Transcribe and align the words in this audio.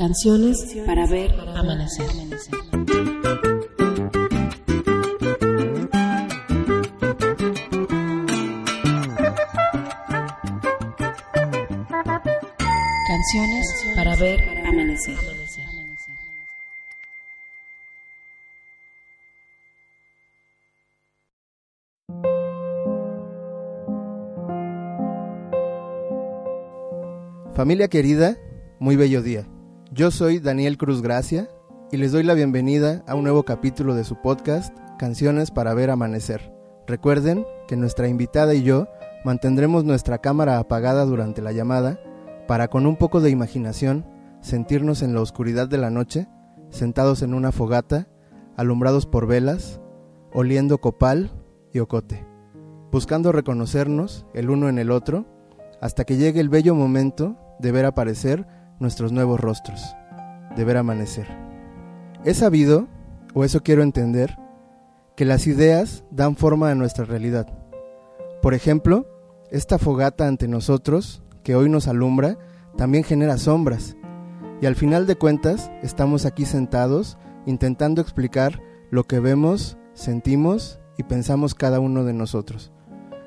Canciones 0.00 0.56
para 0.86 1.06
ver 1.06 1.30
amanecer. 1.54 2.06
Canciones 13.06 13.66
para 13.94 14.16
ver 14.16 14.40
amanecer. 14.66 15.18
Familia 27.54 27.88
querida, 27.88 28.38
muy 28.78 28.96
bello 28.96 29.20
día. 29.20 29.59
Yo 29.92 30.12
soy 30.12 30.38
Daniel 30.38 30.78
Cruz 30.78 31.02
Gracia 31.02 31.48
y 31.90 31.96
les 31.96 32.12
doy 32.12 32.22
la 32.22 32.34
bienvenida 32.34 33.02
a 33.08 33.16
un 33.16 33.24
nuevo 33.24 33.42
capítulo 33.42 33.96
de 33.96 34.04
su 34.04 34.14
podcast 34.14 34.72
Canciones 35.00 35.50
para 35.50 35.74
ver 35.74 35.90
amanecer. 35.90 36.54
Recuerden 36.86 37.44
que 37.66 37.74
nuestra 37.74 38.06
invitada 38.06 38.54
y 38.54 38.62
yo 38.62 38.86
mantendremos 39.24 39.82
nuestra 39.82 40.18
cámara 40.18 40.60
apagada 40.60 41.04
durante 41.06 41.42
la 41.42 41.50
llamada 41.50 41.98
para 42.46 42.68
con 42.68 42.86
un 42.86 42.94
poco 42.94 43.20
de 43.20 43.30
imaginación 43.30 44.06
sentirnos 44.40 45.02
en 45.02 45.12
la 45.12 45.22
oscuridad 45.22 45.66
de 45.66 45.78
la 45.78 45.90
noche, 45.90 46.28
sentados 46.68 47.22
en 47.22 47.34
una 47.34 47.50
fogata, 47.50 48.06
alumbrados 48.56 49.06
por 49.06 49.26
velas, 49.26 49.80
oliendo 50.32 50.78
copal 50.78 51.32
y 51.72 51.80
ocote, 51.80 52.24
buscando 52.92 53.32
reconocernos 53.32 54.24
el 54.34 54.50
uno 54.50 54.68
en 54.68 54.78
el 54.78 54.92
otro, 54.92 55.26
hasta 55.80 56.04
que 56.04 56.16
llegue 56.16 56.38
el 56.38 56.48
bello 56.48 56.76
momento 56.76 57.36
de 57.58 57.72
ver 57.72 57.86
aparecer 57.86 58.59
nuestros 58.80 59.12
nuevos 59.12 59.38
rostros, 59.38 59.94
de 60.56 60.64
ver 60.64 60.76
amanecer. 60.76 61.28
He 62.24 62.34
sabido, 62.34 62.88
o 63.34 63.44
eso 63.44 63.62
quiero 63.62 63.82
entender, 63.82 64.36
que 65.16 65.24
las 65.24 65.46
ideas 65.46 66.02
dan 66.10 66.34
forma 66.34 66.70
a 66.70 66.74
nuestra 66.74 67.04
realidad. 67.04 67.46
Por 68.42 68.54
ejemplo, 68.54 69.06
esta 69.50 69.78
fogata 69.78 70.26
ante 70.26 70.48
nosotros, 70.48 71.22
que 71.44 71.54
hoy 71.54 71.68
nos 71.68 71.86
alumbra, 71.86 72.38
también 72.76 73.04
genera 73.04 73.38
sombras. 73.38 73.96
Y 74.60 74.66
al 74.66 74.76
final 74.76 75.06
de 75.06 75.16
cuentas, 75.16 75.70
estamos 75.82 76.26
aquí 76.26 76.44
sentados 76.44 77.18
intentando 77.46 78.00
explicar 78.00 78.60
lo 78.90 79.04
que 79.04 79.20
vemos, 79.20 79.78
sentimos 79.94 80.80
y 80.98 81.02
pensamos 81.02 81.54
cada 81.54 81.80
uno 81.80 82.04
de 82.04 82.12
nosotros. 82.12 82.72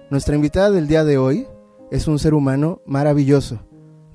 Nuestra 0.09 0.35
invitada 0.35 0.71
del 0.71 0.87
día 0.87 1.03
de 1.03 1.17
hoy 1.17 1.47
es 1.91 2.07
un 2.07 2.19
ser 2.19 2.33
humano 2.33 2.81
maravilloso, 2.85 3.65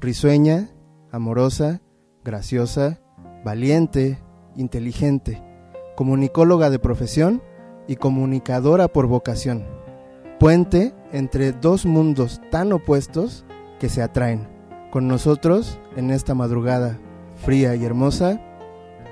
risueña, 0.00 0.70
amorosa, 1.10 1.80
graciosa, 2.24 3.00
valiente, 3.44 4.18
inteligente, 4.56 5.42
comunicóloga 5.96 6.70
de 6.70 6.78
profesión 6.78 7.42
y 7.86 7.96
comunicadora 7.96 8.88
por 8.88 9.06
vocación. 9.06 9.64
Puente 10.38 10.94
entre 11.12 11.52
dos 11.52 11.86
mundos 11.86 12.40
tan 12.50 12.72
opuestos 12.72 13.44
que 13.80 13.88
se 13.88 14.02
atraen. 14.02 14.48
Con 14.90 15.08
nosotros, 15.08 15.78
en 15.96 16.10
esta 16.10 16.34
madrugada 16.34 16.98
fría 17.36 17.74
y 17.74 17.84
hermosa, 17.84 18.40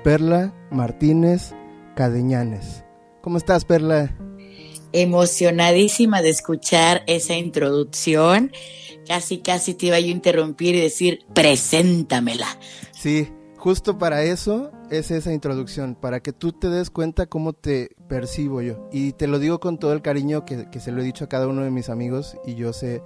Perla 0.03 0.53
Martínez 0.71 1.53
Cadeñanes. 1.95 2.85
¿Cómo 3.21 3.37
estás, 3.37 3.65
Perla? 3.65 4.15
Emocionadísima 4.93 6.21
de 6.21 6.29
escuchar 6.29 7.03
esa 7.07 7.35
introducción 7.35 8.51
Casi, 9.07 9.37
casi 9.37 9.73
te 9.73 9.85
iba 9.85 9.99
yo 9.99 10.07
a 10.07 10.11
interrumpir 10.11 10.75
y 10.75 10.81
decir, 10.81 11.25
preséntamela. 11.33 12.47
Sí, 12.91 13.31
justo 13.55 13.97
para 13.97 14.23
eso 14.23 14.71
es 14.91 15.11
esa 15.11 15.31
introducción, 15.31 15.95
para 15.95 16.19
que 16.19 16.33
tú 16.33 16.51
te 16.51 16.69
des 16.69 16.89
cuenta 16.89 17.25
cómo 17.25 17.53
te 17.53 17.95
percibo 18.09 18.61
yo. 18.61 18.89
Y 18.91 19.13
te 19.13 19.27
lo 19.27 19.39
digo 19.39 19.61
con 19.61 19.77
todo 19.77 19.93
el 19.93 20.01
cariño 20.01 20.43
que, 20.43 20.69
que 20.69 20.81
se 20.81 20.91
lo 20.91 21.01
he 21.01 21.05
dicho 21.05 21.23
a 21.23 21.29
cada 21.29 21.47
uno 21.47 21.63
de 21.63 21.71
mis 21.71 21.87
amigos 21.89 22.35
y 22.45 22.55
yo 22.55 22.73
sé, 22.73 23.01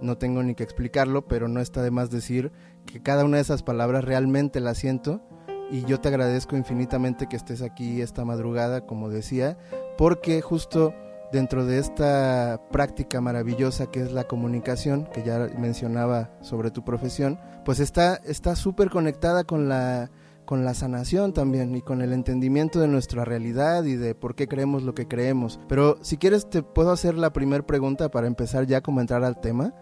no 0.00 0.16
tengo 0.16 0.42
ni 0.42 0.54
que 0.54 0.62
explicarlo, 0.64 1.28
pero 1.28 1.48
no 1.48 1.60
está 1.60 1.82
de 1.82 1.90
más 1.90 2.10
decir 2.10 2.50
que 2.86 3.02
cada 3.02 3.24
una 3.24 3.36
de 3.36 3.42
esas 3.42 3.62
palabras 3.62 4.04
realmente 4.04 4.58
la 4.58 4.74
siento 4.74 5.20
y 5.70 5.84
yo 5.84 6.00
te 6.00 6.08
agradezco 6.08 6.56
infinitamente 6.56 7.28
que 7.28 7.36
estés 7.36 7.60
aquí 7.60 8.00
esta 8.00 8.24
madrugada, 8.24 8.86
como 8.86 9.10
decía, 9.10 9.58
porque 9.98 10.40
justo 10.40 10.94
dentro 11.32 11.64
de 11.64 11.78
esta 11.78 12.60
práctica 12.70 13.20
maravillosa 13.20 13.90
que 13.90 14.00
es 14.00 14.12
la 14.12 14.24
comunicación, 14.24 15.08
que 15.12 15.22
ya 15.22 15.38
mencionaba 15.58 16.30
sobre 16.42 16.70
tu 16.70 16.84
profesión, 16.84 17.40
pues 17.64 17.80
está 17.80 18.20
súper 18.56 18.90
conectada 18.90 19.44
con 19.44 19.68
la, 19.68 20.10
con 20.44 20.64
la 20.64 20.74
sanación 20.74 21.32
también 21.32 21.74
y 21.74 21.82
con 21.82 22.02
el 22.02 22.12
entendimiento 22.12 22.80
de 22.80 22.88
nuestra 22.88 23.24
realidad 23.24 23.84
y 23.84 23.96
de 23.96 24.14
por 24.14 24.34
qué 24.34 24.48
creemos 24.48 24.82
lo 24.82 24.94
que 24.94 25.08
creemos. 25.08 25.58
Pero 25.68 25.98
si 26.02 26.16
quieres 26.16 26.48
te 26.48 26.62
puedo 26.62 26.90
hacer 26.90 27.14
la 27.14 27.32
primera 27.32 27.64
pregunta 27.64 28.10
para 28.10 28.26
empezar 28.26 28.66
ya 28.66 28.80
como 28.80 29.00
entrar 29.00 29.24
al 29.24 29.40
tema. 29.40 29.72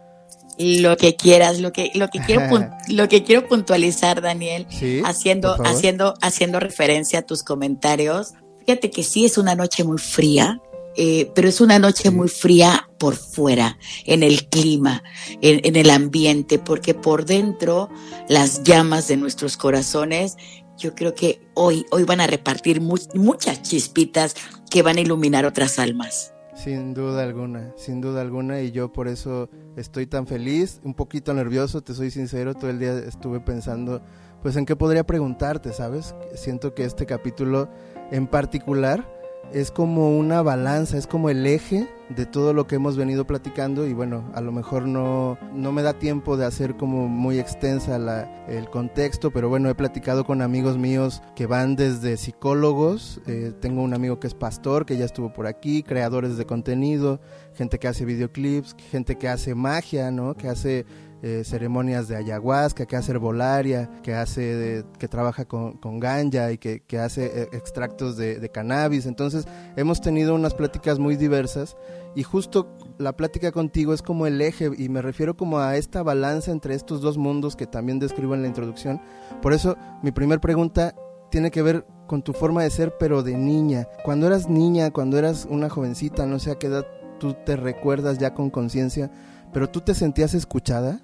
Lo 0.58 0.96
que 0.96 1.16
quieras, 1.16 1.58
lo 1.58 1.72
que 1.72 1.90
lo 1.94 2.08
que 2.08 2.20
quiero 2.20 2.42
lo 2.88 3.08
que 3.08 3.24
quiero 3.24 3.48
puntualizar, 3.48 4.20
Daniel, 4.20 4.66
haciendo 5.04 5.56
haciendo 5.64 6.14
haciendo 6.20 6.60
referencia 6.60 7.20
a 7.20 7.22
tus 7.22 7.42
comentarios. 7.42 8.34
Fíjate 8.60 8.90
que 8.90 9.02
sí 9.02 9.24
es 9.24 9.38
una 9.38 9.54
noche 9.54 9.84
muy 9.84 9.98
fría, 9.98 10.60
eh, 10.96 11.30
pero 11.34 11.48
es 11.48 11.60
una 11.60 11.78
noche 11.78 12.10
muy 12.10 12.28
fría 12.28 12.88
por 12.98 13.16
fuera, 13.16 13.78
en 14.04 14.22
el 14.22 14.48
clima, 14.48 15.02
en, 15.40 15.76
el 15.76 15.90
ambiente, 15.90 16.58
porque 16.58 16.94
por 16.94 17.24
dentro 17.24 17.88
las 18.28 18.62
llamas 18.62 19.08
de 19.08 19.16
nuestros 19.16 19.56
corazones, 19.56 20.36
yo 20.76 20.94
creo 20.94 21.14
que 21.14 21.40
hoy, 21.54 21.86
hoy 21.90 22.04
van 22.04 22.20
a 22.20 22.26
repartir 22.26 22.80
muchas 22.80 23.62
chispitas 23.62 24.34
que 24.70 24.82
van 24.82 24.96
a 24.96 25.00
iluminar 25.00 25.46
otras 25.46 25.78
almas. 25.78 26.32
Sin 26.54 26.92
duda 26.92 27.22
alguna, 27.22 27.72
sin 27.76 28.00
duda 28.00 28.20
alguna, 28.20 28.60
y 28.60 28.70
yo 28.70 28.92
por 28.92 29.08
eso 29.08 29.48
estoy 29.76 30.06
tan 30.06 30.26
feliz, 30.26 30.80
un 30.84 30.94
poquito 30.94 31.32
nervioso, 31.32 31.80
te 31.80 31.94
soy 31.94 32.10
sincero, 32.10 32.54
todo 32.54 32.68
el 32.68 32.78
día 32.78 32.98
estuve 32.98 33.40
pensando, 33.40 34.02
pues 34.42 34.56
en 34.56 34.66
qué 34.66 34.76
podría 34.76 35.04
preguntarte, 35.04 35.72
¿sabes? 35.72 36.14
Siento 36.34 36.74
que 36.74 36.84
este 36.84 37.06
capítulo 37.06 37.70
en 38.10 38.26
particular, 38.26 39.08
es 39.52 39.70
como 39.70 40.16
una 40.16 40.42
balanza, 40.42 40.96
es 40.96 41.06
como 41.06 41.30
el 41.30 41.46
eje 41.46 41.88
de 42.08 42.26
todo 42.26 42.52
lo 42.52 42.66
que 42.66 42.76
hemos 42.76 42.96
venido 42.96 43.26
platicando 43.26 43.86
y 43.86 43.92
bueno, 43.92 44.30
a 44.34 44.40
lo 44.40 44.52
mejor 44.52 44.86
no, 44.86 45.38
no 45.54 45.72
me 45.72 45.82
da 45.82 45.94
tiempo 45.94 46.36
de 46.36 46.44
hacer 46.44 46.76
como 46.76 47.08
muy 47.08 47.38
extensa 47.38 47.98
la, 47.98 48.46
el 48.46 48.68
contexto, 48.68 49.30
pero 49.30 49.48
bueno, 49.48 49.68
he 49.68 49.74
platicado 49.74 50.24
con 50.24 50.42
amigos 50.42 50.76
míos 50.76 51.22
que 51.36 51.46
van 51.46 51.76
desde 51.76 52.16
psicólogos, 52.16 53.20
eh, 53.26 53.52
tengo 53.60 53.82
un 53.82 53.94
amigo 53.94 54.18
que 54.18 54.26
es 54.26 54.34
pastor, 54.34 54.86
que 54.86 54.96
ya 54.96 55.04
estuvo 55.04 55.32
por 55.32 55.46
aquí, 55.46 55.82
creadores 55.82 56.36
de 56.36 56.46
contenido, 56.46 57.20
gente 57.54 57.78
que 57.78 57.88
hace 57.88 58.04
videoclips, 58.04 58.74
gente 58.90 59.16
que 59.16 59.28
hace 59.28 59.54
magia, 59.54 60.10
¿no? 60.10 60.36
Que 60.36 60.48
hace 60.48 60.86
eh, 61.22 61.42
ceremonias 61.44 62.08
de 62.08 62.16
ayahuasca, 62.16 62.86
que 62.86 62.96
hace 62.96 63.12
herbolaria, 63.12 63.90
que 64.02 64.14
hace 64.14 64.84
que 64.98 65.08
trabaja 65.08 65.44
con, 65.44 65.74
con, 65.74 66.00
ganja 66.00 66.52
y 66.52 66.58
que, 66.58 66.80
que 66.80 66.98
hace 66.98 67.26
eh, 67.26 67.48
extractos 67.52 68.16
de, 68.16 68.38
de, 68.40 68.48
cannabis. 68.48 69.06
Entonces 69.06 69.46
hemos 69.76 70.00
tenido 70.00 70.34
unas 70.34 70.54
pláticas 70.54 70.98
muy 70.98 71.16
diversas 71.16 71.76
y 72.14 72.22
justo 72.22 72.76
la 72.98 73.16
plática 73.16 73.52
contigo 73.52 73.92
es 73.92 74.02
como 74.02 74.26
el 74.26 74.40
eje 74.40 74.70
y 74.76 74.88
me 74.88 75.02
refiero 75.02 75.36
como 75.36 75.58
a 75.58 75.76
esta 75.76 76.02
balanza 76.02 76.52
entre 76.52 76.74
estos 76.74 77.00
dos 77.00 77.18
mundos 77.18 77.56
que 77.56 77.66
también 77.66 77.98
describo 77.98 78.34
en 78.34 78.42
la 78.42 78.48
introducción. 78.48 79.00
Por 79.42 79.52
eso 79.52 79.76
mi 80.02 80.12
primera 80.12 80.40
pregunta 80.40 80.94
tiene 81.30 81.50
que 81.50 81.62
ver 81.62 81.86
con 82.06 82.22
tu 82.22 82.32
forma 82.32 82.62
de 82.62 82.70
ser, 82.70 82.96
pero 82.98 83.22
de 83.22 83.36
niña. 83.36 83.86
Cuando 84.04 84.26
eras 84.26 84.48
niña, 84.48 84.90
cuando 84.90 85.16
eras 85.16 85.46
una 85.48 85.68
jovencita, 85.68 86.26
no 86.26 86.38
sé 86.38 86.50
a 86.50 86.56
qué 86.56 86.66
edad 86.66 86.86
tú 87.20 87.34
te 87.34 87.54
recuerdas 87.54 88.18
ya 88.18 88.34
con 88.34 88.50
conciencia, 88.50 89.12
¿Pero 89.52 89.70
tú 89.70 89.80
te 89.80 89.94
sentías 89.94 90.34
escuchada? 90.34 91.00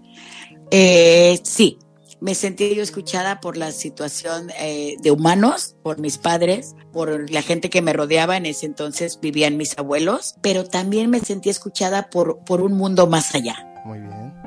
Eh, 0.70 1.38
sí, 1.42 1.78
me 2.20 2.34
sentí 2.34 2.74
yo 2.74 2.82
escuchada 2.82 3.40
por 3.40 3.56
la 3.56 3.72
situación 3.72 4.50
eh, 4.58 4.96
de 5.02 5.10
humanos, 5.10 5.76
por 5.82 5.98
mis 5.98 6.18
padres, 6.18 6.74
por 6.92 7.30
la 7.30 7.42
gente 7.42 7.70
que 7.70 7.82
me 7.82 7.92
rodeaba. 7.92 8.36
En 8.36 8.46
ese 8.46 8.66
entonces 8.66 9.18
vivían 9.20 9.56
mis 9.56 9.76
abuelos, 9.78 10.36
pero 10.40 10.64
también 10.64 11.10
me 11.10 11.20
sentí 11.20 11.50
escuchada 11.50 12.08
por, 12.08 12.38
por 12.44 12.62
un 12.62 12.72
mundo 12.72 13.06
más 13.06 13.34
allá. 13.34 13.56
Muy 13.84 14.00
bien. 14.00 14.45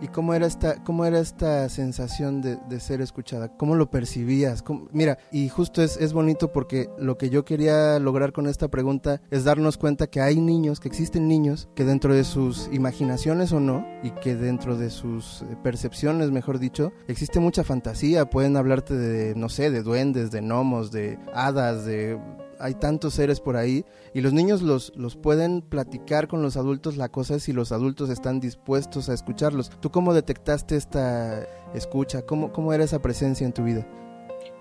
¿Y 0.00 0.08
cómo 0.08 0.34
era 0.34 0.46
esta, 0.46 0.82
cómo 0.84 1.04
era 1.04 1.18
esta 1.18 1.68
sensación 1.68 2.40
de, 2.40 2.56
de 2.68 2.80
ser 2.80 3.00
escuchada? 3.00 3.48
¿Cómo 3.56 3.74
lo 3.74 3.90
percibías? 3.90 4.62
Mira, 4.92 5.18
y 5.32 5.48
justo 5.48 5.82
es, 5.82 5.96
es 5.96 6.12
bonito 6.12 6.52
porque 6.52 6.88
lo 6.98 7.18
que 7.18 7.30
yo 7.30 7.44
quería 7.44 7.98
lograr 7.98 8.32
con 8.32 8.46
esta 8.46 8.68
pregunta 8.68 9.20
es 9.30 9.44
darnos 9.44 9.76
cuenta 9.76 10.06
que 10.06 10.20
hay 10.20 10.40
niños, 10.40 10.80
que 10.80 10.88
existen 10.88 11.26
niños, 11.26 11.68
que 11.74 11.84
dentro 11.84 12.14
de 12.14 12.24
sus 12.24 12.68
imaginaciones 12.72 13.52
o 13.52 13.60
no, 13.60 13.86
y 14.02 14.10
que 14.10 14.36
dentro 14.36 14.76
de 14.76 14.90
sus 14.90 15.42
eh, 15.42 15.56
percepciones, 15.62 16.30
mejor 16.30 16.58
dicho, 16.58 16.92
existe 17.08 17.40
mucha 17.40 17.64
fantasía. 17.64 18.30
Pueden 18.30 18.56
hablarte 18.56 18.94
de, 18.94 19.34
no 19.34 19.48
sé, 19.48 19.70
de 19.70 19.82
duendes, 19.82 20.30
de 20.30 20.40
gnomos, 20.40 20.92
de 20.92 21.18
hadas, 21.34 21.84
de 21.84 22.18
hay 22.60 22.74
tantos 22.74 23.14
seres 23.14 23.40
por 23.40 23.56
ahí 23.56 23.84
y 24.14 24.20
los 24.20 24.32
niños 24.32 24.62
los, 24.62 24.92
los 24.96 25.16
pueden 25.16 25.62
platicar 25.62 26.28
con 26.28 26.42
los 26.42 26.56
adultos, 26.56 26.96
la 26.96 27.08
cosa 27.08 27.36
es 27.36 27.44
si 27.44 27.52
los 27.52 27.72
adultos 27.72 28.10
están 28.10 28.40
dispuestos 28.40 29.08
a 29.08 29.14
escucharlos. 29.14 29.70
¿Tú 29.80 29.90
cómo 29.90 30.14
detectaste 30.14 30.76
esta 30.76 31.46
escucha? 31.74 32.22
¿Cómo, 32.22 32.52
cómo 32.52 32.72
era 32.72 32.84
esa 32.84 33.00
presencia 33.00 33.46
en 33.46 33.52
tu 33.52 33.64
vida? 33.64 33.86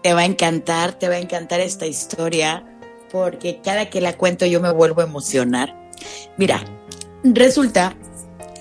Te 0.04 0.14
va 0.14 0.22
a 0.22 0.26
encantar, 0.26 0.94
te 0.94 1.08
va 1.10 1.16
a 1.16 1.20
encantar 1.20 1.60
esta 1.60 1.86
historia 1.86 2.66
porque 3.12 3.62
cada 3.64 3.90
que 3.90 4.02
la 4.02 4.18
cuento 4.18 4.46
yo 4.46 4.62
me 4.62 4.72
vuelvo 4.72 5.02
a 5.02 5.06
emocionar. 5.06 5.76
Mira, 6.38 6.64
resulta 7.24 7.96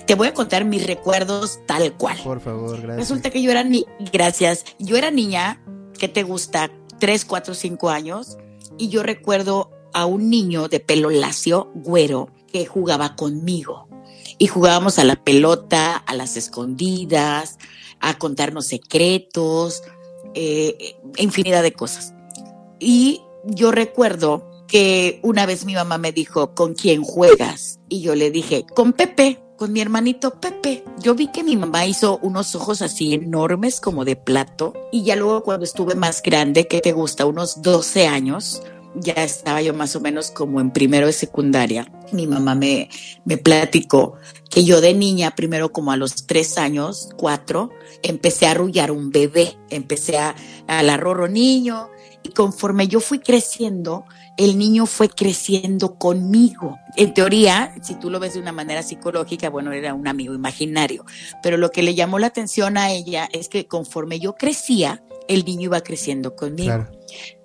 te 0.07 0.15
voy 0.15 0.29
a 0.29 0.33
contar 0.33 0.63
mis 0.63 0.87
recuerdos 0.87 1.59
tal 1.67 1.93
cual. 1.93 2.17
Por 2.23 2.39
favor, 2.39 2.81
gracias. 2.81 2.97
Resulta 2.97 3.29
que 3.29 3.41
yo 3.41 3.51
era 3.51 3.63
ni 3.63 3.85
gracias, 4.11 4.63
yo 4.79 4.95
era 4.95 5.11
niña, 5.11 5.61
¿qué 5.99 6.07
te 6.07 6.23
gusta? 6.23 6.71
Tres, 6.97 7.25
cuatro, 7.25 7.53
cinco 7.53 7.89
años, 7.89 8.37
y 8.77 8.89
yo 8.89 9.03
recuerdo 9.03 9.71
a 9.93 10.05
un 10.05 10.29
niño 10.29 10.67
de 10.67 10.79
pelo 10.79 11.09
lacio, 11.09 11.71
güero, 11.73 12.29
que 12.51 12.65
jugaba 12.65 13.15
conmigo. 13.15 13.87
Y 14.37 14.47
jugábamos 14.47 14.99
a 14.99 15.03
la 15.03 15.15
pelota, 15.23 15.95
a 15.95 16.13
las 16.13 16.37
escondidas, 16.37 17.57
a 17.99 18.17
contarnos 18.17 18.67
secretos, 18.67 19.81
eh, 20.33 20.95
infinidad 21.17 21.63
de 21.63 21.73
cosas. 21.73 22.13
Y 22.79 23.21
yo 23.45 23.71
recuerdo 23.71 24.47
que 24.67 25.19
una 25.23 25.45
vez 25.45 25.65
mi 25.65 25.73
mamá 25.73 25.97
me 25.97 26.11
dijo, 26.11 26.53
¿con 26.53 26.75
quién 26.75 27.03
juegas? 27.03 27.79
Y 27.89 28.01
yo 28.01 28.15
le 28.15 28.29
dije, 28.29 28.65
con 28.75 28.93
Pepe 28.93 29.39
con 29.57 29.73
mi 29.73 29.81
hermanito 29.81 30.39
Pepe. 30.39 30.83
Yo 31.01 31.15
vi 31.15 31.27
que 31.27 31.43
mi 31.43 31.57
mamá 31.57 31.85
hizo 31.85 32.19
unos 32.21 32.55
ojos 32.55 32.81
así 32.81 33.15
enormes 33.15 33.81
como 33.81 34.05
de 34.05 34.15
plato 34.15 34.73
y 34.91 35.03
ya 35.03 35.15
luego 35.15 35.43
cuando 35.43 35.65
estuve 35.65 35.95
más 35.95 36.21
grande, 36.21 36.67
que 36.67 36.79
te 36.79 36.93
gusta, 36.93 37.25
unos 37.25 37.61
12 37.61 38.07
años, 38.07 38.61
ya 38.95 39.13
estaba 39.13 39.61
yo 39.61 39.73
más 39.73 39.95
o 39.95 39.99
menos 39.99 40.31
como 40.31 40.61
en 40.61 40.71
primero 40.71 41.07
de 41.07 41.13
secundaria. 41.13 41.91
Mi 42.13 42.27
mamá 42.27 42.55
me, 42.55 42.89
me 43.25 43.37
platicó 43.37 44.13
que 44.49 44.63
yo 44.63 44.79
de 44.79 44.93
niña, 44.93 45.35
primero 45.35 45.71
como 45.71 45.91
a 45.91 45.97
los 45.97 46.27
tres 46.27 46.57
años, 46.57 47.09
cuatro, 47.17 47.71
empecé 48.03 48.45
a 48.45 48.51
arrullar 48.51 48.91
un 48.91 49.11
bebé, 49.11 49.57
empecé 49.69 50.17
a, 50.17 50.35
a 50.67 50.83
la 50.83 50.97
rorro 50.97 51.27
niño 51.27 51.89
y 52.23 52.29
conforme 52.29 52.87
yo 52.87 52.99
fui 52.99 53.19
creciendo, 53.19 54.05
el 54.37 54.57
niño 54.57 54.85
fue 54.85 55.09
creciendo 55.09 55.95
conmigo. 55.95 56.77
En 56.95 57.13
teoría, 57.13 57.73
si 57.81 57.95
tú 57.95 58.09
lo 58.09 58.19
ves 58.19 58.35
de 58.35 58.39
una 58.39 58.51
manera 58.51 58.83
psicológica, 58.83 59.49
bueno, 59.49 59.71
era 59.71 59.93
un 59.93 60.07
amigo 60.07 60.33
imaginario, 60.33 61.05
pero 61.41 61.57
lo 61.57 61.71
que 61.71 61.81
le 61.81 61.95
llamó 61.95 62.19
la 62.19 62.27
atención 62.27 62.77
a 62.77 62.91
ella 62.91 63.27
es 63.31 63.49
que 63.49 63.67
conforme 63.67 64.19
yo 64.19 64.35
crecía, 64.35 65.03
el 65.27 65.43
niño 65.43 65.65
iba 65.65 65.81
creciendo 65.81 66.35
conmigo. 66.35 66.85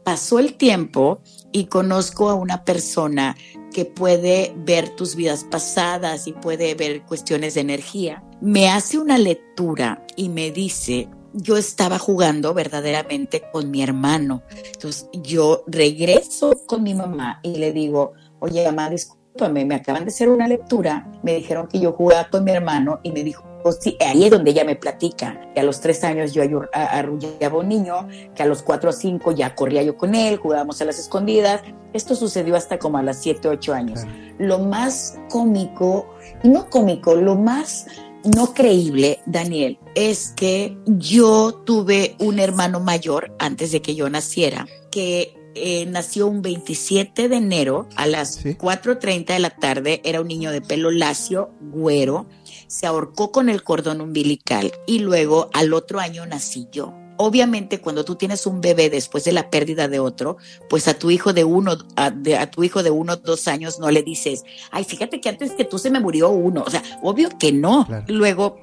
Pasó 0.05 0.39
el 0.39 0.55
tiempo 0.55 1.21
y 1.51 1.67
conozco 1.67 2.29
a 2.29 2.35
una 2.35 2.65
persona 2.65 3.37
que 3.73 3.85
puede 3.85 4.53
ver 4.57 4.91
tus 4.91 5.17
vidas 5.17 5.45
pasadas 5.45 6.27
y 6.27 6.33
puede 6.33 6.75
ver 6.75 7.03
cuestiones 7.03 7.55
de 7.55 7.63
energía. 7.63 8.23
Me 8.41 8.69
hace 8.69 8.99
una 8.99 9.19
lectura 9.19 10.05
y 10.17 10.29
me 10.29 10.51
dice, 10.51 11.09
yo 11.35 11.57
estaba 11.57 11.99
jugando 11.99 12.55
verdaderamente 12.55 13.43
con 13.53 13.71
mi 13.71 13.83
hermano. 13.83 14.43
Entonces 14.73 15.09
yo 15.13 15.65
regreso 15.67 16.53
con 16.67 16.83
mi 16.83 16.95
mamá 16.95 17.41
y 17.43 17.57
le 17.57 17.73
digo, 17.73 18.13
oye 18.41 18.65
mamá, 18.65 18.91
discúlpame, 18.91 19.65
me 19.65 19.77
acaban 19.77 20.05
de 20.05 20.11
hacer 20.11 20.29
una 20.29 20.49
lectura, 20.49 21.11
me 21.23 21.35
dijeron 21.35 21.69
que 21.69 21.81
yo 21.81 21.93
jugaba 21.93 22.29
con 22.29 22.45
mi 22.45 22.53
hermano 22.53 23.01
y 23.03 23.13
me 23.13 23.25
dijo, 23.25 23.45
pues 23.63 23.79
sí, 23.81 23.97
ahí 24.01 24.25
es 24.25 24.31
donde 24.31 24.51
ella 24.51 24.65
me 24.65 24.77
platica, 24.77 25.41
que 25.55 25.61
a 25.61 25.63
los 25.63 25.81
tres 25.81 26.03
años 26.03 26.33
yo 26.33 26.43
arrullaba 26.73 27.57
a 27.57 27.61
un 27.61 27.69
niño, 27.69 28.09
que 28.35 28.43
a 28.43 28.47
los 28.47 28.63
cuatro 28.63 28.91
o 28.91 28.93
cinco 28.93 29.33
ya 29.33 29.55
corría 29.55 29.83
yo 29.83 29.97
con 29.97 30.15
él, 30.15 30.37
jugábamos 30.37 30.81
a 30.83 30.85
las 30.85 30.99
escondidas. 30.99 31.63
Esto 31.93 32.17
sucedió 32.17 32.57
hasta 32.57 32.79
como 32.79 32.99
a 32.99 33.03
las 33.03 33.19
siete, 33.19 33.49
ocho 33.49 33.73
años. 33.73 34.01
Lo 34.39 34.59
más 34.59 35.19
cómico, 35.31 36.09
y 36.43 36.49
no 36.49 36.69
cómico, 36.71 37.15
lo 37.15 37.37
más 37.37 37.87
no 38.25 38.55
creíble, 38.55 39.21
Daniel, 39.27 39.79
es 39.95 40.33
que 40.37 40.77
yo 40.87 41.63
tuve 41.67 42.17
un 42.19 42.39
hermano 42.39 42.81
mayor 42.81 43.35
antes 43.39 43.73
de 43.73 43.83
que 43.83 43.95
yo 43.95 44.09
naciera, 44.09 44.67
que 44.91 45.35
eh, 45.55 45.85
nació 45.87 46.29
un 46.29 46.41
27 46.41 47.29
de 47.29 47.37
enero 47.37 47.89
a 47.97 48.07
las 48.07 48.45
4.30 48.45 49.27
de 49.27 49.39
la 49.39 49.51
tarde, 49.51 50.01
era 50.05 50.21
un 50.21 50.29
niño 50.29 50.51
de 50.51 50.63
pelo 50.63 50.91
lacio, 50.91 51.51
güero, 51.61 52.27
se 52.69 52.87
ahorcó 52.87 53.33
con 53.33 53.49
el 53.49 53.63
cordón 53.63 54.01
umbilical 54.01 54.73
y 54.87 55.01
luego 55.01 55.51
al 55.53 55.75
otro 55.75 56.01
año 56.01 56.25
nací 56.25 56.69
yo. 56.73 57.02
Obviamente, 57.17 57.81
cuando 57.81 58.05
tú 58.05 58.17
tienes 58.17 58.47
un 58.47 58.61
bebé 58.61 58.91
después 58.91 59.25
de 59.25 59.33
la 59.33 59.51
pérdida 59.51 59.89
de 59.89 59.99
otro, 59.99 60.37
pues 60.69 60.89
a 60.89 60.95
tu 60.95 61.11
hijo 61.11 61.33
de 61.33 61.45
uno, 61.45 61.77
a, 61.97 62.11
tu 62.51 62.65
hijo 62.65 62.83
de 62.83 62.91
uno, 62.91 63.17
dos 63.17 63.49
años, 63.49 63.79
no 63.79 63.91
le 63.91 64.03
dices, 64.03 64.45
ay, 64.71 64.85
fíjate 64.85 65.21
que 65.21 65.29
antes 65.29 65.53
que 65.53 65.65
tú 65.65 65.79
se 65.79 65.91
me 65.91 66.01
murió 66.01 66.31
uno. 66.31 66.65
O 66.67 66.71
sea, 66.71 66.83
obvio 67.03 67.31
que 67.39 67.53
no. 67.53 67.87
Luego, 68.09 68.61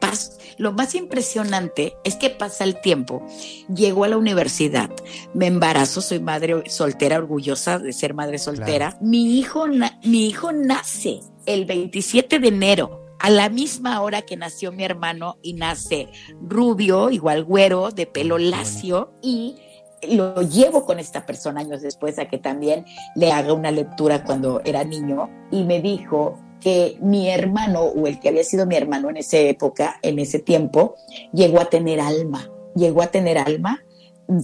lo 0.58 0.74
más 0.74 0.96
impresionante 0.96 1.96
es 2.04 2.16
que 2.16 2.30
pasa 2.30 2.64
el 2.64 2.82
tiempo. 2.82 3.26
Llego 3.74 4.04
a 4.04 4.08
la 4.08 4.18
universidad, 4.18 4.90
me 5.34 5.48
embarazo, 5.48 6.02
soy 6.02 6.20
madre 6.20 6.70
soltera, 6.70 7.18
orgullosa 7.18 7.80
de 7.80 7.94
ser 7.94 8.14
madre 8.14 8.38
soltera. 8.40 8.98
Mi 9.02 9.38
hijo, 9.38 9.66
mi 10.04 10.28
hijo 10.28 10.52
nace 10.52 11.22
el 11.46 11.66
27 11.66 12.40
de 12.40 12.48
enero 12.48 13.09
a 13.20 13.30
la 13.30 13.50
misma 13.50 14.02
hora 14.02 14.22
que 14.22 14.38
nació 14.38 14.72
mi 14.72 14.84
hermano 14.84 15.38
y 15.42 15.54
nace 15.54 16.08
rubio, 16.42 17.10
igual 17.10 17.44
güero, 17.44 17.92
de 17.92 18.06
pelo 18.06 18.38
lacio 18.38 19.12
y 19.22 19.58
lo 20.08 20.42
llevo 20.42 20.86
con 20.86 21.00
esta 21.00 21.26
persona 21.26 21.60
años 21.60 21.82
después 21.82 22.18
a 22.20 22.30
que 22.30 22.38
también 22.38 22.86
le 23.16 23.32
haga 23.32 23.54
una 23.54 23.72
lectura 23.72 24.24
cuando 24.24 24.62
era 24.64 24.84
niño 24.86 25.30
y 25.52 25.64
me 25.64 25.82
dijo 25.82 26.40
que 26.62 26.98
mi 27.02 27.30
hermano 27.30 27.82
o 27.82 28.08
el 28.08 28.20
que 28.20 28.30
había 28.30 28.44
sido 28.44 28.66
mi 28.66 28.76
hermano 28.76 29.10
en 29.10 29.18
esa 29.18 29.38
época, 29.38 29.98
en 30.02 30.20
ese 30.20 30.40
tiempo, 30.40 30.96
llegó 31.34 31.60
a 31.60 31.66
tener 31.66 32.00
alma, 32.00 32.50
llegó 32.76 33.02
a 33.02 33.08
tener 33.08 33.38
alma, 33.38 33.84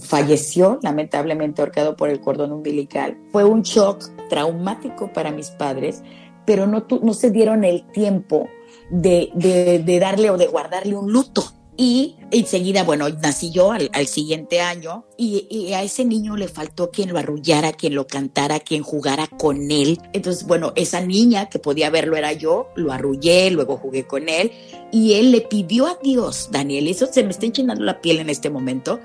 falleció 0.02 0.78
lamentablemente 0.82 1.62
ahorcado 1.62 1.96
por 1.96 2.08
el 2.08 2.20
cordón 2.20 2.52
umbilical. 2.52 3.18
Fue 3.32 3.44
un 3.44 3.62
shock 3.62 4.10
traumático 4.28 5.12
para 5.12 5.30
mis 5.30 5.50
padres, 5.50 6.02
pero 6.46 6.66
no, 6.66 6.86
no 7.02 7.12
se 7.12 7.30
dieron 7.30 7.64
el 7.64 7.86
tiempo 7.92 8.48
de, 8.90 9.98
darle 10.00 10.30
o 10.30 10.36
de 10.36 10.46
guardarle 10.46 10.94
un 10.94 11.12
luto. 11.12 11.52
Y 11.78 12.16
enseguida, 12.30 12.84
bueno, 12.84 13.06
nací 13.10 13.50
yo 13.50 13.70
al, 13.70 14.06
siguiente 14.06 14.62
año 14.62 15.04
y, 15.18 15.74
a 15.74 15.82
ese 15.82 16.06
niño 16.06 16.34
le 16.34 16.48
faltó 16.48 16.90
quien 16.90 17.12
lo 17.12 17.18
arrullara, 17.18 17.74
quien 17.74 17.94
lo 17.94 18.06
cantara, 18.06 18.60
quien 18.60 18.82
jugara 18.82 19.26
con 19.26 19.70
él. 19.70 20.00
Entonces, 20.14 20.46
bueno, 20.46 20.72
esa 20.74 21.02
niña 21.02 21.50
que 21.50 21.58
podía 21.58 21.90
verlo 21.90 22.16
era 22.16 22.32
yo, 22.32 22.68
lo 22.76 22.92
arrullé, 22.92 23.50
luego 23.50 23.76
jugué 23.76 24.06
con 24.06 24.30
él 24.30 24.52
y 24.90 25.14
él 25.14 25.32
le 25.32 25.42
pidió 25.42 25.86
a 25.86 25.98
Dios, 26.02 26.48
Daniel, 26.50 26.88
eso 26.88 27.08
se 27.12 27.22
me 27.22 27.30
está 27.30 27.44
enchinando 27.44 27.84
la 27.84 28.00
piel 28.00 28.20
en 28.20 28.30
este 28.30 28.48
momento. 28.48 28.98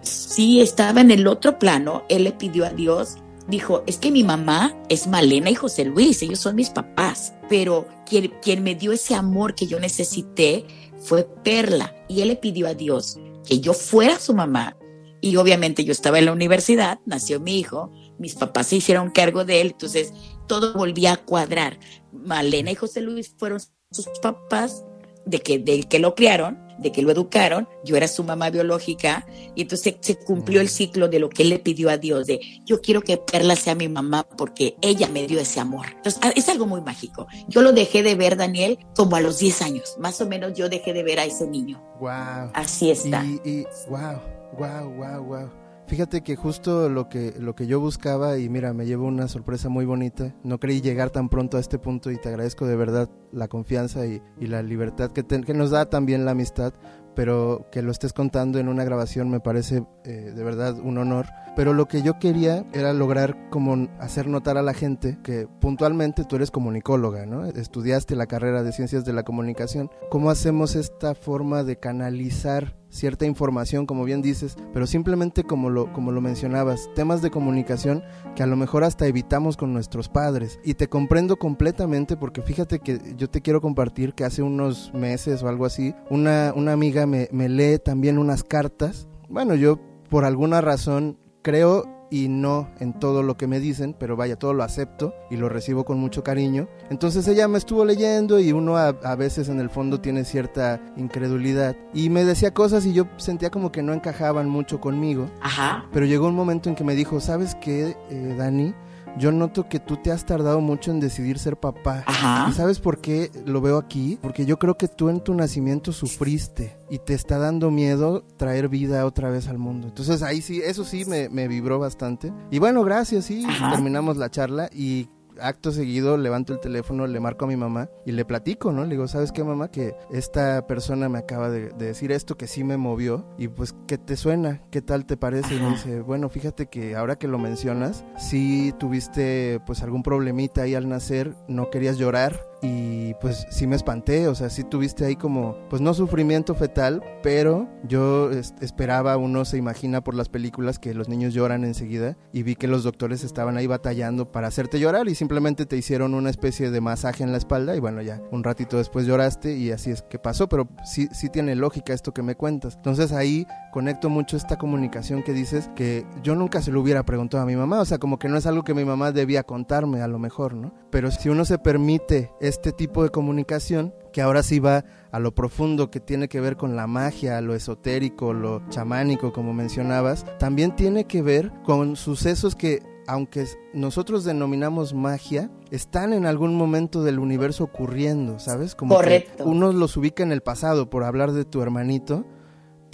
Sí, 0.00 0.62
estaba 0.62 1.02
en 1.02 1.10
el 1.10 1.26
otro 1.26 1.58
plano, 1.58 2.04
él 2.08 2.24
le 2.24 2.32
pidió 2.32 2.64
a 2.64 2.70
Dios 2.70 3.18
dijo, 3.48 3.82
es 3.86 3.98
que 3.98 4.10
mi 4.10 4.24
mamá 4.24 4.76
es 4.88 5.06
Malena 5.06 5.50
y 5.50 5.54
José 5.54 5.84
Luis, 5.84 6.22
ellos 6.22 6.38
son 6.38 6.56
mis 6.56 6.70
papás, 6.70 7.34
pero 7.48 7.86
quien, 8.06 8.32
quien 8.42 8.62
me 8.62 8.74
dio 8.74 8.92
ese 8.92 9.14
amor 9.14 9.54
que 9.54 9.66
yo 9.66 9.78
necesité 9.80 10.64
fue 10.98 11.24
Perla. 11.24 11.94
Y 12.08 12.22
él 12.22 12.28
le 12.28 12.36
pidió 12.36 12.66
a 12.66 12.74
Dios 12.74 13.18
que 13.46 13.60
yo 13.60 13.74
fuera 13.74 14.18
su 14.18 14.34
mamá. 14.34 14.76
Y 15.20 15.36
obviamente 15.36 15.84
yo 15.84 15.92
estaba 15.92 16.18
en 16.18 16.26
la 16.26 16.32
universidad, 16.32 17.00
nació 17.06 17.40
mi 17.40 17.58
hijo, 17.58 17.90
mis 18.18 18.34
papás 18.34 18.68
se 18.68 18.76
hicieron 18.76 19.10
cargo 19.10 19.44
de 19.44 19.62
él, 19.62 19.68
entonces 19.68 20.12
todo 20.46 20.74
volvía 20.74 21.14
a 21.14 21.16
cuadrar. 21.16 21.78
Malena 22.12 22.70
y 22.70 22.74
José 22.74 23.00
Luis 23.00 23.34
fueron 23.38 23.60
sus 23.90 24.06
papás 24.20 24.84
de 25.24 25.40
que, 25.40 25.58
de 25.58 25.84
que 25.84 25.98
lo 25.98 26.14
criaron 26.14 26.63
de 26.78 26.92
que 26.92 27.02
lo 27.02 27.10
educaron, 27.10 27.68
yo 27.84 27.96
era 27.96 28.08
su 28.08 28.24
mamá 28.24 28.50
biológica, 28.50 29.26
y 29.54 29.62
entonces 29.62 29.96
se 30.00 30.16
cumplió 30.16 30.60
el 30.60 30.68
ciclo 30.68 31.08
de 31.08 31.18
lo 31.18 31.28
que 31.28 31.42
él 31.42 31.50
le 31.50 31.58
pidió 31.58 31.90
a 31.90 31.96
Dios, 31.96 32.26
de 32.26 32.40
yo 32.64 32.80
quiero 32.80 33.02
que 33.02 33.16
Perla 33.16 33.56
sea 33.56 33.74
mi 33.74 33.88
mamá 33.88 34.26
porque 34.36 34.76
ella 34.80 35.08
me 35.08 35.26
dio 35.26 35.40
ese 35.40 35.60
amor. 35.60 35.86
Entonces 35.96 36.20
ah, 36.22 36.32
es 36.34 36.48
algo 36.48 36.66
muy 36.66 36.80
mágico. 36.80 37.26
Yo 37.48 37.62
lo 37.62 37.72
dejé 37.72 38.02
de 38.02 38.14
ver, 38.14 38.36
Daniel, 38.36 38.78
como 38.96 39.16
a 39.16 39.20
los 39.20 39.38
10 39.38 39.62
años, 39.62 39.96
más 39.98 40.20
o 40.20 40.26
menos 40.26 40.54
yo 40.54 40.68
dejé 40.68 40.92
de 40.92 41.02
ver 41.02 41.20
a 41.20 41.24
ese 41.24 41.46
niño. 41.46 41.82
Wow. 42.00 42.50
Así 42.54 42.90
está. 42.90 43.24
Y, 43.24 43.40
y 43.44 43.66
wow, 43.88 44.20
wow, 44.58 44.90
wow, 44.90 45.24
wow. 45.24 45.63
Fíjate 45.86 46.22
que 46.22 46.34
justo 46.34 46.88
lo 46.88 47.10
que, 47.10 47.34
lo 47.38 47.54
que 47.54 47.66
yo 47.66 47.78
buscaba 47.78 48.38
y 48.38 48.48
mira, 48.48 48.72
me 48.72 48.86
llevo 48.86 49.06
una 49.06 49.28
sorpresa 49.28 49.68
muy 49.68 49.84
bonita. 49.84 50.34
No 50.42 50.58
creí 50.58 50.80
llegar 50.80 51.10
tan 51.10 51.28
pronto 51.28 51.58
a 51.58 51.60
este 51.60 51.78
punto 51.78 52.10
y 52.10 52.16
te 52.16 52.30
agradezco 52.30 52.66
de 52.66 52.76
verdad 52.76 53.10
la 53.32 53.48
confianza 53.48 54.06
y, 54.06 54.22
la 54.40 54.62
libertad 54.62 55.10
que, 55.10 55.24
que 55.24 55.54
nos 55.54 55.70
da 55.70 55.90
también 55.90 56.24
la 56.24 56.30
amistad, 56.30 56.72
pero 57.14 57.66
que 57.70 57.82
lo 57.82 57.90
estés 57.90 58.12
contando 58.12 58.58
en 58.58 58.68
una 58.68 58.84
grabación 58.84 59.28
me 59.28 59.40
parece 59.40 59.84
eh, 60.04 60.32
de 60.34 60.44
verdad 60.44 60.78
un 60.78 60.98
honor. 60.98 61.26
Pero 61.54 61.72
lo 61.72 61.86
que 61.86 62.02
yo 62.02 62.18
quería 62.18 62.64
era 62.72 62.92
lograr 62.92 63.48
como 63.50 63.88
hacer 64.00 64.26
notar 64.26 64.56
a 64.58 64.62
la 64.62 64.74
gente 64.74 65.18
que 65.22 65.46
puntualmente 65.60 66.24
tú 66.24 66.36
eres 66.36 66.50
comunicóloga, 66.50 67.26
¿no? 67.26 67.44
Estudiaste 67.44 68.16
la 68.16 68.26
carrera 68.26 68.62
de 68.62 68.72
ciencias 68.72 69.04
de 69.04 69.12
la 69.12 69.22
comunicación. 69.22 69.90
¿Cómo 70.10 70.30
hacemos 70.30 70.74
esta 70.74 71.14
forma 71.14 71.62
de 71.62 71.78
canalizar 71.78 72.74
cierta 72.94 73.26
información, 73.26 73.86
como 73.86 74.04
bien 74.04 74.22
dices, 74.22 74.56
pero 74.72 74.86
simplemente 74.86 75.42
como 75.44 75.68
lo, 75.68 75.92
como 75.92 76.12
lo 76.12 76.20
mencionabas, 76.20 76.88
temas 76.94 77.22
de 77.22 77.30
comunicación 77.30 78.02
que 78.36 78.42
a 78.42 78.46
lo 78.46 78.56
mejor 78.56 78.84
hasta 78.84 79.06
evitamos 79.06 79.56
con 79.56 79.72
nuestros 79.72 80.08
padres. 80.08 80.60
Y 80.64 80.74
te 80.74 80.88
comprendo 80.88 81.36
completamente 81.36 82.16
porque 82.16 82.40
fíjate 82.40 82.78
que 82.78 83.14
yo 83.16 83.28
te 83.28 83.42
quiero 83.42 83.60
compartir 83.60 84.14
que 84.14 84.24
hace 84.24 84.42
unos 84.42 84.92
meses 84.94 85.42
o 85.42 85.48
algo 85.48 85.66
así, 85.66 85.94
una, 86.08 86.52
una 86.54 86.72
amiga 86.72 87.06
me, 87.06 87.28
me 87.32 87.48
lee 87.48 87.78
también 87.78 88.18
unas 88.18 88.44
cartas. 88.44 89.08
Bueno, 89.28 89.54
yo 89.54 89.80
por 90.08 90.24
alguna 90.24 90.60
razón 90.60 91.18
creo 91.42 91.93
y 92.10 92.28
no 92.28 92.68
en 92.80 92.92
todo 92.92 93.22
lo 93.22 93.36
que 93.36 93.46
me 93.46 93.60
dicen, 93.60 93.94
pero 93.98 94.16
vaya, 94.16 94.36
todo 94.36 94.52
lo 94.52 94.62
acepto 94.62 95.14
y 95.30 95.36
lo 95.36 95.48
recibo 95.48 95.84
con 95.84 95.98
mucho 95.98 96.22
cariño. 96.22 96.68
Entonces 96.90 97.26
ella 97.28 97.48
me 97.48 97.58
estuvo 97.58 97.84
leyendo 97.84 98.38
y 98.38 98.52
uno 98.52 98.76
a, 98.76 98.92
veces 99.16 99.48
en 99.48 99.60
el 99.60 99.70
fondo 99.70 100.00
tiene 100.00 100.24
cierta 100.24 100.80
incredulidad 100.96 101.76
y 101.92 102.10
me 102.10 102.24
decía 102.24 102.52
cosas 102.52 102.84
y 102.86 102.92
yo 102.92 103.06
sentía 103.16 103.50
como 103.50 103.72
que 103.72 103.82
no 103.82 103.92
encajaban 103.92 104.48
mucho 104.48 104.80
conmigo. 104.80 105.30
Ajá. 105.40 105.86
Pero 105.92 106.06
llegó 106.06 106.26
un 106.26 106.34
momento 106.34 106.68
en 106.68 106.74
que 106.74 106.84
me 106.84 106.94
dijo, 106.94 107.20
¿sabes 107.20 107.54
qué, 107.56 107.96
eh, 108.10 108.34
Dani? 108.36 108.74
Yo 109.18 109.32
noto 109.32 109.68
que 109.68 109.80
tú 109.80 109.96
te 109.96 110.10
has 110.10 110.26
tardado 110.26 110.60
mucho 110.60 110.90
en 110.90 111.00
decidir 111.00 111.38
ser 111.38 111.56
papá. 111.56 112.04
Ajá. 112.06 112.46
¿Y 112.50 112.52
sabes 112.52 112.80
por 112.80 113.00
qué 113.00 113.30
lo 113.44 113.60
veo 113.60 113.78
aquí? 113.78 114.18
Porque 114.20 114.46
yo 114.46 114.58
creo 114.58 114.76
que 114.76 114.88
tú 114.88 115.08
en 115.08 115.20
tu 115.20 115.34
nacimiento 115.34 115.92
sufriste 115.92 116.76
y 116.90 116.98
te 116.98 117.14
está 117.14 117.38
dando 117.38 117.70
miedo 117.70 118.24
traer 118.36 118.68
vida 118.68 119.06
otra 119.06 119.30
vez 119.30 119.48
al 119.48 119.58
mundo. 119.58 119.88
Entonces 119.88 120.22
ahí 120.22 120.42
sí, 120.42 120.60
eso 120.64 120.84
sí 120.84 121.04
me, 121.04 121.28
me 121.28 121.48
vibró 121.48 121.78
bastante. 121.78 122.32
Y 122.50 122.58
bueno, 122.58 122.82
gracias, 122.82 123.26
sí, 123.26 123.44
terminamos 123.70 124.16
la 124.16 124.30
charla 124.30 124.68
y 124.72 125.08
acto 125.40 125.72
seguido 125.72 126.16
levanto 126.16 126.52
el 126.52 126.60
teléfono, 126.60 127.06
le 127.06 127.20
marco 127.20 127.44
a 127.44 127.48
mi 127.48 127.56
mamá 127.56 127.88
y 128.04 128.12
le 128.12 128.24
platico, 128.24 128.72
¿no? 128.72 128.84
Le 128.84 128.90
digo, 128.90 129.08
¿sabes 129.08 129.32
qué, 129.32 129.44
mamá? 129.44 129.68
Que 129.68 129.94
esta 130.10 130.66
persona 130.66 131.08
me 131.08 131.18
acaba 131.18 131.50
de, 131.50 131.70
decir 131.70 132.12
esto 132.12 132.36
que 132.36 132.46
sí 132.46 132.64
me 132.64 132.76
movió 132.76 133.26
y 133.38 133.48
pues, 133.48 133.74
¿qué 133.86 133.98
te 133.98 134.16
suena? 134.16 134.62
¿Qué 134.70 134.82
tal 134.82 135.06
te 135.06 135.16
parece? 135.16 135.56
Y 135.56 135.60
me 135.60 135.70
dice, 135.70 136.00
bueno, 136.00 136.28
fíjate 136.28 136.66
que 136.66 136.96
ahora 136.96 137.16
que 137.16 137.28
lo 137.28 137.38
mencionas, 137.38 138.04
sí 138.18 138.74
tuviste 138.78 139.60
pues 139.66 139.82
algún 139.82 140.02
problemita 140.02 140.62
ahí 140.62 140.74
al 140.74 140.88
nacer, 140.88 141.34
no 141.48 141.70
querías 141.70 141.98
llorar 141.98 142.53
y 142.64 143.12
pues 143.20 143.46
sí 143.50 143.66
me 143.66 143.76
espanté, 143.76 144.26
o 144.26 144.34
sea, 144.34 144.48
sí 144.48 144.64
tuviste 144.64 145.04
ahí 145.04 145.16
como, 145.16 145.54
pues 145.68 145.82
no 145.82 145.92
sufrimiento 145.92 146.54
fetal, 146.54 147.02
pero 147.22 147.68
yo 147.86 148.30
esperaba, 148.30 149.18
uno 149.18 149.44
se 149.44 149.58
imagina 149.58 150.02
por 150.02 150.14
las 150.14 150.30
películas 150.30 150.78
que 150.78 150.94
los 150.94 151.10
niños 151.10 151.34
lloran 151.34 151.64
enseguida 151.64 152.16
y 152.32 152.42
vi 152.42 152.54
que 152.54 152.66
los 152.66 152.82
doctores 152.82 153.22
estaban 153.22 153.58
ahí 153.58 153.66
batallando 153.66 154.32
para 154.32 154.48
hacerte 154.48 154.80
llorar 154.80 155.08
y 155.08 155.14
simplemente 155.14 155.66
te 155.66 155.76
hicieron 155.76 156.14
una 156.14 156.30
especie 156.30 156.70
de 156.70 156.80
masaje 156.80 157.22
en 157.22 157.32
la 157.32 157.38
espalda 157.38 157.76
y 157.76 157.80
bueno, 157.80 158.00
ya 158.00 158.22
un 158.30 158.42
ratito 158.42 158.78
después 158.78 159.06
lloraste 159.06 159.54
y 159.56 159.70
así 159.70 159.90
es 159.90 160.00
que 160.00 160.18
pasó, 160.18 160.48
pero 160.48 160.66
sí, 160.86 161.08
sí 161.12 161.28
tiene 161.28 161.56
lógica 161.56 161.92
esto 161.92 162.14
que 162.14 162.22
me 162.22 162.34
cuentas. 162.34 162.76
Entonces 162.76 163.12
ahí 163.12 163.46
conecto 163.74 164.08
mucho 164.08 164.36
esta 164.36 164.56
comunicación 164.56 165.24
que 165.24 165.32
dices 165.32 165.68
que 165.74 166.06
yo 166.22 166.36
nunca 166.36 166.62
se 166.62 166.70
lo 166.70 166.80
hubiera 166.80 167.04
preguntado 167.04 167.42
a 167.42 167.46
mi 167.46 167.56
mamá, 167.56 167.80
o 167.80 167.84
sea, 167.84 167.98
como 167.98 168.20
que 168.20 168.28
no 168.28 168.36
es 168.36 168.46
algo 168.46 168.62
que 168.62 168.72
mi 168.72 168.84
mamá 168.84 169.10
debía 169.10 169.42
contarme 169.42 170.00
a 170.00 170.06
lo 170.06 170.20
mejor, 170.20 170.54
¿no? 170.54 170.72
Pero 170.92 171.10
si 171.10 171.28
uno 171.28 171.44
se 171.44 171.58
permite 171.58 172.30
este 172.40 172.70
tipo 172.70 173.02
de 173.02 173.08
comunicación 173.08 173.92
que 174.12 174.22
ahora 174.22 174.44
sí 174.44 174.60
va 174.60 174.84
a 175.10 175.18
lo 175.18 175.34
profundo 175.34 175.90
que 175.90 175.98
tiene 175.98 176.28
que 176.28 176.40
ver 176.40 176.56
con 176.56 176.76
la 176.76 176.86
magia, 176.86 177.40
lo 177.40 177.52
esotérico, 177.52 178.32
lo 178.32 178.62
chamánico, 178.68 179.32
como 179.32 179.52
mencionabas, 179.52 180.24
también 180.38 180.76
tiene 180.76 181.06
que 181.08 181.22
ver 181.22 181.50
con 181.64 181.96
sucesos 181.96 182.54
que 182.54 182.78
aunque 183.08 183.44
nosotros 183.72 184.22
denominamos 184.22 184.94
magia, 184.94 185.50
están 185.72 186.12
en 186.12 186.26
algún 186.26 186.54
momento 186.54 187.02
del 187.02 187.18
universo 187.18 187.64
ocurriendo, 187.64 188.38
¿sabes? 188.38 188.76
Como 188.76 188.94
Correcto. 188.94 189.42
que 189.42 189.50
uno 189.50 189.72
los 189.72 189.96
ubica 189.96 190.22
en 190.22 190.30
el 190.30 190.42
pasado, 190.42 190.88
por 190.88 191.02
hablar 191.02 191.32
de 191.32 191.44
tu 191.44 191.60
hermanito, 191.60 192.24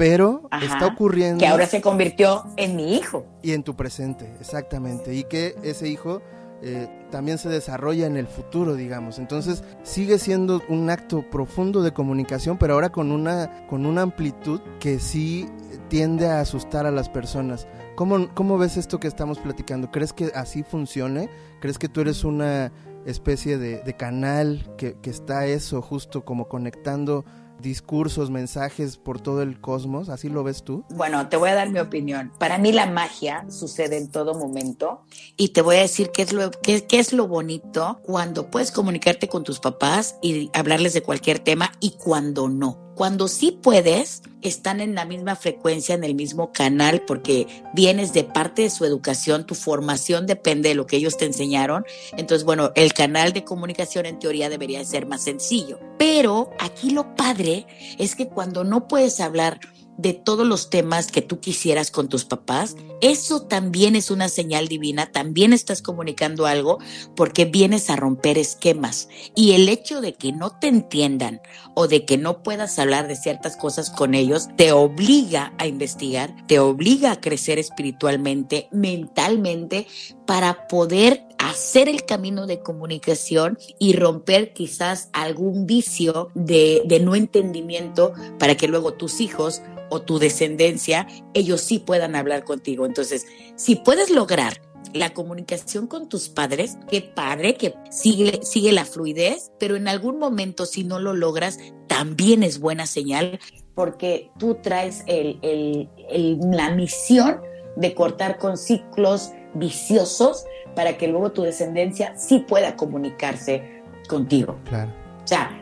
pero 0.01 0.49
está 0.63 0.87
ocurriendo. 0.87 1.41
Que 1.41 1.47
ahora 1.47 1.67
se 1.67 1.83
convirtió 1.83 2.45
en 2.57 2.75
mi 2.75 2.97
hijo. 2.97 3.27
Y 3.43 3.53
en 3.53 3.63
tu 3.63 3.77
presente, 3.77 4.35
exactamente. 4.41 5.15
Y 5.15 5.25
que 5.25 5.55
ese 5.63 5.89
hijo 5.89 6.23
eh, 6.63 6.89
también 7.11 7.37
se 7.37 7.51
desarrolla 7.51 8.07
en 8.07 8.17
el 8.17 8.27
futuro, 8.27 8.77
digamos. 8.77 9.19
Entonces 9.19 9.63
sigue 9.83 10.19
siendo 10.19 10.63
un 10.71 10.89
acto 10.89 11.23
profundo 11.31 11.83
de 11.83 11.93
comunicación, 11.93 12.57
pero 12.57 12.73
ahora 12.73 12.89
con 12.89 13.13
una, 13.13 13.67
con 13.67 13.85
una 13.85 14.01
amplitud 14.01 14.63
que 14.79 14.99
sí 15.01 15.51
tiende 15.89 16.29
a 16.29 16.41
asustar 16.41 16.87
a 16.87 16.91
las 16.91 17.11
personas. 17.11 17.69
¿Cómo, 17.95 18.35
cómo 18.35 18.57
ves 18.57 18.79
esto 18.79 19.01
que 19.01 19.09
estamos 19.09 19.39
platicando? 19.39 19.91
¿Crees 19.91 20.15
que 20.15 20.33
así 20.35 20.63
funcione? 20.63 21.29
¿Crees 21.61 21.77
que 21.77 21.91
tú 21.91 22.01
eres 22.01 22.25
una 22.25 22.73
especie 23.05 23.59
de, 23.59 23.97
canal 23.99 24.75
que, 24.79 24.95
que 25.03 25.11
está 25.11 25.45
eso, 25.45 25.83
justo 25.83 26.25
como 26.25 26.49
conectando 26.49 27.27
discursos, 27.61 28.31
mensajes 28.31 28.97
por 28.97 29.21
todo 29.21 29.43
el 29.43 29.61
cosmos? 29.61 30.09
¿Así 30.09 30.29
lo 30.29 30.43
ves 30.43 30.63
tú? 30.63 30.85
Bueno, 30.91 31.29
te 31.29 31.37
voy 31.37 31.51
a 31.51 31.55
dar 31.55 31.71
mi 31.71 31.79
opinión. 31.79 32.33
Para 32.39 32.59
mí 32.59 32.73
la 32.73 32.87
magia 32.87 33.45
sucede 33.51 33.97
en 33.97 34.11
todo 34.11 34.35
momento 34.35 35.03
y 35.37 35.49
te 35.49 35.63
voy 35.63 35.77
a 35.77 35.81
decir 35.81 36.11
qué 36.13 36.23
es 36.23 36.33
lo, 36.33 36.51
qué, 36.51 36.87
es 36.91 37.13
lo 37.13 37.29
bonito 37.29 38.01
cuando 38.03 38.51
puedes 38.51 38.71
comunicarte 38.71 39.29
con 39.29 39.45
tus 39.45 39.61
papás 39.61 40.17
y 40.23 40.51
hablarles 40.55 40.93
de 40.95 41.03
cualquier 41.03 41.39
tema 41.39 41.73
y 41.81 41.93
cuando 41.93 42.49
no 42.49 42.90
cuando 43.01 43.29
sí 43.29 43.59
puedes, 43.63 44.21
están 44.43 44.83
en 44.83 44.95
la 44.95 45.07
misma 45.07 45.35
frecuencia, 45.35 45.95
en 45.95 46.05
el 46.05 46.15
mismo 46.15 46.53
canal, 46.53 47.01
porque 47.07 47.47
vienes 47.73 48.13
de 48.13 48.25
parte 48.25 48.61
de 48.61 48.69
su 48.69 48.85
educación, 48.85 49.47
tu 49.47 49.55
formación 49.55 50.27
depende 50.27 50.69
de 50.69 50.75
lo 50.75 50.87
que 50.87 50.97
ellos 50.99 51.17
te 51.17 51.25
enseñaron. 51.25 51.87
Entonces, 52.19 52.45
bueno, 52.45 52.73
el 52.75 52.93
canal 52.93 53.33
de 53.33 53.43
comunicación 53.43 54.05
en 54.05 54.19
teoría 54.19 54.51
debería 54.51 54.85
ser 54.85 55.07
más 55.07 55.23
sencillo. 55.23 55.81
Pero 55.99 56.51
aquí 56.59 56.91
lo 56.91 57.15
padre 57.15 57.67
es 57.97 58.15
que 58.15 58.29
cuando 58.29 58.65
no 58.65 58.87
puedes 58.87 59.19
hablar 59.21 59.61
de 60.01 60.15
todos 60.15 60.47
los 60.47 60.71
temas 60.71 61.11
que 61.11 61.23
tú 61.23 61.41
quisieras 61.41 61.91
con 61.91 62.09
tus 62.09 62.25
papás, 62.25 62.77
eso 63.01 63.43
también 63.43 63.97
es 63.97 64.11
una 64.11 64.29
señal 64.29 64.69
divina, 64.69 65.13
también 65.13 65.53
estás 65.53 65.83
comunicando 65.83 66.47
algo 66.47 66.79
porque 67.15 67.45
vienes 67.45 67.91
a 67.91 67.97
romper 67.97 68.39
esquemas. 68.39 69.09
Y 69.35 69.53
el 69.53 69.69
hecho 69.69 70.01
de 70.01 70.15
que 70.15 70.33
no 70.33 70.59
te 70.59 70.69
entiendan 70.69 71.41
o 71.75 71.87
de 71.87 72.05
que 72.05 72.19
no 72.19 72.43
puedas 72.43 72.79
hablar 72.79 73.09
de 73.09 73.17
ciertas 73.17 73.57
cosas 73.57 73.91
con 73.91 74.15
ellos, 74.15 74.49
te 74.57 74.73
obliga 74.73 75.53
a 75.59 75.67
investigar, 75.67 76.35
te 76.47 76.59
obliga 76.59 77.13
a 77.13 77.21
crecer 77.21 77.59
espiritualmente, 77.59 78.69
mentalmente, 78.73 79.87
para 80.31 80.69
poder 80.69 81.25
hacer 81.39 81.89
el 81.89 82.05
camino 82.05 82.47
de 82.47 82.61
comunicación 82.61 83.59
y 83.81 83.95
romper 83.95 84.53
quizás 84.53 85.11
algún 85.13 85.67
vicio 85.67 86.29
de, 86.37 86.83
de 86.85 87.01
no 87.01 87.17
entendimiento 87.17 88.13
para 88.39 88.57
que 88.57 88.69
luego 88.69 88.95
tus 88.95 89.21
hijos 89.21 89.61
o 89.89 90.03
tu 90.03 90.21
descendencia, 90.21 91.09
ellos 91.35 91.63
sí 91.63 91.81
puedan 91.81 92.15
hablar 92.15 92.45
contigo. 92.45 92.87
Entonces, 92.87 93.27
si 93.57 93.75
puedes 93.75 94.09
lograr 94.11 94.63
la 94.95 95.13
comunicación 95.15 95.89
con 95.89 96.09
tus 96.09 96.29
padres, 96.29 96.79
qué 96.89 97.01
padre, 97.01 97.57
que 97.57 97.75
sigue, 97.91 98.39
sigue 98.45 98.71
la 98.71 98.85
fluidez, 98.85 99.51
pero 99.59 99.75
en 99.75 99.89
algún 99.89 100.21
momento 100.21 100.65
si 100.65 100.85
no 100.85 101.01
lo 101.01 101.13
logras, 101.13 101.59
también 101.89 102.45
es 102.45 102.61
buena 102.61 102.87
señal 102.87 103.41
porque 103.75 104.31
tú 104.39 104.59
traes 104.63 105.03
la 105.09 106.71
misión 106.77 107.41
de 107.75 107.95
cortar 107.95 108.39
con 108.39 108.57
ciclos 108.57 109.33
viciosos 109.55 110.47
para 110.75 110.97
que 110.97 111.09
luego 111.09 111.33
tu 111.33 111.43
descendencia 111.43 112.15
sí 112.17 112.41
pueda 112.41 112.77
comunicarse 112.77 113.83
contigo. 114.09 114.57
Claro 114.65 115.01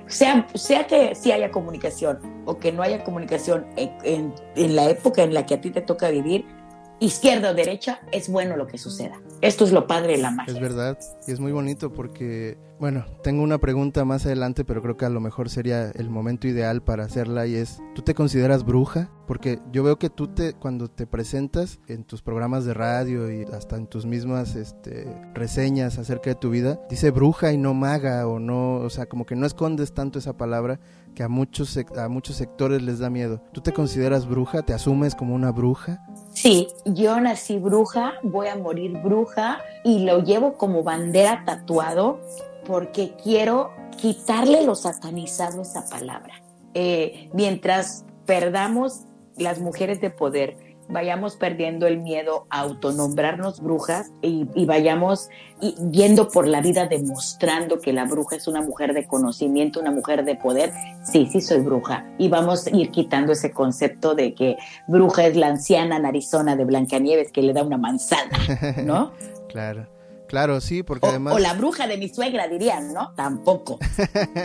sea, 0.07 0.47
sea, 0.55 0.87
que 0.87 1.15
sí 1.15 1.31
haya 1.31 1.51
comunicación 1.51 2.19
o 2.47 2.59
que 2.59 2.73
no 2.73 2.83
haya 2.83 3.05
comunicación 3.05 3.67
en, 3.77 4.33
en 4.57 4.77
la 4.77 4.89
época 4.89 5.23
en 5.23 5.35
la 5.35 5.45
que 5.45 5.55
a 5.55 5.61
ti 5.61 5.71
te 5.71 5.83
toca 5.83 6.09
vivir, 6.11 6.47
izquierda 7.01 7.51
o 7.51 7.55
derecha, 7.55 8.01
es 8.13 8.29
bueno 8.29 8.57
lo 8.57 8.67
que 8.67 8.79
suceda. 8.79 9.21
Esto 9.41 9.65
es 9.65 9.73
lo 9.73 9.87
padre 9.87 10.13
de 10.13 10.19
la 10.19 10.31
magia. 10.31 10.53
Es 10.53 10.61
verdad, 10.61 10.99
y 11.27 11.33
es 11.33 11.39
muy 11.39 11.53
bonito 11.53 11.93
porque, 11.93 12.59
bueno, 12.81 13.07
tengo 13.23 13.43
una 13.43 13.59
pregunta 13.59 14.05
más 14.05 14.27
adelante, 14.27 14.65
pero 14.65 14.83
creo 14.83 14.97
que 14.97 15.05
a 15.05 15.11
lo 15.11 15.21
mejor 15.21 15.49
sería 15.49 15.91
el 15.91 16.11
momento 16.11 16.49
ideal 16.49 16.83
para 16.83 17.05
hacerla 17.05 17.47
y 17.47 17.55
es, 17.55 17.81
¿tú 17.95 18.03
te 18.03 18.15
consideras 18.15 18.65
bruja? 18.65 19.11
Porque 19.29 19.61
yo 19.71 19.85
veo 19.85 19.99
que 19.99 20.11
tú 20.11 20.29
te, 20.29 20.55
cuando 20.55 20.89
te 20.89 21.07
presentas 21.07 21.79
en 21.87 22.05
tus 22.05 22.23
programas 22.23 22.65
de 22.65 22.75
radio 22.75 23.31
y 23.31 23.45
hasta 23.45 23.77
en 23.77 23.87
tus 23.87 24.07
mismas 24.07 24.57
este, 24.57 25.07
reseñas 25.35 25.99
acerca 25.99 26.31
de 26.31 26.37
tu 26.37 26.51
vida, 26.51 26.81
dice 26.91 27.11
bruja 27.11 27.53
y 27.53 27.59
no 27.59 27.75
maga 27.75 28.27
o 28.27 28.41
no, 28.41 28.77
o 28.77 28.91
sea, 28.91 29.07
como 29.07 29.25
que 29.25 29.37
no 29.37 29.47
escondes 29.47 29.93
tanto 29.93 30.19
esa 30.19 30.37
palabra 30.37 30.81
que 31.19 31.25
a 31.25 31.29
muchos, 31.29 31.77
a 31.97 32.09
muchos 32.09 32.37
sectores 32.37 32.81
les 32.81 33.01
da 33.01 33.11
miedo. 33.11 33.43
¿Tú 33.51 33.61
te 33.61 33.73
consideras 33.73 34.25
bruja? 34.29 34.63
¿Te 34.63 34.73
asumes 34.73 35.17
como 35.17 35.35
una 35.35 35.51
bruja? 35.51 36.01
Sí, 36.33 36.69
yo 36.85 37.21
nací 37.21 37.59
bruja, 37.59 38.13
voy 38.23 38.47
a 38.47 38.55
morir 38.55 38.93
bruja 39.03 39.59
y 39.83 40.05
lo 40.05 40.23
llevo 40.23 40.53
como 40.53 40.85
bandera 40.85 41.43
tatuado 41.45 42.21
porque 42.65 43.17
quiero 43.21 43.73
quitarle 43.97 44.65
lo 44.65 44.77
satanizado 44.77 45.59
a 45.59 45.63
esa 45.63 45.89
palabra. 45.91 46.35
Eh, 46.75 47.31
mientras 47.35 48.05
perdamos 48.25 49.01
las 49.37 49.59
mujeres 49.59 50.01
de 50.01 50.11
poder 50.11 50.68
vayamos 50.89 51.37
perdiendo 51.37 51.87
el 51.87 51.99
miedo 51.99 52.47
a 52.51 52.61
autonombrarnos 52.61 53.61
brujas 53.61 54.11
y, 54.23 54.47
y 54.55 54.65
vayamos 54.65 55.29
yendo 55.91 56.29
por 56.29 56.47
la 56.47 56.61
vida 56.61 56.87
demostrando 56.87 57.81
que 57.81 57.93
la 57.93 58.05
bruja 58.05 58.37
es 58.37 58.47
una 58.49 58.63
mujer 58.63 58.95
de 58.95 59.07
conocimiento, 59.07 59.81
una 59.81 59.91
mujer 59.91 60.25
de 60.25 60.37
poder. 60.37 60.73
Sí, 61.05 61.29
sí 61.31 61.41
soy 61.41 61.61
bruja. 61.61 62.07
Y 62.19 62.29
vamos 62.29 62.67
a 62.67 62.77
ir 62.77 62.91
quitando 62.91 63.33
ese 63.33 63.51
concepto 63.51 64.15
de 64.15 64.35
que 64.35 64.57
bruja 64.87 65.27
es 65.27 65.37
la 65.37 65.49
anciana 65.49 65.99
narizona 65.99 66.57
de 66.57 66.65
Blancanieves 66.65 67.33
que 67.33 67.43
le 67.43 67.53
da 67.53 67.63
una 67.63 67.79
manzana, 67.79 68.39
¿no? 68.85 69.13
claro. 69.49 69.98
Claro, 70.29 70.61
sí, 70.61 70.83
porque 70.83 71.07
además... 71.07 71.35
O 71.35 71.39
la 71.39 71.55
bruja 71.55 71.87
de 71.87 71.97
mi 71.97 72.09
suegra, 72.09 72.47
dirían, 72.49 72.93
¿no? 72.93 73.13
Tampoco. 73.15 73.79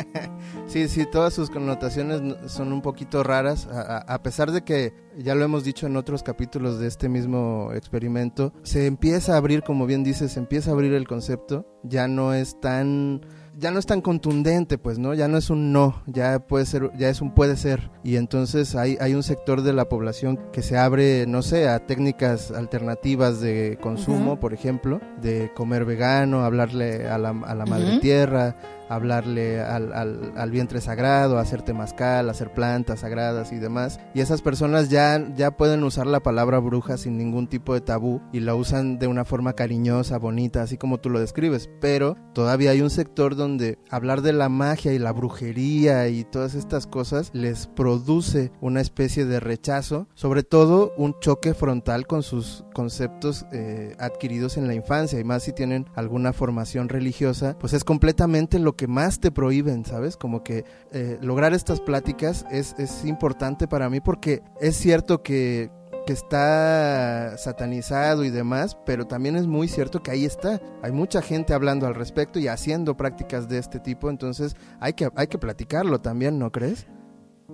sí, 0.68 0.88
sí, 0.88 1.06
todas 1.06 1.34
sus 1.34 1.50
connotaciones 1.50 2.22
son 2.50 2.72
un 2.72 2.82
poquito 2.82 3.22
raras, 3.22 3.68
a, 3.68 4.24
pesar 4.24 4.52
de 4.52 4.64
que, 4.64 4.94
ya 5.18 5.36
lo 5.36 5.44
hemos 5.44 5.64
dicho 5.64 5.86
en 5.86 5.98
otros 5.98 6.24
capítulos 6.24 6.80
de 6.80 6.88
este 6.88 7.10
mismo 7.10 7.72
experimento, 7.74 8.54
se 8.64 8.88
empieza 8.88 9.34
a 9.34 9.38
abrir, 9.38 9.62
como 9.62 9.86
bien 9.86 10.04
dices, 10.04 10.32
se 10.32 10.40
empieza 10.40 10.72
a 10.72 10.74
abrir 10.74 10.94
el 10.94 11.08
concepto, 11.08 11.68
ya 11.84 12.08
no 12.08 12.34
es 12.34 12.60
tan 12.62 13.22
ya 13.58 13.72
no 13.72 13.80
es 13.80 13.86
tan 13.86 14.02
contundente, 14.02 14.78
pues, 14.78 15.00
¿no? 15.00 15.14
Ya 15.14 15.28
no 15.28 15.38
es 15.38 15.50
un 15.50 15.72
no, 15.72 16.02
ya 16.08 16.40
puede 16.40 16.66
ser, 16.66 16.92
ya 16.98 17.10
es 17.10 17.22
un 17.22 17.34
puede 17.34 17.56
ser. 17.56 17.92
Y 18.04 18.16
entonces 18.16 18.76
hay, 18.76 18.98
hay 19.00 19.14
un 19.14 19.24
sector 19.24 19.62
de 19.62 19.74
la 19.74 19.90
población 19.90 20.40
que 20.52 20.62
se 20.62 20.78
abre, 20.78 21.26
no 21.28 21.42
sé, 21.42 21.68
a 21.68 21.86
técnicas 21.86 22.52
alternativas 22.52 23.40
de 23.42 23.78
consumo, 23.82 24.40
por 24.40 24.54
ejemplo, 24.54 25.00
de 25.22 25.52
comer 25.54 25.86
vegano, 25.86 26.44
hablarle 26.44 27.08
a 27.08 27.18
la, 27.18 27.30
a 27.30 27.56
la 27.56 27.66
madre 27.66 28.00
tierra, 28.00 28.56
hablarle 28.96 29.62
al, 29.62 29.94
al, 29.94 30.52
vientre 30.52 30.82
sagrado, 30.82 31.38
hacer 31.38 31.62
temazcal, 31.62 32.30
hacer 32.30 32.54
plantas 32.54 33.02
sagradas 33.02 33.52
y 33.52 33.58
demás. 33.58 34.00
Y 34.14 34.22
esas 34.22 34.42
personas 34.42 34.90
ya, 34.90 35.26
ya 35.36 35.52
pueden 35.52 35.84
usar 35.84 36.08
la 36.08 36.22
palabra 36.22 36.60
bruja 36.60 36.98
sin 36.98 37.18
ningún 37.18 37.48
tipo 37.48 37.74
de 37.74 37.82
tabú 37.82 38.22
y 38.32 38.40
la 38.40 38.56
usan 38.56 39.00
de 39.00 39.08
una 39.08 39.26
forma 39.26 39.54
cariñosa, 39.54 40.18
bonita, 40.18 40.62
así 40.62 40.78
como 40.78 41.00
tú 41.00 41.10
lo 41.10 41.20
describes. 41.20 41.70
Pero 41.82 42.16
todavía 42.34 42.72
hay 42.72 42.82
un 42.82 42.90
sector 42.90 43.36
donde 43.36 43.80
hablar 43.90 44.22
de 44.22 44.34
la 44.34 44.50
magia 44.50 44.94
y 44.94 45.00
la 45.00 45.12
brujería 45.12 46.08
y 46.08 46.24
todas 46.24 46.56
estas 46.56 46.88
cosas 46.88 47.32
les 47.34 47.68
produce 47.68 48.52
una 48.62 48.82
especie 48.82 49.26
de 49.26 49.40
rechazo, 49.40 50.08
sobre 50.14 50.44
todo 50.44 50.94
un 50.98 51.16
choque 51.20 51.54
frontal 51.54 52.08
con 52.08 52.24
sus 52.24 52.64
conceptos 52.74 53.46
eh, 53.52 53.96
adquiridos 54.00 54.58
en 54.58 54.68
la 54.68 54.74
infancia 54.74 55.20
y 55.20 55.24
más 55.24 55.44
si 55.44 55.54
tienen 55.54 55.88
alguna 55.96 56.34
formación 56.34 56.90
religiosa, 56.90 57.58
pues 57.60 57.74
es 57.74 57.84
completamente 57.84 58.60
lo 58.60 58.76
que 58.76 58.83
más 58.88 59.20
te 59.20 59.32
prohíben, 59.32 59.86
¿sabes? 59.86 60.18
Como 60.18 60.44
que 60.44 60.66
eh, 60.92 61.18
lograr 61.22 61.54
estas 61.54 61.82
pláticas 61.82 62.46
es, 62.52 62.76
es 62.78 63.06
importante 63.06 63.68
para 63.68 63.90
mí 63.90 64.00
porque 64.00 64.42
es 64.60 64.76
cierto 64.76 65.24
que 65.24 65.72
que 66.06 66.14
está 66.14 67.38
satanizado 67.38 68.24
y 68.24 68.30
demás, 68.30 68.78
pero 68.86 69.08
también 69.08 69.36
es 69.36 69.48
muy 69.48 69.68
cierto 69.68 70.04
que 70.04 70.12
ahí 70.12 70.26
está. 70.26 70.62
Hay 70.82 70.92
mucha 70.92 71.22
gente 71.22 71.54
hablando 71.54 71.88
al 71.88 71.96
respecto 71.96 72.40
y 72.40 72.48
haciendo 72.48 72.98
prácticas 72.98 73.48
de 73.48 73.58
este 73.58 73.80
tipo, 73.80 74.10
entonces 74.10 74.56
hay 74.80 74.94
que, 74.94 75.10
hay 75.16 75.28
que 75.28 75.38
platicarlo 75.38 76.02
también, 76.02 76.40
¿no 76.40 76.52
crees? 76.52 76.88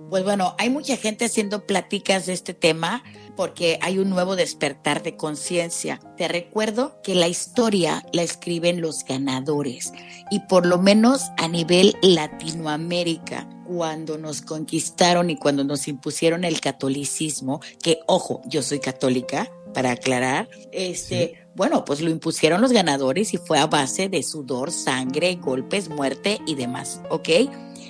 Pues 0.08 0.24
bueno, 0.24 0.54
hay 0.58 0.70
mucha 0.70 0.96
gente 0.96 1.26
haciendo 1.26 1.66
pláticas 1.66 2.26
de 2.26 2.32
este 2.32 2.54
tema 2.54 3.02
porque 3.40 3.78
hay 3.80 3.98
un 3.98 4.10
nuevo 4.10 4.36
despertar 4.36 5.02
de 5.02 5.16
conciencia. 5.16 5.98
Te 6.18 6.28
recuerdo 6.28 7.00
que 7.02 7.14
la 7.14 7.26
historia 7.26 8.04
la 8.12 8.20
escriben 8.20 8.82
los 8.82 9.02
ganadores 9.02 9.94
y 10.30 10.40
por 10.40 10.66
lo 10.66 10.76
menos 10.76 11.30
a 11.38 11.48
nivel 11.48 11.96
Latinoamérica, 12.02 13.48
cuando 13.66 14.18
nos 14.18 14.42
conquistaron 14.42 15.30
y 15.30 15.36
cuando 15.36 15.64
nos 15.64 15.88
impusieron 15.88 16.44
el 16.44 16.60
catolicismo, 16.60 17.62
que 17.82 18.00
ojo, 18.06 18.42
yo 18.44 18.60
soy 18.60 18.78
católica, 18.78 19.50
para 19.72 19.92
aclarar, 19.92 20.50
este, 20.70 21.46
bueno, 21.54 21.86
pues 21.86 22.02
lo 22.02 22.10
impusieron 22.10 22.60
los 22.60 22.72
ganadores 22.72 23.32
y 23.32 23.38
fue 23.38 23.58
a 23.58 23.66
base 23.66 24.10
de 24.10 24.22
sudor, 24.22 24.70
sangre, 24.70 25.36
golpes, 25.36 25.88
muerte 25.88 26.40
y 26.46 26.56
demás, 26.56 27.00
¿ok? 27.08 27.28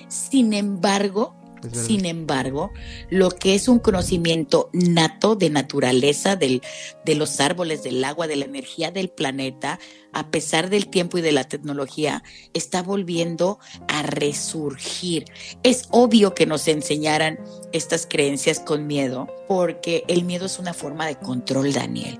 Sin 0.07 0.53
embargo, 0.53 1.35
sin 1.71 2.05
embargo, 2.05 2.71
lo 3.09 3.29
que 3.29 3.55
es 3.55 3.67
un 3.67 3.79
conocimiento 3.79 4.69
nato 4.73 5.35
de 5.35 5.49
naturaleza, 5.49 6.35
del, 6.35 6.61
de 7.05 7.15
los 7.15 7.39
árboles, 7.39 7.83
del 7.83 8.03
agua, 8.03 8.27
de 8.27 8.35
la 8.35 8.45
energía 8.45 8.91
del 8.91 9.09
planeta, 9.09 9.79
a 10.13 10.29
pesar 10.29 10.69
del 10.69 10.87
tiempo 10.87 11.17
y 11.17 11.21
de 11.21 11.31
la 11.31 11.45
tecnología, 11.45 12.23
está 12.53 12.81
volviendo 12.83 13.59
a 13.87 14.03
resurgir. 14.03 15.25
Es 15.63 15.87
obvio 15.91 16.33
que 16.33 16.45
nos 16.45 16.67
enseñaran 16.67 17.39
estas 17.71 18.05
creencias 18.05 18.59
con 18.59 18.87
miedo, 18.87 19.27
porque 19.47 20.03
el 20.07 20.23
miedo 20.23 20.45
es 20.45 20.59
una 20.59 20.73
forma 20.73 21.07
de 21.07 21.15
control, 21.15 21.73
Daniel. 21.73 22.19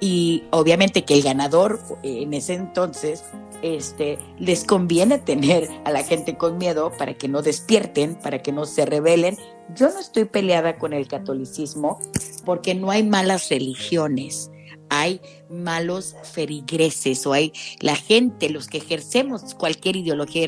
Y 0.00 0.44
obviamente 0.50 1.04
que 1.04 1.14
el 1.14 1.22
ganador 1.22 1.80
en 2.02 2.34
ese 2.34 2.54
entonces 2.54 3.22
este, 3.62 4.18
les 4.38 4.64
conviene 4.64 5.18
tener 5.18 5.68
a 5.84 5.92
la 5.92 6.02
gente 6.02 6.36
con 6.36 6.58
miedo 6.58 6.92
para 6.98 7.14
que 7.14 7.28
no 7.28 7.42
despierten, 7.42 8.16
para 8.16 8.42
que 8.42 8.52
no 8.52 8.66
se 8.66 8.84
rebelen. 8.84 9.38
Yo 9.74 9.88
no 9.90 10.00
estoy 10.00 10.24
peleada 10.24 10.78
con 10.78 10.92
el 10.92 11.06
catolicismo 11.06 12.00
porque 12.44 12.74
no 12.74 12.90
hay 12.90 13.04
malas 13.04 13.48
religiones, 13.48 14.50
hay 14.92 15.20
malos 15.48 16.14
ferigreses 16.22 17.26
o 17.26 17.32
hay 17.32 17.52
la 17.80 17.96
gente, 17.96 18.50
los 18.50 18.68
que 18.68 18.78
ejercemos 18.78 19.54
cualquier 19.54 19.96
ideología 19.96 20.46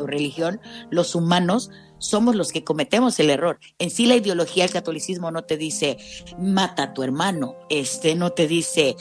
o 0.00 0.06
religión, 0.06 0.60
los 0.90 1.14
humanos 1.14 1.70
somos 1.98 2.34
los 2.34 2.52
que 2.52 2.64
cometemos 2.64 3.18
el 3.20 3.30
error. 3.30 3.58
En 3.78 3.90
sí 3.90 4.06
la 4.06 4.16
ideología 4.16 4.64
del 4.64 4.72
catolicismo 4.72 5.30
no 5.30 5.44
te 5.44 5.56
dice 5.56 5.98
mata 6.38 6.84
a 6.84 6.94
tu 6.94 7.02
hermano, 7.02 7.56
este 7.70 8.14
no 8.16 8.30
te 8.30 8.48
dice 8.48 8.96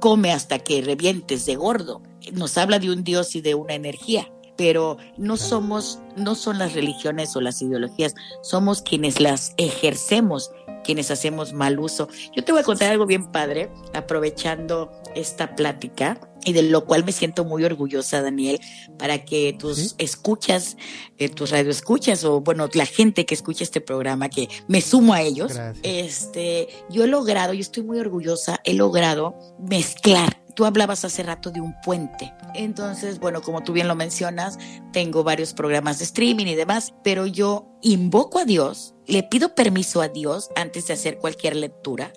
come 0.00 0.32
hasta 0.32 0.58
que 0.58 0.82
revientes 0.82 1.46
de 1.46 1.56
gordo 1.56 2.02
nos 2.32 2.58
habla 2.58 2.78
de 2.78 2.90
un 2.90 3.04
Dios 3.04 3.36
y 3.36 3.40
de 3.40 3.54
una 3.54 3.74
energía, 3.74 4.30
pero 4.56 4.96
no 5.16 5.36
somos, 5.36 6.00
no 6.16 6.34
son 6.34 6.58
las 6.58 6.74
religiones 6.74 7.36
o 7.36 7.40
las 7.40 7.60
ideologías, 7.62 8.14
somos 8.42 8.82
quienes 8.82 9.20
las 9.20 9.54
ejercemos, 9.56 10.50
quienes 10.84 11.10
hacemos 11.10 11.52
mal 11.52 11.80
uso. 11.80 12.08
Yo 12.34 12.44
te 12.44 12.52
voy 12.52 12.60
a 12.60 12.64
contar 12.64 12.92
algo 12.92 13.06
bien 13.06 13.32
padre, 13.32 13.70
aprovechando 13.92 14.92
esta 15.16 15.56
plática 15.56 16.20
y 16.44 16.52
de 16.52 16.62
lo 16.62 16.84
cual 16.84 17.04
me 17.04 17.12
siento 17.12 17.44
muy 17.44 17.64
orgullosa, 17.64 18.22
Daniel, 18.22 18.60
para 18.98 19.24
que 19.24 19.56
tus 19.58 19.94
escuchas, 19.98 20.76
eh, 21.18 21.28
tus 21.28 21.50
radioescuchas 21.50 22.24
o 22.24 22.40
bueno, 22.40 22.68
la 22.74 22.86
gente 22.86 23.26
que 23.26 23.34
escucha 23.34 23.64
este 23.64 23.80
programa, 23.80 24.28
que 24.28 24.48
me 24.68 24.80
sumo 24.80 25.14
a 25.14 25.22
ellos, 25.22 25.52
este, 25.82 26.68
yo 26.90 27.04
he 27.04 27.08
logrado, 27.08 27.54
yo 27.54 27.60
estoy 27.60 27.82
muy 27.82 27.98
orgullosa, 27.98 28.60
he 28.64 28.74
logrado 28.74 29.34
mezclar 29.58 30.43
Tú 30.54 30.64
hablabas 30.64 31.04
hace 31.04 31.22
rato 31.22 31.50
de 31.50 31.60
un 31.60 31.74
puente. 31.80 32.32
Entonces, 32.54 33.18
bueno, 33.18 33.42
como 33.42 33.62
tú 33.62 33.72
bien 33.72 33.88
lo 33.88 33.94
mencionas, 33.94 34.58
tengo 34.92 35.24
varios 35.24 35.52
programas 35.52 35.98
de 35.98 36.04
streaming 36.04 36.46
y 36.46 36.54
demás, 36.54 36.94
pero 37.02 37.26
yo 37.26 37.66
invoco 37.82 38.38
a 38.38 38.44
Dios, 38.44 38.94
le 39.06 39.22
pido 39.24 39.54
permiso 39.54 40.00
a 40.00 40.08
Dios 40.08 40.50
antes 40.54 40.86
de 40.86 40.94
hacer 40.94 41.18
cualquier 41.18 41.56
lectura, 41.56 42.12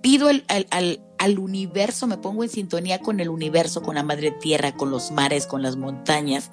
pido 0.00 0.28
al, 0.28 0.44
al, 1.18 1.38
universo, 1.38 2.08
me 2.08 2.18
pongo 2.18 2.42
en 2.42 2.50
sintonía 2.50 2.98
con 2.98 3.20
el 3.20 3.28
universo, 3.28 3.82
con 3.82 3.94
la 3.94 4.02
madre 4.02 4.32
tierra, 4.32 4.74
con 4.74 4.90
los 4.90 5.12
mares, 5.12 5.46
con 5.46 5.62
las 5.62 5.76
montañas, 5.76 6.50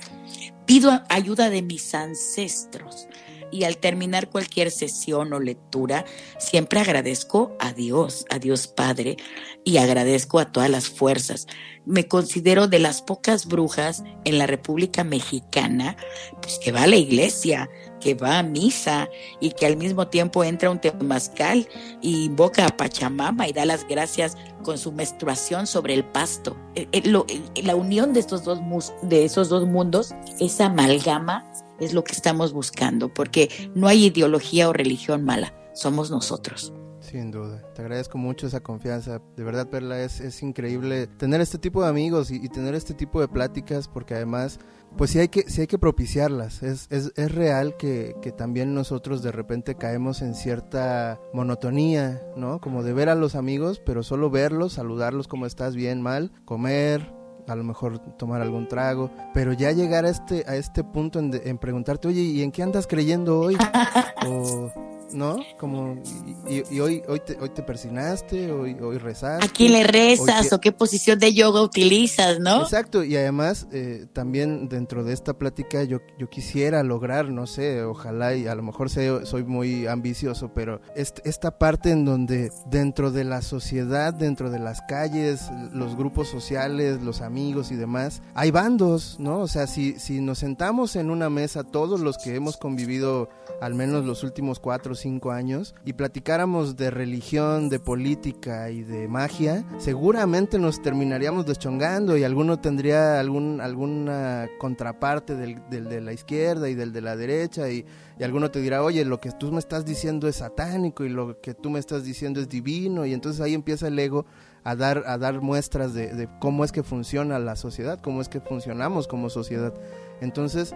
pido 0.66 1.02
ayuda 1.10 1.50
de 1.50 1.64
mis 1.64 1.96
ancestros 1.96 3.08
y 3.52 3.64
al 3.64 3.78
terminar 3.78 4.30
cualquier 4.30 4.72
sesión 4.72 5.34
o 5.34 5.40
lectura, 5.40 6.06
siempre 6.38 6.80
agradezco 6.80 7.56
a 7.60 7.74
Dios, 7.74 8.26
a 8.30 8.40
Dios 8.40 8.68
Padre, 8.68 9.18
y 9.64 9.78
agradezco 9.78 10.40
a 10.40 10.52
todas 10.52 10.70
las 10.70 10.90
fuerzas. 10.90 11.48
Me 11.86 12.08
considero 12.08 12.68
de 12.68 12.80
las 12.80 13.02
pocas 13.02 13.46
brujas 13.46 14.04
en 14.26 14.38
la 14.38 14.48
República 14.48 15.04
Mexicana, 15.04 15.98
pues 16.42 16.60
que 16.60 16.72
va 16.72 16.84
a 16.84 16.88
la 16.88 16.98
iglesia, 16.98 17.70
que 18.00 18.14
va 18.14 18.40
a 18.40 18.44
misa 18.44 19.10
y 19.40 19.52
que 19.52 19.66
al 19.66 19.78
mismo 19.78 20.08
tiempo 20.08 20.44
entra 20.44 20.70
un 20.70 20.80
temazcal 20.80 21.68
y 22.02 22.26
invoca 22.26 22.66
a 22.66 22.78
Pachamama 22.78 23.48
y 23.48 23.54
da 23.54 23.66
las 23.66 23.88
gracias 23.88 24.38
con 24.64 24.78
su 24.78 24.92
menstruación 24.92 25.68
sobre 25.68 25.94
el 25.94 26.06
pasto. 26.06 26.56
Eh, 26.76 26.88
eh, 26.92 27.04
eh, 27.06 27.64
la 27.64 27.76
unión 27.76 28.14
de 28.14 28.20
estos 28.20 28.44
dos, 28.44 28.60
de 29.02 29.26
esos 29.26 29.50
dos 29.50 29.68
mundos, 29.68 30.14
esa 30.40 30.68
amalgama 30.68 31.46
es 31.80 31.94
lo 31.94 32.04
que 32.04 32.14
estamos 32.14 32.54
buscando, 32.54 33.14
porque 33.14 33.50
no 33.76 33.88
hay 33.88 34.06
ideología 34.06 34.70
o 34.70 34.74
religión 34.74 35.24
mala, 35.24 35.54
somos 35.74 36.12
nosotros. 36.12 36.74
Sin 37.10 37.32
duda, 37.32 37.64
te 37.74 37.82
agradezco 37.82 38.18
mucho 38.18 38.46
esa 38.46 38.60
confianza. 38.60 39.22
De 39.36 39.44
verdad, 39.44 39.68
Perla, 39.70 40.02
es, 40.02 40.20
es 40.20 40.44
increíble 40.44 41.08
tener 41.08 41.42
este 41.42 41.58
tipo 41.58 41.82
de 41.82 41.90
amigos 41.90 42.30
y, 42.30 42.48
tener 42.50 42.76
este 42.76 42.94
tipo 42.94 43.22
de 43.22 43.28
pláticas, 43.28 43.88
porque 43.88 44.14
además, 44.14 44.60
pues 44.98 45.12
sí 45.12 45.20
hay 45.20 45.30
que, 45.30 45.50
sí 45.50 45.62
hay 45.62 45.68
que 45.68 45.80
propiciarlas. 45.80 46.62
Es, 46.62 46.88
es, 46.92 47.14
es 47.16 47.32
real 47.34 47.78
que, 47.78 48.16
que, 48.22 48.32
también 48.32 48.76
nosotros 48.76 49.24
de 49.24 49.32
repente 49.32 49.76
caemos 49.76 50.22
en 50.22 50.36
cierta 50.36 51.20
monotonía, 51.34 52.22
¿no? 52.36 52.60
Como 52.60 52.84
de 52.84 52.94
ver 52.94 53.10
a 53.10 53.16
los 53.16 53.34
amigos, 53.34 53.82
pero 53.84 54.04
solo 54.04 54.30
verlos, 54.30 54.74
saludarlos 54.74 55.28
como 55.28 55.46
estás 55.46 55.76
bien, 55.76 56.02
mal, 56.02 56.32
comer, 56.46 57.12
a 57.50 57.56
lo 57.56 57.64
mejor 57.64 58.00
tomar 58.18 58.42
algún 58.42 58.68
trago, 58.68 59.10
pero 59.34 59.54
ya 59.54 59.72
llegar 59.72 60.06
a 60.06 60.10
este, 60.10 60.46
a 60.48 60.56
este 60.56 60.84
punto 60.84 61.20
en, 61.20 61.40
en 61.44 61.58
preguntarte, 61.58 62.08
oye, 62.08 62.22
¿y 62.22 62.44
en 62.44 62.52
qué 62.52 62.64
andas 62.64 62.88
creyendo 62.88 63.40
hoy? 63.40 63.58
o 64.28 64.72
¿no? 65.14 65.38
Como, 65.58 66.02
y, 66.48 66.80
hoy, 66.80 67.04
hoy, 67.08 67.20
te, 67.20 67.38
hoy 67.40 67.50
te 67.50 67.64
persinaste, 67.64 68.52
hoy, 68.52 68.76
hoy 68.82 68.98
rezaste. 68.98 69.46
¿A 69.46 69.50
quién 69.50 69.74
le 69.74 69.84
rezas 69.84 70.52
o 70.54 70.60
qué 70.60 70.72
posición 70.72 71.20
de 71.20 71.34
yoga 71.34 71.62
utilizas, 71.62 72.40
no? 72.40 72.62
Exacto, 72.62 73.04
y 73.04 73.16
además 73.16 73.68
eh, 73.72 74.08
también 74.14 74.70
dentro 74.70 75.04
de 75.04 75.14
esta 75.14 75.34
plática 75.34 75.84
yo, 75.84 76.00
yo 76.18 76.30
quisiera 76.30 76.84
lograr, 76.84 77.30
no 77.30 77.48
sé, 77.48 77.84
ojalá, 77.84 78.36
y 78.36 78.48
a 78.48 78.56
lo 78.56 78.64
mejor 78.64 78.90
soy 78.90 79.44
muy 79.44 79.88
ambicioso, 79.88 80.54
pero 80.54 80.82
esta 80.96 81.58
parte 81.58 81.92
en 81.92 82.06
donde 82.06 82.52
dentro 82.68 83.12
de 83.12 83.24
la 83.24 83.42
sociedad, 83.42 84.14
dentro 84.14 84.50
de 84.50 84.60
las 84.60 84.82
calles, 84.82 85.50
los 85.74 85.96
grupos 85.96 86.28
sociales, 86.28 87.02
los 87.02 87.22
amigos 87.22 87.72
y 87.72 87.76
demás, 87.76 88.22
hay 88.34 88.52
bandos, 88.52 89.18
¿no? 89.20 89.40
O 89.40 89.48
sea, 89.48 89.68
si, 89.68 90.00
si 90.00 90.22
nos 90.22 90.40
sentamos 90.40 90.96
en 90.96 91.10
una 91.10 91.30
mesa 91.30 91.64
todos 91.64 92.00
los 92.00 92.18
que 92.18 92.36
hemos 92.36 92.58
convivido 92.58 93.30
al 93.62 93.76
menos 93.76 94.06
los 94.06 94.24
últimos 94.24 94.60
cuatro 94.60 94.96
cinco 95.00 95.32
años, 95.32 95.76
y 95.86 95.94
platicáramos 95.94 96.76
de 96.76 96.92
religión, 96.92 97.70
de 97.70 97.80
política 97.80 98.70
y 98.70 98.84
de 98.84 99.08
magia, 99.08 99.66
seguramente 99.78 100.60
nos 100.60 100.82
terminaríamos 100.82 101.46
deschongando 101.46 102.18
y 102.18 102.24
alguno 102.24 102.60
tendría 102.60 103.20
algún, 103.20 103.62
alguna 103.62 104.48
contraparte 104.60 105.36
del, 105.36 105.60
de 105.70 106.02
la 106.02 106.14
izquierda 106.14 106.70
y 106.70 106.76
del 106.76 106.94
de 106.94 107.02
la 107.02 107.16
derecha, 107.16 107.70
y, 107.70 107.86
y 108.18 108.24
alguno 108.24 108.52
te 108.52 108.62
dirá, 108.62 108.84
oye, 108.84 109.06
lo 109.06 109.20
que 109.20 109.32
tú 109.32 109.52
me 109.52 109.60
estás 109.60 109.86
diciendo 109.86 110.28
es 110.28 110.38
satánico 110.38 111.04
y 111.06 111.10
lo 111.10 111.40
que 111.42 111.54
tú 111.54 111.70
me 111.70 111.80
estás 111.80 112.04
diciendo 112.04 112.40
es 112.40 112.50
divino, 112.50 113.06
y 113.06 113.14
entonces 113.14 113.42
ahí 113.42 113.54
empieza 113.54 113.88
el 113.88 113.98
ego 113.98 114.26
a 114.64 114.76
dar, 114.76 115.04
a 115.08 115.18
dar 115.18 115.42
muestras 115.42 115.94
de, 115.94 116.14
de 116.14 116.28
cómo 116.40 116.66
es 116.66 116.72
que 116.72 116.84
funciona 116.84 117.40
la 117.40 117.56
sociedad, 117.56 118.00
cómo 118.02 118.22
es 118.22 118.28
que 118.28 118.42
funcionamos 118.42 119.08
como 119.08 119.30
sociedad. 119.30 119.74
Entonces, 120.22 120.76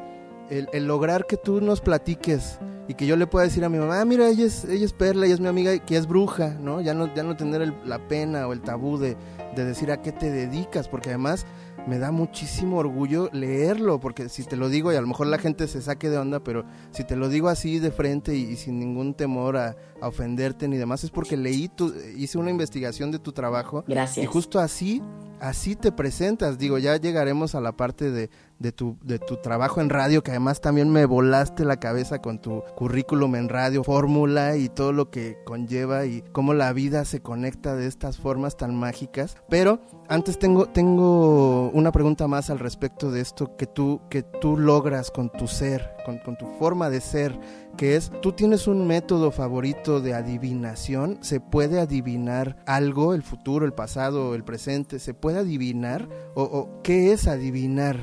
el, 0.50 0.86
lograr 0.86 1.26
que 1.26 1.38
tú 1.38 1.62
nos 1.62 1.82
platiques 1.82 2.60
y 2.88 2.96
que 2.96 3.06
yo 3.06 3.16
le 3.16 3.28
pueda 3.28 3.46
decir 3.46 3.64
a 3.64 3.70
mi 3.70 3.78
mamá, 3.78 4.02
ah, 4.02 4.06
mira, 4.06 4.28
ella 4.28 4.46
es, 4.46 4.66
ella 4.66 4.86
es 4.86 4.94
Perla, 4.94 5.26
ella 5.26 5.36
es 5.36 5.40
mi 5.40 5.48
amiga, 5.48 5.78
que 5.80 5.96
es 5.96 6.08
bruja, 6.08 6.58
¿no? 6.60 6.82
Ya 6.82 6.94
no, 6.94 7.14
ya 7.14 7.24
no 7.24 7.36
tener 7.38 7.74
la 7.86 8.08
pena 8.08 8.48
o 8.48 8.54
el 8.54 8.62
tabú 8.62 8.98
de, 8.98 9.16
de 9.56 9.66
decir 9.66 9.92
a 9.92 10.02
qué 10.02 10.12
te 10.12 10.30
dedicas, 10.30 10.88
porque 10.88 11.10
además 11.10 11.46
me 11.88 12.00
da 12.00 12.12
muchísimo 12.12 12.78
orgullo 12.78 13.30
leerlo, 13.34 14.00
porque 14.00 14.30
si 14.30 14.44
te 14.44 14.56
lo 14.56 14.70
digo, 14.70 14.92
y 14.92 14.96
a 14.96 15.02
lo 15.02 15.08
mejor 15.08 15.28
la 15.28 15.38
gente 15.38 15.68
se 15.68 15.82
saque 15.82 16.10
de 16.10 16.18
onda, 16.18 16.42
pero 16.42 16.66
si 16.92 17.04
te 17.04 17.16
lo 17.16 17.30
digo 17.30 17.50
así 17.50 17.80
de 17.80 17.92
frente 17.92 18.36
y, 18.36 18.56
sin 18.56 18.80
ningún 18.80 19.14
temor 19.14 19.58
a, 19.58 19.76
ofenderte 20.02 20.68
ni 20.68 20.78
demás, 20.78 21.04
es 21.04 21.12
porque 21.12 21.38
leí, 21.38 21.70
tu, 21.70 21.94
hice 22.18 22.38
una 22.38 22.52
investigación 22.52 23.12
de 23.12 23.20
tu 23.20 23.32
trabajo. 23.32 23.84
Gracias. 23.88 24.24
Y 24.24 24.28
justo 24.28 24.60
así, 24.60 25.02
así 25.40 25.76
te 25.76 25.92
presentas. 25.92 26.58
Digo, 26.58 26.78
ya 26.78 26.98
llegaremos 26.98 27.56
a 27.56 27.62
la 27.62 27.72
parte 27.72 28.12
de, 28.12 28.30
de 28.64 28.72
tu, 28.72 28.98
de 29.04 29.20
tu 29.20 29.36
trabajo 29.38 29.82
en 29.82 29.90
radio, 29.90 30.24
que 30.24 30.32
además 30.32 30.62
también 30.62 30.90
me 30.90 31.06
volaste 31.06 31.66
la 31.66 31.82
cabeza 31.82 32.20
con 32.20 32.40
tu 32.40 32.64
currículum 32.76 33.36
en 33.36 33.50
radio, 33.50 33.84
fórmula 33.84 34.56
y 34.56 34.70
todo 34.70 34.94
lo 34.94 35.12
que 35.12 35.38
conlleva 35.44 36.06
y 36.06 36.24
cómo 36.32 36.54
la 36.54 36.72
vida 36.72 37.04
se 37.04 37.22
conecta 37.22 37.76
de 37.76 37.88
estas 37.88 38.18
formas 38.18 38.56
tan 38.56 38.74
mágicas. 38.74 39.36
Pero 39.50 39.82
antes 40.08 40.40
tengo, 40.40 40.68
tengo 40.68 41.72
una 41.72 41.92
pregunta 41.92 42.30
más 42.30 42.50
al 42.50 42.60
respecto 42.60 43.12
de 43.12 43.20
esto 43.20 43.58
que 43.58 43.68
tú, 43.68 44.00
que 44.10 44.24
tú 44.24 44.58
logras 44.58 45.12
con 45.12 45.30
tu 45.30 45.50
ser, 45.50 45.98
con, 46.06 46.20
con 46.20 46.38
tu 46.38 46.48
forma 46.58 46.90
de 46.90 47.02
ser 47.02 47.38
que 47.78 47.96
es, 47.96 48.12
tú 48.22 48.34
tienes 48.34 48.68
un 48.68 48.86
método 48.86 49.32
favorito 49.32 50.00
de 50.00 50.14
adivinación, 50.14 51.18
se 51.22 51.40
puede 51.40 51.80
adivinar 51.80 52.58
algo, 52.66 53.14
el 53.14 53.24
futuro, 53.24 53.66
el 53.66 53.74
pasado, 53.74 54.36
el 54.36 54.44
presente, 54.44 55.00
se 55.00 55.14
puede 55.14 55.40
adivinar, 55.40 56.08
o, 56.36 56.82
qué 56.84 57.12
es 57.12 57.28
adivinar, 57.28 58.00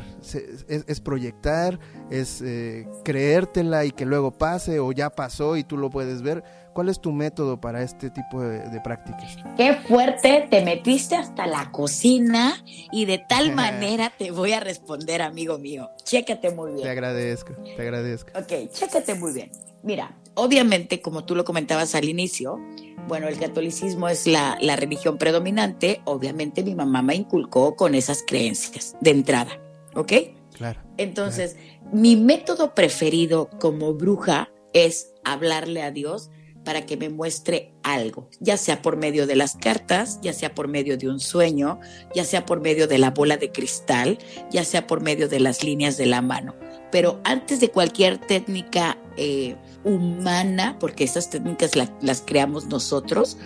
es, 0.68 1.00
proyectar, 1.00 1.78
es 2.10 2.42
eh, 2.42 2.88
creértela 3.04 3.84
y 3.84 3.92
que 3.92 4.06
luego 4.06 4.32
pase, 4.32 4.80
o 4.80 4.92
ya 4.92 5.10
pasó 5.10 5.56
y 5.56 5.64
tú 5.64 5.76
lo 5.76 5.90
puedes 5.90 6.22
ver. 6.22 6.42
¿Cuál 6.80 6.88
es 6.88 7.00
tu 7.02 7.12
método 7.12 7.60
para 7.60 7.82
este 7.82 8.08
tipo 8.08 8.40
de, 8.40 8.80
prácticas? 8.80 9.36
Qué 9.58 9.74
fuerte, 9.86 10.48
te 10.50 10.64
metiste 10.64 11.14
hasta 11.14 11.46
la 11.46 11.70
cocina 11.70 12.64
y 12.90 13.04
de 13.04 13.18
tal 13.18 13.54
manera 13.54 14.10
te 14.16 14.30
voy 14.30 14.54
a 14.54 14.60
responder, 14.60 15.20
amigo 15.20 15.58
mío. 15.58 15.90
Chécate 16.04 16.52
muy 16.52 16.70
bien. 16.72 16.84
Te 16.84 16.88
agradezco, 16.88 17.52
te 17.76 17.82
agradezco. 17.82 18.30
Ok, 18.34 18.72
chécate 18.72 19.14
muy 19.14 19.34
bien. 19.34 19.50
Mira, 19.82 20.16
obviamente, 20.32 21.02
como 21.02 21.26
tú 21.26 21.34
lo 21.34 21.44
comentabas 21.44 21.94
al 21.94 22.08
inicio, 22.08 22.58
bueno, 23.06 23.28
el 23.28 23.38
catolicismo 23.38 24.08
es 24.08 24.26
la, 24.26 24.56
la 24.62 24.74
religión 24.76 25.18
predominante. 25.18 26.00
Obviamente 26.06 26.62
mi 26.62 26.74
mamá 26.74 27.02
me 27.02 27.14
inculcó 27.14 27.76
con 27.76 27.94
esas 27.94 28.24
creencias 28.26 28.96
de 29.02 29.10
entrada, 29.10 29.60
¿ok? 29.94 30.12
Claro. 30.54 30.80
Entonces, 30.96 31.58
mi 31.92 32.16
método 32.16 32.74
preferido 32.74 33.50
como 33.60 33.92
bruja 33.92 34.50
es 34.72 35.12
hablarle 35.24 35.82
a 35.82 35.90
Dios 35.90 36.30
para 36.64 36.86
que 36.86 36.96
me 36.96 37.08
muestre 37.08 37.72
algo, 37.82 38.28
ya 38.40 38.56
sea 38.56 38.82
por 38.82 38.96
medio 38.96 39.26
de 39.26 39.36
las 39.36 39.56
cartas, 39.56 40.20
ya 40.22 40.32
sea 40.32 40.54
por 40.54 40.68
medio 40.68 40.96
de 40.98 41.08
un 41.08 41.20
sueño, 41.20 41.80
ya 42.14 42.24
sea 42.24 42.44
por 42.44 42.60
medio 42.60 42.86
de 42.86 42.98
la 42.98 43.10
bola 43.10 43.36
de 43.36 43.50
cristal, 43.50 44.18
ya 44.50 44.64
sea 44.64 44.86
por 44.86 45.00
medio 45.00 45.28
de 45.28 45.40
las 45.40 45.64
líneas 45.64 45.96
de 45.96 46.06
la 46.06 46.22
mano. 46.22 46.54
Pero 46.90 47.20
antes 47.24 47.60
de 47.60 47.70
cualquier 47.70 48.18
técnica 48.18 48.98
eh, 49.16 49.56
humana, 49.84 50.76
porque 50.78 51.04
esas 51.04 51.30
técnicas 51.30 51.72
las 51.76 52.22
creamos 52.22 52.66
nosotros, 52.66 53.38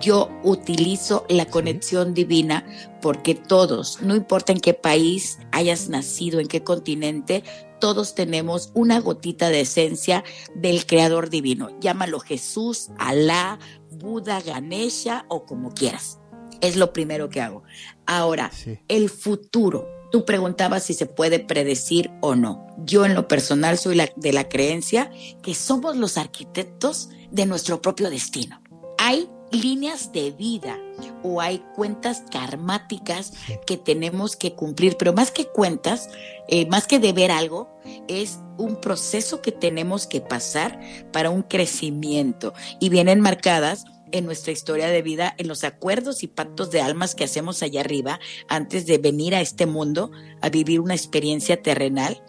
yo 0.00 0.30
utilizo 0.42 1.26
la 1.28 1.46
conexión 1.46 2.14
divina 2.14 2.64
porque 3.00 3.34
todos, 3.34 4.00
no 4.02 4.14
importa 4.14 4.52
en 4.52 4.60
qué 4.60 4.74
país 4.74 5.38
hayas 5.50 5.88
nacido, 5.88 6.40
en 6.40 6.48
qué 6.48 6.62
continente, 6.62 7.42
todos 7.82 8.14
tenemos 8.14 8.70
una 8.74 9.00
gotita 9.00 9.50
de 9.50 9.62
esencia 9.62 10.22
del 10.54 10.86
Creador 10.86 11.30
Divino. 11.30 11.76
Llámalo 11.80 12.20
Jesús, 12.20 12.90
Alá, 12.96 13.58
Buda, 13.90 14.40
Ganesha 14.40 15.26
o 15.28 15.46
como 15.46 15.74
quieras. 15.74 16.20
Es 16.60 16.76
lo 16.76 16.92
primero 16.92 17.28
que 17.28 17.40
hago. 17.40 17.64
Ahora, 18.06 18.52
el 18.86 19.10
futuro. 19.10 19.88
Tú 20.12 20.24
preguntabas 20.24 20.84
si 20.84 20.94
se 20.94 21.06
puede 21.06 21.40
predecir 21.40 22.12
o 22.20 22.36
no. 22.36 22.68
Yo 22.84 23.04
en 23.04 23.14
lo 23.14 23.26
personal 23.26 23.76
soy 23.78 24.00
de 24.14 24.32
la 24.32 24.48
creencia 24.48 25.10
que 25.42 25.56
somos 25.56 25.96
los 25.96 26.18
arquitectos 26.18 27.08
de 27.32 27.46
nuestro 27.46 27.82
propio 27.82 28.10
destino. 28.10 28.62
Hay 28.96 29.28
líneas 29.52 30.12
de 30.12 30.30
vida 30.30 30.78
o 31.22 31.40
hay 31.40 31.58
cuentas 31.74 32.24
karmáticas 32.30 33.32
que 33.66 33.76
tenemos 33.76 34.36
que 34.36 34.54
cumplir, 34.54 34.96
pero 34.96 35.12
más 35.12 35.30
que 35.30 35.46
cuentas, 35.46 36.08
eh, 36.48 36.66
más 36.66 36.86
que 36.86 36.98
deber 36.98 37.30
algo, 37.30 37.70
es 38.08 38.38
un 38.58 38.80
proceso 38.80 39.42
que 39.42 39.52
tenemos 39.52 40.06
que 40.06 40.20
pasar 40.20 40.80
para 41.12 41.30
un 41.30 41.42
crecimiento. 41.42 42.54
Y 42.80 42.88
vienen 42.88 43.20
marcadas 43.20 43.84
en 44.12 44.26
nuestra 44.26 44.52
historia 44.52 44.88
de 44.88 45.02
vida, 45.02 45.34
en 45.38 45.48
los 45.48 45.64
acuerdos 45.64 46.22
y 46.22 46.28
pactos 46.28 46.70
de 46.70 46.80
almas 46.80 47.14
que 47.14 47.24
hacemos 47.24 47.62
allá 47.62 47.80
arriba 47.80 48.20
antes 48.48 48.86
de 48.86 48.98
venir 48.98 49.34
a 49.34 49.40
este 49.40 49.66
mundo 49.66 50.10
a 50.40 50.50
vivir 50.50 50.80
una 50.80 50.94
experiencia 50.94 51.60
terrenal 51.62 52.22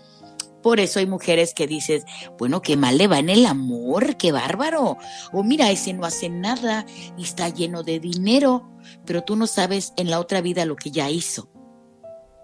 por 0.63 0.80
eso 0.80 0.99
hay 0.99 1.06
mujeres 1.06 1.54
que 1.54 1.67
dices, 1.67 2.06
bueno, 2.39 2.62
qué 2.62 2.78
mal 2.78 2.97
le 2.97 3.08
va 3.08 3.19
en 3.19 3.30
el 3.30 3.45
amor, 3.45 4.17
qué 4.17 4.32
bárbaro. 4.32 4.97
O 5.32 5.43
mira, 5.43 5.69
ese 5.69 5.93
no 5.93 6.06
hace 6.06 6.30
nada 6.30 6.86
y 7.17 7.23
está 7.23 7.49
lleno 7.49 7.84
de 7.84 7.99
dinero, 7.99 8.71
pero 9.06 9.23
tú 9.23 9.36
no 9.36 9.45
sabes 9.45 9.93
en 9.97 10.10
la 10.10 10.19
otra 10.19 10.41
vida 10.41 10.65
lo 10.65 10.76
que 10.76 10.89
ya 10.89 11.10
hizo. 11.12 11.49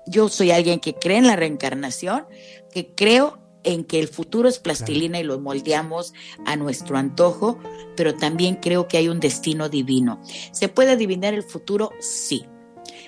Yo 0.06 0.28
soy 0.28 0.52
alguien 0.52 0.80
que 0.80 0.94
cree 0.94 1.18
en 1.18 1.28
la 1.28 1.36
reencarnación, 1.36 2.26
que 2.74 2.94
creo 2.94 3.40
en 3.64 3.86
que 3.86 4.00
el 4.00 4.08
futuro 4.08 4.50
es 4.50 4.60
plastilina 4.60 5.20
y 5.20 5.24
lo 5.24 5.40
moldeamos 5.40 6.14
a 6.46 6.56
nuestro 6.56 6.98
antojo, 6.98 7.60
pero 7.96 8.16
también 8.16 8.56
creo 8.56 8.88
que 8.88 8.98
hay 8.98 9.08
un 9.08 9.20
destino 9.20 9.70
divino. 9.70 10.22
¿Se 10.52 10.68
puede 10.68 10.92
adivinar 10.92 11.34
el 11.34 11.44
futuro? 11.44 11.92
Sí. 12.00 12.46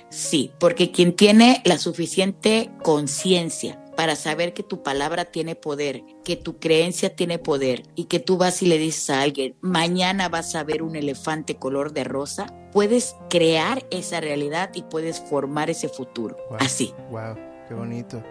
Sí, 0.10 0.52
porque 0.60 0.92
quien 0.92 1.16
tiene 1.16 1.62
la 1.66 1.78
suficiente 1.78 2.70
conciencia 2.84 3.81
para 4.02 4.16
saber 4.16 4.56
que 4.56 4.64
tu 4.64 4.82
palabra 4.82 5.26
tiene 5.26 5.54
poder, 5.54 6.02
que 6.26 6.36
tu 6.36 6.58
creencia 6.58 7.16
tiene 7.16 7.38
poder 7.38 7.84
y 7.94 8.06
que 8.06 8.20
tú 8.20 8.36
vas 8.36 8.64
y 8.64 8.66
le 8.66 8.80
dices 8.80 9.12
a 9.12 9.22
alguien, 9.22 9.56
mañana 9.62 10.28
vas 10.28 10.56
a 10.56 10.64
ver 10.64 10.82
un 10.82 10.96
elefante 10.96 11.58
color 11.58 11.94
de 11.94 12.04
rosa, 12.04 12.48
puedes 12.72 13.16
crear 13.30 13.86
esa 13.92 14.20
realidad 14.20 14.72
y 14.74 14.82
puedes 14.82 15.20
formar 15.20 15.70
ese 15.70 15.88
futuro. 15.88 16.36
Así. 16.60 16.96
Wow, 17.12 17.36
qué 17.68 17.76
bonito. 17.76 18.24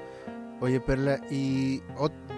Oye, 0.61 0.81
Perla, 0.81 1.21
y 1.31 1.83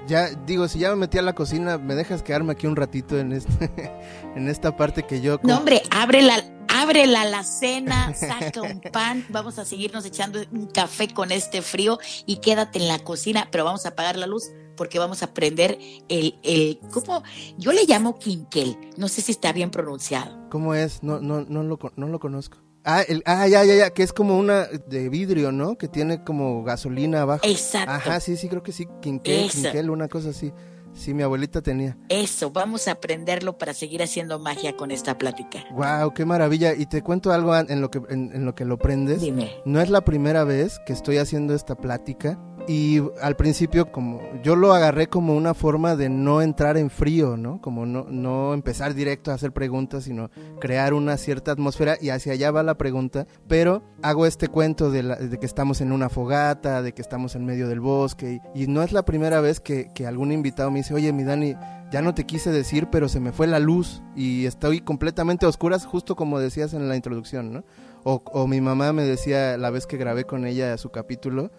ya 0.06 0.28
digo, 0.46 0.68
si 0.68 0.80
ya 0.80 0.90
me 0.90 0.96
metí 0.96 1.16
a 1.16 1.22
la 1.22 1.32
cocina, 1.32 1.78
¿me 1.78 1.94
dejas 1.94 2.22
quedarme 2.22 2.52
aquí 2.52 2.66
un 2.66 2.76
ratito 2.76 3.18
en, 3.18 3.32
este, 3.32 3.70
en 4.36 4.46
esta 4.46 4.76
parte 4.76 5.04
que 5.04 5.22
yo... 5.22 5.40
No, 5.42 5.56
hombre, 5.56 5.80
abre 5.90 6.20
la, 6.20 6.44
abre 6.82 7.06
la 7.06 7.22
alacena, 7.22 8.12
saca 8.18 8.60
un 8.62 8.80
pan, 8.80 9.24
vamos 9.28 9.58
a 9.58 9.64
seguirnos 9.64 10.04
echando 10.04 10.40
un 10.50 10.66
café 10.66 11.08
con 11.08 11.30
este 11.30 11.62
frío 11.62 11.98
y 12.26 12.36
quédate 12.36 12.78
en 12.78 12.88
la 12.88 12.98
cocina, 12.98 13.48
pero 13.50 13.64
vamos 13.64 13.86
a 13.86 13.90
apagar 13.90 14.16
la 14.16 14.26
luz 14.26 14.50
porque 14.76 14.98
vamos 14.98 15.22
a 15.22 15.32
prender 15.32 15.78
el, 16.08 16.38
el 16.42 16.80
¿cómo? 16.90 17.22
Yo 17.56 17.72
le 17.72 17.84
llamo 17.86 18.18
quinquel, 18.18 18.76
no 18.96 19.08
sé 19.08 19.22
si 19.22 19.32
está 19.32 19.52
bien 19.52 19.70
pronunciado. 19.70 20.48
¿Cómo 20.50 20.74
es? 20.74 21.02
No, 21.02 21.20
no, 21.20 21.42
no, 21.42 21.62
lo, 21.62 21.78
no 21.96 22.08
lo 22.08 22.18
conozco. 22.18 22.58
Ah, 22.84 23.02
el, 23.02 23.22
ah, 23.26 23.46
ya, 23.46 23.64
ya, 23.64 23.76
ya, 23.76 23.90
que 23.90 24.02
es 24.02 24.12
como 24.12 24.36
una 24.36 24.64
de 24.64 25.08
vidrio, 25.08 25.52
¿no? 25.52 25.78
Que 25.78 25.86
tiene 25.86 26.24
como 26.24 26.64
gasolina 26.64 27.22
abajo. 27.22 27.46
Exacto. 27.46 27.92
Ajá, 27.92 28.18
sí, 28.18 28.36
sí, 28.36 28.48
creo 28.48 28.64
que 28.64 28.72
sí, 28.72 28.88
quinquel, 29.00 29.48
quinquel, 29.50 29.88
una 29.88 30.08
cosa 30.08 30.30
así. 30.30 30.52
Sí, 30.94 31.14
mi 31.14 31.22
abuelita 31.22 31.62
tenía. 31.62 31.96
Eso, 32.08 32.50
vamos 32.50 32.86
a 32.88 32.92
aprenderlo 32.92 33.58
para 33.58 33.74
seguir 33.74 34.02
haciendo 34.02 34.38
magia 34.38 34.76
con 34.76 34.90
esta 34.90 35.16
plática. 35.18 35.64
Wow, 35.72 36.12
qué 36.14 36.24
maravilla. 36.24 36.74
Y 36.74 36.86
te 36.86 37.02
cuento 37.02 37.32
algo 37.32 37.56
en 37.56 37.80
lo 37.80 37.90
que 37.90 38.00
en, 38.10 38.44
lo 38.44 38.54
que 38.54 38.64
lo 38.64 38.78
prendes. 38.78 39.20
Dime. 39.20 39.50
No 39.64 39.80
es 39.80 39.90
la 39.90 40.02
primera 40.02 40.44
vez 40.44 40.78
que 40.86 40.92
estoy 40.92 41.18
haciendo 41.18 41.54
esta 41.54 41.74
plática 41.74 42.38
y 42.68 43.02
al 43.20 43.36
principio 43.36 43.90
como 43.90 44.20
yo 44.42 44.56
lo 44.56 44.72
agarré 44.72 45.08
como 45.08 45.34
una 45.34 45.54
forma 45.54 45.96
de 45.96 46.08
no 46.08 46.42
entrar 46.42 46.76
en 46.76 46.90
frío, 46.90 47.36
¿no? 47.36 47.60
Como 47.60 47.86
no, 47.86 48.06
no 48.08 48.54
empezar 48.54 48.94
directo 48.94 49.30
a 49.30 49.34
hacer 49.34 49.52
preguntas, 49.52 50.04
sino 50.04 50.30
crear 50.60 50.94
una 50.94 51.16
cierta 51.16 51.52
atmósfera 51.52 51.96
y 52.00 52.10
hacia 52.10 52.34
allá 52.34 52.50
va 52.50 52.62
la 52.62 52.78
pregunta, 52.78 53.26
pero 53.48 53.82
hago 54.02 54.26
este 54.26 54.48
cuento 54.48 54.90
de, 54.90 55.38
que 55.38 55.46
estamos 55.46 55.80
en 55.80 55.92
una 55.92 56.08
fogata, 56.08 56.82
de 56.82 56.92
que 56.92 57.02
estamos 57.02 57.34
en 57.34 57.44
medio 57.44 57.68
del 57.68 57.80
bosque 57.80 58.40
y, 58.54 58.66
no 58.72 58.82
es 58.82 58.92
la 58.92 59.04
primera 59.04 59.40
vez 59.40 59.60
que, 59.60 59.88
que 59.94 60.06
algún 60.06 60.32
invitado 60.32 60.70
me 60.70 60.78
dice, 60.78 60.94
oye 60.94 61.12
mi 61.12 61.24
Dani, 61.24 61.56
ya 61.92 62.00
no 62.00 62.14
te 62.14 62.24
quise 62.24 62.50
decir, 62.50 62.88
pero 62.90 63.08
se 63.08 63.20
me 63.20 63.32
fue 63.32 63.46
la 63.46 63.58
luz 63.58 64.02
y 64.16 64.46
estoy 64.46 64.80
completamente 64.80 65.44
a 65.44 65.48
oscuras, 65.48 65.84
justo 65.84 66.16
como 66.16 66.38
decías 66.38 66.72
en 66.72 66.88
la 66.88 66.96
introducción, 66.96 67.52
¿no? 67.52 67.64
O, 68.04 68.22
o 68.32 68.46
mi 68.46 68.60
mamá 68.60 68.92
me 68.92 69.04
decía 69.04 69.58
la 69.58 69.70
vez 69.70 69.86
que 69.86 69.98
grabé 69.98 70.24
con 70.24 70.46
ella 70.46 70.76
su 70.78 70.90
capítulo, 70.90 71.50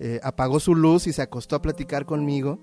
eh, 0.00 0.20
apagó 0.22 0.60
su 0.60 0.74
luz 0.74 1.06
y 1.06 1.12
se 1.12 1.22
acostó 1.22 1.56
a 1.56 1.62
platicar 1.62 2.06
conmigo. 2.06 2.58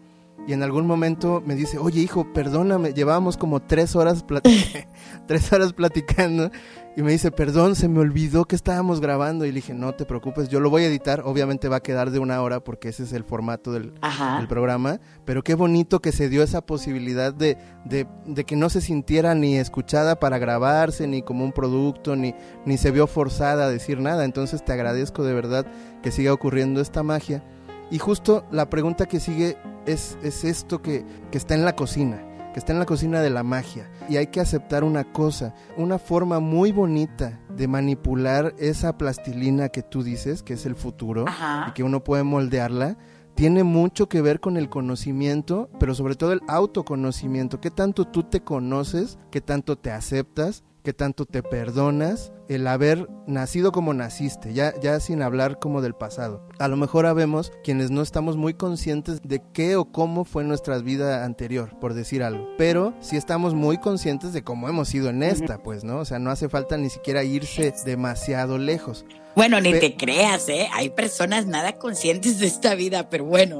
Y 0.48 0.54
en 0.54 0.63
algún 0.63 0.86
momento 0.86 1.41
me 1.45 1.56
dice, 1.56 1.78
oye 1.78 2.02
hijo, 2.02 2.32
perdóname, 2.34 2.93
llevábamos 2.93 3.38
como 3.38 3.62
tres 3.62 3.95
horas, 3.95 4.26
tres 5.28 5.54
horas 5.54 5.74
platicando 5.74 6.52
y 6.97 7.03
me 7.03 7.12
dice, 7.12 7.29
perdón, 7.29 7.75
se 7.75 7.89
me 7.89 7.99
olvidó 7.99 8.45
que 8.45 8.55
estábamos 8.55 9.01
grabando. 9.01 9.45
Y 9.45 9.49
le 9.49 9.55
dije, 9.55 9.73
no 9.73 9.93
te 9.93 10.05
preocupes, 10.05 10.47
yo 10.47 10.62
lo 10.62 10.69
voy 10.69 10.84
a 10.84 10.88
editar. 10.88 11.23
Obviamente 11.25 11.67
va 11.67 11.77
a 11.77 11.84
quedar 11.84 12.10
de 12.10 12.19
una 12.19 12.41
hora 12.41 12.62
porque 12.62 12.88
ese 12.88 13.03
es 13.03 13.12
el 13.12 13.25
formato 13.25 13.73
del, 13.73 13.93
programa. 14.47 15.01
Pero 15.25 15.43
qué 15.43 15.55
bonito 15.55 15.99
que 15.99 16.13
se 16.13 16.29
dio 16.29 16.41
esa 16.41 16.62
posibilidad 16.62 17.34
de, 17.34 17.58
de, 17.84 18.08
de, 18.25 18.45
que 18.45 18.55
no 18.55 18.69
se 18.69 18.79
sintiera 18.79 19.36
ni 19.36 19.58
escuchada 19.58 20.19
para 20.21 20.38
grabarse, 20.38 21.05
ni 21.05 21.21
como 21.21 21.43
un 21.43 21.51
producto, 21.51 22.15
ni, 22.15 22.34
ni 22.65 22.77
se 22.77 22.91
vio 22.91 23.08
forzada 23.08 23.65
a 23.65 23.69
decir 23.69 23.99
nada. 23.99 24.23
Entonces 24.23 24.63
te 24.63 24.71
agradezco 24.71 25.25
de 25.25 25.34
verdad 25.34 25.65
que 26.01 26.12
siga 26.12 26.31
ocurriendo 26.31 26.79
esta 26.79 27.03
magia. 27.03 27.43
Y 27.91 27.99
justo 27.99 28.45
la 28.51 28.69
pregunta 28.69 29.05
que 29.05 29.19
sigue 29.19 29.58
es, 29.86 30.17
es 30.23 30.45
esto 30.45 30.81
que, 30.81 31.03
que 31.29 31.38
está 31.38 31.55
en 31.55 31.65
la 31.65 31.75
cocina 31.75 32.35
que 32.56 32.60
está 32.60 32.72
en 32.72 32.80
la 32.80 32.86
cocina 32.86 33.20
de 33.20 33.30
la 33.30 33.44
magia. 33.44 33.91
Y 34.08 34.15
hay 34.15 34.28
que 34.28 34.39
aceptar 34.39 34.86
una 34.86 35.12
cosa, 35.12 35.54
una 35.76 36.00
forma 36.00 36.39
muy 36.39 36.72
bonita 36.72 37.41
de 37.50 37.68
manipular 37.68 38.56
esa 38.58 38.98
plastilina 38.98 39.68
que 39.68 39.82
tú 39.82 40.04
dices, 40.04 40.41
que 40.41 40.54
es 40.54 40.65
el 40.65 40.78
futuro, 40.78 41.26
y 41.68 41.72
que 41.74 41.84
uno 41.84 42.02
puede 42.02 42.24
moldearla, 42.24 42.98
tiene 43.36 43.65
mucho 43.65 44.08
que 44.08 44.22
ver 44.22 44.39
con 44.39 44.56
el 44.56 44.70
conocimiento, 44.70 45.70
pero 45.82 45.94
sobre 45.96 46.15
todo 46.15 46.32
el 46.32 46.39
autoconocimiento. 46.48 47.60
¿Qué 47.60 47.72
tanto 47.72 48.06
tú 48.06 48.24
te 48.24 48.39
conoces? 48.39 49.20
¿Qué 49.32 49.41
tanto 49.41 49.78
te 49.78 49.91
aceptas? 49.91 50.63
que 50.86 50.94
tanto 50.94 51.26
te 51.26 51.41
perdonas 51.41 52.32
el 52.49 52.67
haber 52.67 53.08
nacido 53.27 53.71
como 53.71 53.93
naciste, 53.93 54.53
ya, 54.53 54.73
ya 54.81 54.99
sin 54.99 55.21
hablar 55.21 55.60
como 55.60 55.81
del 55.81 55.95
pasado. 55.95 56.47
A 56.60 56.67
lo 56.67 56.77
mejor 56.77 57.05
habemos 57.05 57.51
quienes 57.63 57.91
no 57.91 58.01
estamos 58.01 58.38
muy 58.38 58.53
conscientes 58.53 59.21
de 59.23 59.41
qué 59.53 59.75
o 59.75 59.86
cómo 59.86 60.25
fue 60.25 60.43
nuestra 60.43 60.77
vida 60.79 61.25
anterior, 61.25 61.77
por 61.79 61.93
decir 61.93 62.23
algo, 62.23 62.47
pero 62.58 62.93
sí 62.99 63.17
estamos 63.17 63.53
muy 63.53 63.77
conscientes 63.77 64.34
de 64.34 64.43
cómo 64.43 64.69
hemos 64.69 64.89
sido 64.89 65.10
en 65.10 65.23
esta, 65.23 65.62
pues, 65.63 65.84
¿no? 65.84 65.99
O 65.99 66.05
sea, 66.05 66.19
no 66.19 66.31
hace 66.31 66.49
falta 66.49 66.77
ni 66.77 66.89
siquiera 66.89 67.23
irse 67.23 67.73
demasiado 67.86 68.58
lejos. 68.58 69.05
Bueno, 69.36 69.60
ni 69.60 69.73
te 69.73 69.97
creas, 69.97 70.47
¿eh? 70.47 70.69
Hay 70.71 70.91
personas 70.91 71.45
nada 71.45 71.73
conscientes 71.73 72.39
de 72.39 72.47
esta 72.47 72.73
vida, 72.73 73.10
pero 73.10 73.25
bueno. 73.25 73.60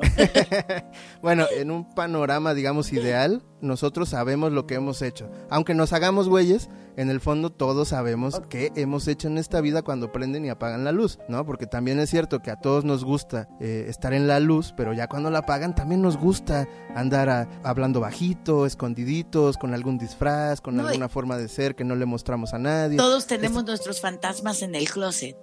bueno, 1.22 1.48
en 1.54 1.70
un 1.70 1.94
panorama, 1.94 2.54
digamos, 2.54 2.94
ideal, 2.94 3.44
nosotros 3.60 4.08
sabemos 4.10 4.54
lo 4.54 4.68
que 4.68 4.76
hemos 4.76 5.02
hecho. 5.02 5.30
Aunque 5.50 5.74
nos 5.74 5.92
hagamos 5.92 6.30
güeyes, 6.30 6.70
en 6.96 7.10
el 7.10 7.20
fondo 7.20 7.52
todos 7.52 7.90
sabemos 7.90 8.42
qué 8.50 8.72
hemos 8.76 9.08
hecho 9.08 9.28
en 9.28 9.38
esta 9.38 9.62
vida 9.62 9.82
cuando 9.82 10.12
prenden 10.12 10.46
y 10.46 10.50
apagan 10.50 10.84
la 10.84 10.92
luz, 10.92 11.20
¿no? 11.28 11.46
Porque 11.46 11.68
también 11.68 12.00
es 12.00 12.10
cierto 12.10 12.42
que 12.42 12.52
a 12.52 12.60
todos 12.60 12.86
nos 12.86 13.04
gusta 13.04 13.48
eh, 13.60 13.86
estar 13.88 14.14
en 14.14 14.28
la 14.28 14.40
luz, 14.40 14.74
pero 14.76 14.94
ya 14.94 15.08
cuando 15.08 15.30
la 15.30 15.40
apagan 15.40 15.76
también 15.76 16.02
nos 16.02 16.18
gusta 16.18 16.68
andar 16.96 17.48
hablando 17.64 18.00
bajito, 18.00 18.66
escondiditos, 18.66 19.58
con 19.58 19.74
algún 19.74 19.98
disfraz, 19.98 20.62
con 20.62 20.80
alguna 20.80 21.10
forma 21.10 21.38
de 21.38 21.48
ser 21.48 21.76
que 21.76 21.84
no 21.84 21.96
le 21.96 22.06
mostramos 22.06 22.54
a 22.54 22.60
nadie. 22.60 22.98
Todos 22.98 23.28
tenemos 23.28 23.66
nuestros 23.66 24.02
fantasmas 24.02 24.62
en 24.62 24.76
el 24.76 24.90
closet. 24.90 25.36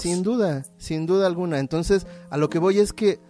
Sin 0.00 0.22
duda, 0.22 0.64
sin 0.78 1.06
duda 1.06 1.26
alguna. 1.26 1.58
Entonces, 1.58 2.06
a 2.30 2.36
lo 2.36 2.48
que 2.48 2.58
voy 2.58 2.78
es 2.78 2.92
que 2.92 3.20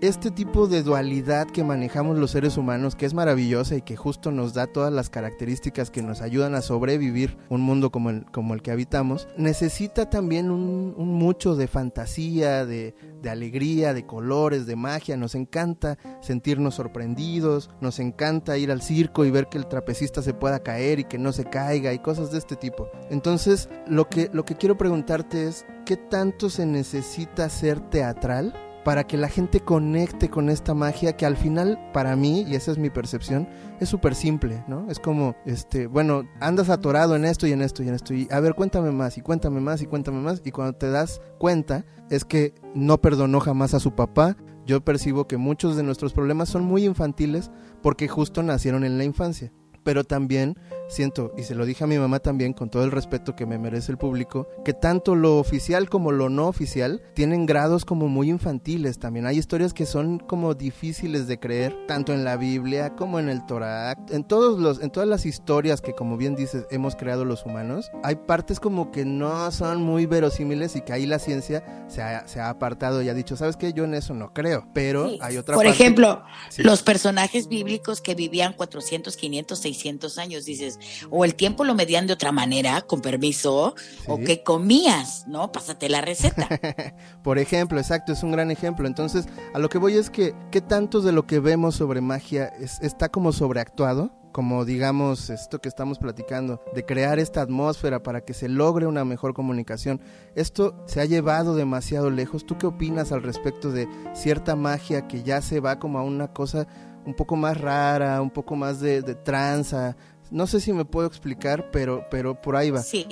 este 0.00 0.30
tipo 0.30 0.68
de 0.68 0.84
dualidad 0.84 1.48
que 1.48 1.64
manejamos 1.64 2.18
los 2.18 2.30
seres 2.30 2.56
humanos, 2.56 2.94
que 2.94 3.04
es 3.04 3.14
maravillosa 3.14 3.74
y 3.74 3.82
que 3.82 3.96
justo 3.96 4.30
nos 4.30 4.54
da 4.54 4.68
todas 4.68 4.92
las 4.92 5.10
características 5.10 5.90
que 5.90 6.02
nos 6.02 6.20
ayudan 6.20 6.54
a 6.54 6.62
sobrevivir 6.62 7.36
un 7.48 7.62
mundo 7.62 7.90
como 7.90 8.10
el, 8.10 8.24
como 8.26 8.54
el 8.54 8.62
que 8.62 8.70
habitamos, 8.70 9.26
necesita 9.36 10.08
también 10.08 10.50
un, 10.50 10.94
mucho 10.96 11.56
de 11.56 11.66
fantasía, 11.66 12.64
de, 12.64 12.94
de, 13.20 13.30
alegría, 13.30 13.92
de 13.92 14.06
colores, 14.06 14.66
de 14.66 14.76
magia. 14.76 15.16
Nos 15.16 15.34
encanta 15.34 15.98
sentirnos 16.20 16.76
sorprendidos, 16.76 17.70
nos 17.80 17.98
encanta 17.98 18.56
ir 18.56 18.70
al 18.70 18.82
circo 18.82 19.24
y 19.24 19.32
ver 19.32 19.48
que 19.48 19.58
el 19.58 19.66
trapecista 19.66 20.22
se 20.22 20.34
pueda 20.34 20.62
caer 20.62 21.00
y 21.00 21.04
que 21.04 21.18
no 21.18 21.32
se 21.32 21.44
caiga 21.44 21.92
y 21.92 21.98
cosas 21.98 22.30
de 22.30 22.38
este 22.38 22.54
tipo. 22.54 22.88
Entonces, 23.10 23.68
lo 23.88 24.08
que, 24.08 24.30
lo 24.32 24.44
que 24.44 24.54
quiero 24.54 24.78
preguntarte 24.78 25.48
es, 25.48 25.66
¿qué 25.84 25.96
tanto 25.96 26.50
se 26.50 26.66
necesita 26.66 27.48
ser 27.48 27.80
teatral? 27.80 28.54
Para 28.84 29.06
que 29.06 29.16
la 29.16 29.28
gente 29.28 29.60
conecte 29.60 30.30
con 30.30 30.48
esta 30.48 30.74
magia 30.74 31.16
que 31.16 31.26
al 31.26 31.36
final 31.36 31.78
para 31.92 32.16
mí, 32.16 32.42
y 32.42 32.54
esa 32.54 32.70
es 32.70 32.78
mi 32.78 32.90
percepción, 32.90 33.48
es 33.80 33.88
súper 33.88 34.14
simple, 34.14 34.64
¿no? 34.66 34.90
Es 34.90 34.98
como, 34.98 35.36
este, 35.44 35.86
bueno, 35.86 36.22
andas 36.40 36.70
atorado 36.70 37.16
en 37.16 37.24
esto 37.24 37.46
y 37.46 37.52
en 37.52 37.62
esto 37.62 37.82
y 37.82 37.88
en 37.88 37.94
esto, 37.94 38.14
y 38.14 38.28
a 38.30 38.40
ver, 38.40 38.54
cuéntame 38.54 38.90
más 38.90 39.18
y 39.18 39.20
cuéntame 39.20 39.60
más 39.60 39.82
y 39.82 39.86
cuéntame 39.86 40.20
más, 40.20 40.40
y 40.44 40.50
cuando 40.50 40.74
te 40.74 40.90
das 40.90 41.20
cuenta 41.38 41.84
es 42.10 42.24
que 42.24 42.54
no 42.74 43.00
perdonó 43.00 43.40
jamás 43.40 43.74
a 43.74 43.80
su 43.80 43.94
papá, 43.94 44.36
yo 44.68 44.84
percibo 44.84 45.26
que 45.26 45.38
muchos 45.38 45.76
de 45.76 45.82
nuestros 45.82 46.12
problemas 46.12 46.50
son 46.50 46.62
muy 46.62 46.84
infantiles 46.84 47.50
porque 47.82 48.06
justo 48.06 48.42
nacieron 48.42 48.84
en 48.84 48.98
la 48.98 49.04
infancia. 49.04 49.50
Pero 49.82 50.04
también 50.04 50.58
siento, 50.88 51.32
y 51.36 51.42
se 51.42 51.54
lo 51.54 51.66
dije 51.66 51.84
a 51.84 51.86
mi 51.86 51.98
mamá 51.98 52.18
también, 52.18 52.52
con 52.52 52.70
todo 52.70 52.84
el 52.84 52.90
respeto 52.90 53.36
que 53.36 53.46
me 53.46 53.58
merece 53.58 53.92
el 53.92 53.98
público, 53.98 54.48
que 54.64 54.72
tanto 54.72 55.14
lo 55.14 55.38
oficial 55.38 55.88
como 55.88 56.12
lo 56.12 56.28
no 56.28 56.48
oficial 56.48 57.02
tienen 57.14 57.46
grados 57.46 57.84
como 57.84 58.08
muy 58.08 58.30
infantiles 58.30 58.98
también. 58.98 59.26
Hay 59.26 59.38
historias 59.38 59.74
que 59.74 59.86
son 59.86 60.18
como 60.18 60.54
difíciles 60.54 61.26
de 61.26 61.38
creer, 61.38 61.76
tanto 61.86 62.12
en 62.12 62.24
la 62.24 62.36
Biblia 62.36 62.96
como 62.96 63.18
en 63.18 63.28
el 63.28 63.44
Torah, 63.46 63.96
en, 64.10 64.24
todos 64.24 64.58
los, 64.58 64.80
en 64.80 64.90
todas 64.90 65.08
las 65.08 65.26
historias 65.26 65.80
que, 65.80 65.92
como 65.92 66.16
bien 66.16 66.34
dices, 66.34 66.66
hemos 66.70 66.96
creado 66.96 67.24
los 67.24 67.44
humanos. 67.44 67.90
Hay 68.02 68.16
partes 68.16 68.60
como 68.60 68.90
que 68.90 69.04
no 69.04 69.50
son 69.52 69.82
muy 69.82 70.06
verosímiles 70.06 70.76
y 70.76 70.80
que 70.80 70.92
ahí 70.92 71.06
la 71.06 71.18
ciencia 71.18 71.86
se 71.88 72.02
ha, 72.02 72.26
se 72.26 72.40
ha 72.40 72.48
apartado 72.48 73.02
y 73.02 73.08
ha 73.08 73.14
dicho, 73.14 73.36
¿sabes 73.36 73.56
qué? 73.56 73.72
Yo 73.72 73.84
en 73.84 73.94
eso 73.94 74.14
no 74.14 74.32
creo, 74.32 74.66
pero 74.72 75.10
hay 75.20 75.36
otra 75.36 75.54
Por 75.54 75.66
ejemplo, 75.66 76.22
los 76.56 76.82
personajes 76.82 77.48
bíblicos 77.48 78.00
que 78.00 78.14
vivían 78.14 78.52
400, 78.52 79.16
500, 79.16 79.58
600 79.58 80.18
años, 80.18 80.44
dices, 80.44 80.77
o 81.10 81.24
el 81.24 81.34
tiempo 81.34 81.64
lo 81.64 81.74
medían 81.74 82.06
de 82.06 82.12
otra 82.12 82.32
manera, 82.32 82.82
con 82.82 83.00
permiso, 83.00 83.74
o 84.06 84.18
que 84.18 84.42
comías, 84.42 85.26
¿no? 85.26 85.52
Pásate 85.52 85.88
la 85.88 86.00
receta. 86.00 86.48
Por 87.22 87.38
ejemplo, 87.38 87.78
exacto, 87.78 88.12
es 88.12 88.22
un 88.22 88.32
gran 88.32 88.50
ejemplo. 88.50 88.86
Entonces, 88.86 89.26
a 89.54 89.58
lo 89.58 89.68
que 89.68 89.78
voy 89.78 89.96
es 89.96 90.10
que, 90.10 90.34
¿qué 90.50 90.60
tanto 90.60 91.00
de 91.00 91.12
lo 91.12 91.26
que 91.26 91.40
vemos 91.40 91.76
sobre 91.76 92.00
magia 92.00 92.52
está 92.80 93.08
como 93.08 93.32
sobreactuado? 93.32 94.12
como 94.30 94.64
digamos 94.64 95.30
esto 95.30 95.60
que 95.60 95.68
estamos 95.68 95.98
platicando, 95.98 96.62
de 96.72 96.84
crear 96.84 97.18
esta 97.18 97.40
atmósfera 97.40 98.02
para 98.02 98.20
que 98.20 98.34
se 98.34 98.48
logre 98.48 98.86
una 98.86 99.04
mejor 99.04 99.34
comunicación. 99.34 100.00
Esto 100.36 100.80
se 100.86 101.00
ha 101.00 101.06
llevado 101.06 101.56
demasiado 101.56 102.10
lejos. 102.10 102.46
¿Tú 102.46 102.56
qué 102.56 102.66
opinas 102.66 103.10
al 103.10 103.24
respecto 103.24 103.72
de 103.72 103.88
cierta 104.12 104.54
magia 104.54 105.08
que 105.08 105.24
ya 105.24 105.42
se 105.42 105.58
va 105.58 105.80
como 105.80 105.98
a 105.98 106.02
una 106.02 106.28
cosa 106.28 106.68
un 107.08 107.14
poco 107.14 107.36
más 107.36 107.58
rara, 107.58 108.20
un 108.20 108.30
poco 108.30 108.54
más 108.54 108.80
de, 108.80 109.02
tranza. 109.02 109.96
No 110.30 110.46
sé 110.46 110.60
si 110.60 110.72
me 110.72 110.84
puedo 110.84 111.06
explicar, 111.06 111.70
pero, 111.70 112.06
pero 112.10 112.40
por 112.40 112.56
ahí 112.56 112.70
va. 112.70 112.82
Sí, 112.82 113.06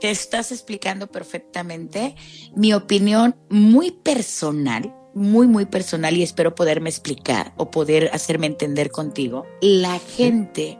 te 0.00 0.10
estás 0.10 0.52
explicando 0.52 1.06
perfectamente. 1.06 2.14
Mi 2.54 2.72
opinión 2.72 3.36
muy 3.48 3.90
personal, 3.90 4.94
muy, 5.14 5.46
muy 5.46 5.66
personal, 5.66 6.16
y 6.16 6.22
espero 6.22 6.54
poderme 6.54 6.90
explicar 6.90 7.52
o 7.56 7.70
poder 7.70 8.10
hacerme 8.12 8.46
entender 8.46 8.90
contigo. 8.90 9.46
La 9.60 9.98
gente 9.98 10.78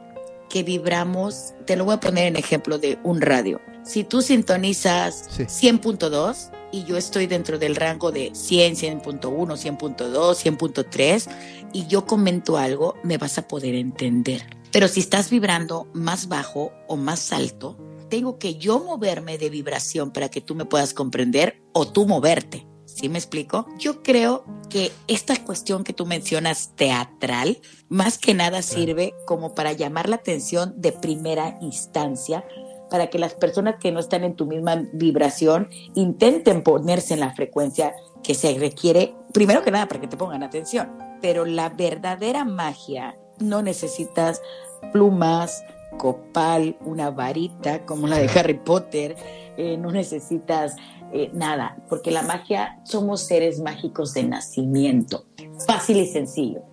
que 0.49 0.63
vibramos, 0.63 1.53
te 1.65 1.75
lo 1.75 1.85
voy 1.85 1.95
a 1.95 1.99
poner 1.99 2.27
en 2.27 2.35
ejemplo 2.35 2.77
de 2.77 2.99
un 3.03 3.21
radio. 3.21 3.59
Si 3.83 4.03
tú 4.03 4.21
sintonizas 4.21 5.29
100.2, 5.39 6.51
y 6.73 6.83
yo 6.85 6.97
estoy 6.97 7.27
dentro 7.27 7.59
del 7.59 7.75
rango 7.75 8.11
de 8.11 8.31
100, 8.33 8.75
100.1, 8.75 9.21
100.2, 9.21 10.57
100.3 10.57 11.29
y 11.71 11.85
yo 11.85 12.05
comento 12.07 12.57
algo, 12.57 12.95
me 13.03 13.19
vas 13.19 13.37
a 13.37 13.47
poder 13.47 13.75
entender. 13.75 14.62
Pero 14.73 14.87
si 14.87 15.01
estás 15.01 15.29
vibrando 15.29 15.87
más 15.93 16.27
bajo 16.27 16.73
o 16.87 16.97
más 16.97 17.31
alto, 17.31 17.77
tengo 18.09 18.39
que 18.39 18.55
yo 18.55 18.79
moverme 18.79 19.37
de 19.37 19.51
vibración 19.51 20.09
para 20.11 20.29
que 20.29 20.41
tú 20.41 20.55
me 20.55 20.65
puedas 20.65 20.95
comprender 20.95 21.61
o 21.73 21.87
tú 21.87 22.07
moverte. 22.07 22.65
¿Sí 22.85 23.07
me 23.07 23.19
explico? 23.19 23.67
Yo 23.77 24.01
creo 24.01 24.45
que 24.71 24.91
esta 25.07 25.35
cuestión 25.43 25.83
que 25.83 25.93
tú 25.93 26.07
mencionas 26.07 26.75
teatral, 26.75 27.59
más 27.87 28.17
que 28.17 28.33
nada 28.33 28.63
sirve 28.63 29.13
como 29.27 29.53
para 29.53 29.73
llamar 29.73 30.09
la 30.09 30.15
atención 30.15 30.73
de 30.75 30.91
primera 30.91 31.59
instancia, 31.61 32.43
para 32.89 33.11
que 33.11 33.19
las 33.19 33.35
personas 33.35 33.75
que 33.79 33.91
no 33.91 33.99
están 33.99 34.23
en 34.23 34.35
tu 34.35 34.47
misma 34.47 34.87
vibración 34.91 35.69
intenten 35.93 36.63
ponerse 36.63 37.13
en 37.13 37.19
la 37.19 37.33
frecuencia 37.35 37.93
que 38.23 38.33
se 38.33 38.57
requiere, 38.57 39.13
primero 39.33 39.61
que 39.61 39.69
nada, 39.69 39.87
para 39.87 40.01
que 40.01 40.07
te 40.07 40.17
pongan 40.17 40.41
atención. 40.41 40.97
Pero 41.21 41.45
la 41.45 41.69
verdadera 41.69 42.43
magia 42.43 43.15
no 43.39 43.61
necesitas 43.61 44.41
plumas, 44.91 45.63
copal, 45.97 46.75
una 46.81 47.11
varita 47.11 47.85
como 47.85 48.07
la 48.07 48.17
de 48.17 48.29
Harry 48.39 48.55
Potter, 48.55 49.15
eh, 49.57 49.77
no 49.77 49.91
necesitas 49.91 50.75
eh, 51.11 51.29
nada, 51.33 51.77
porque 51.89 52.11
la 52.11 52.23
magia 52.23 52.79
somos 52.83 53.21
seres 53.21 53.59
mágicos 53.59 54.13
de 54.13 54.23
nacimiento, 54.23 55.25
fácil 55.67 55.97
y 55.97 56.07
sencillo. 56.07 56.63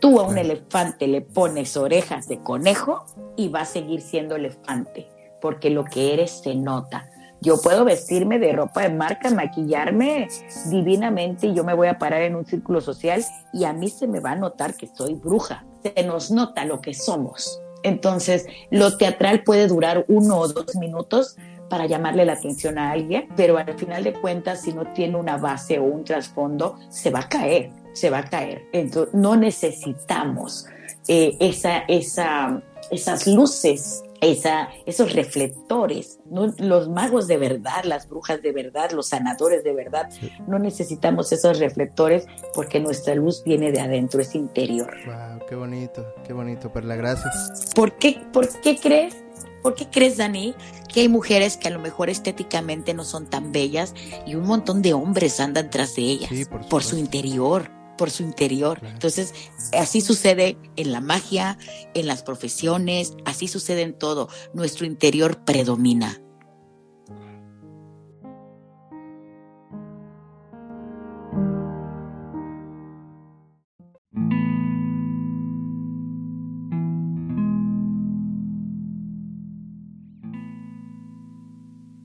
Tú 0.00 0.20
a 0.20 0.24
un 0.24 0.36
elefante 0.36 1.06
le 1.06 1.22
pones 1.22 1.76
orejas 1.76 2.28
de 2.28 2.40
conejo 2.40 3.06
y 3.36 3.48
va 3.48 3.60
a 3.60 3.64
seguir 3.64 4.02
siendo 4.02 4.36
elefante, 4.36 5.08
porque 5.40 5.70
lo 5.70 5.84
que 5.84 6.12
eres 6.12 6.42
se 6.42 6.54
nota. 6.54 7.08
Yo 7.40 7.60
puedo 7.60 7.84
vestirme 7.84 8.38
de 8.38 8.52
ropa 8.52 8.82
de 8.82 8.90
marca, 8.90 9.30
maquillarme 9.30 10.28
divinamente 10.70 11.46
y 11.46 11.54
yo 11.54 11.62
me 11.62 11.74
voy 11.74 11.88
a 11.88 11.98
parar 11.98 12.22
en 12.22 12.36
un 12.36 12.46
círculo 12.46 12.80
social 12.80 13.24
y 13.52 13.64
a 13.64 13.72
mí 13.72 13.88
se 13.90 14.06
me 14.06 14.20
va 14.20 14.32
a 14.32 14.36
notar 14.36 14.74
que 14.74 14.88
soy 14.88 15.14
bruja. 15.14 15.64
Se 15.84 16.02
nos 16.02 16.30
nota 16.30 16.64
lo 16.64 16.80
que 16.80 16.94
somos. 16.94 17.60
Entonces, 17.82 18.46
lo 18.70 18.96
teatral 18.96 19.42
puede 19.44 19.68
durar 19.68 20.04
uno 20.08 20.38
o 20.38 20.48
dos 20.48 20.74
minutos, 20.76 21.36
para 21.68 21.86
llamarle 21.86 22.24
la 22.24 22.34
atención 22.34 22.78
a 22.78 22.92
alguien, 22.92 23.28
pero 23.36 23.58
al 23.58 23.74
final 23.78 24.04
de 24.04 24.12
cuentas, 24.12 24.62
si 24.62 24.72
no 24.72 24.92
tiene 24.92 25.16
una 25.16 25.36
base 25.36 25.78
o 25.78 25.84
un 25.84 26.04
trasfondo, 26.04 26.78
se 26.88 27.10
va 27.10 27.20
a 27.20 27.28
caer, 27.28 27.70
se 27.92 28.10
va 28.10 28.18
a 28.18 28.24
caer. 28.24 28.66
Entonces, 28.72 29.14
no 29.14 29.36
necesitamos 29.36 30.66
eh, 31.08 31.36
esa, 31.40 31.78
esa, 31.88 32.62
esas 32.90 33.26
luces, 33.26 34.04
esa, 34.20 34.68
esos 34.86 35.12
reflectores. 35.12 36.18
Los 36.58 36.88
magos 36.88 37.26
de 37.26 37.36
verdad, 37.36 37.84
las 37.84 38.08
brujas 38.08 38.42
de 38.42 38.52
verdad, 38.52 38.90
los 38.92 39.08
sanadores 39.08 39.64
de 39.64 39.72
verdad, 39.72 40.08
no 40.46 40.58
necesitamos 40.58 41.32
esos 41.32 41.58
reflectores 41.58 42.26
porque 42.54 42.80
nuestra 42.80 43.14
luz 43.14 43.42
viene 43.44 43.72
de 43.72 43.80
adentro, 43.80 44.20
es 44.20 44.34
interior. 44.34 44.92
Wow, 45.06 45.46
qué 45.48 45.54
bonito, 45.54 46.06
qué 46.26 46.32
bonito, 46.32 46.72
Perla, 46.72 46.96
gracias. 46.96 47.72
¿Por 47.74 47.92
qué, 47.98 48.20
por 48.32 48.48
qué 48.60 48.78
crees 48.78 49.24
¿Por 49.64 49.74
qué 49.74 49.88
crees, 49.88 50.18
Dani, 50.18 50.54
que 50.92 51.00
hay 51.00 51.08
mujeres 51.08 51.56
que 51.56 51.68
a 51.68 51.70
lo 51.70 51.78
mejor 51.78 52.10
estéticamente 52.10 52.92
no 52.92 53.02
son 53.02 53.30
tan 53.30 53.50
bellas 53.50 53.94
y 54.26 54.34
un 54.34 54.44
montón 54.44 54.82
de 54.82 54.92
hombres 54.92 55.40
andan 55.40 55.70
tras 55.70 55.96
de 55.96 56.02
ellas 56.02 56.30
por, 56.68 56.84
su 56.84 56.98
interior? 56.98 57.70
Por 57.96 58.10
su 58.10 58.22
interior. 58.22 58.80
Entonces, 58.82 59.34
así 59.72 60.00
sucede 60.00 60.56
en 60.76 60.92
la 60.92 61.00
magia, 61.00 61.58
en 61.94 62.06
las 62.06 62.22
profesiones, 62.22 63.12
así 63.24 63.48
sucede 63.48 63.82
en 63.82 63.98
todo. 63.98 64.28
Nuestro 64.52 64.86
interior 64.86 65.44
predomina. 65.44 66.23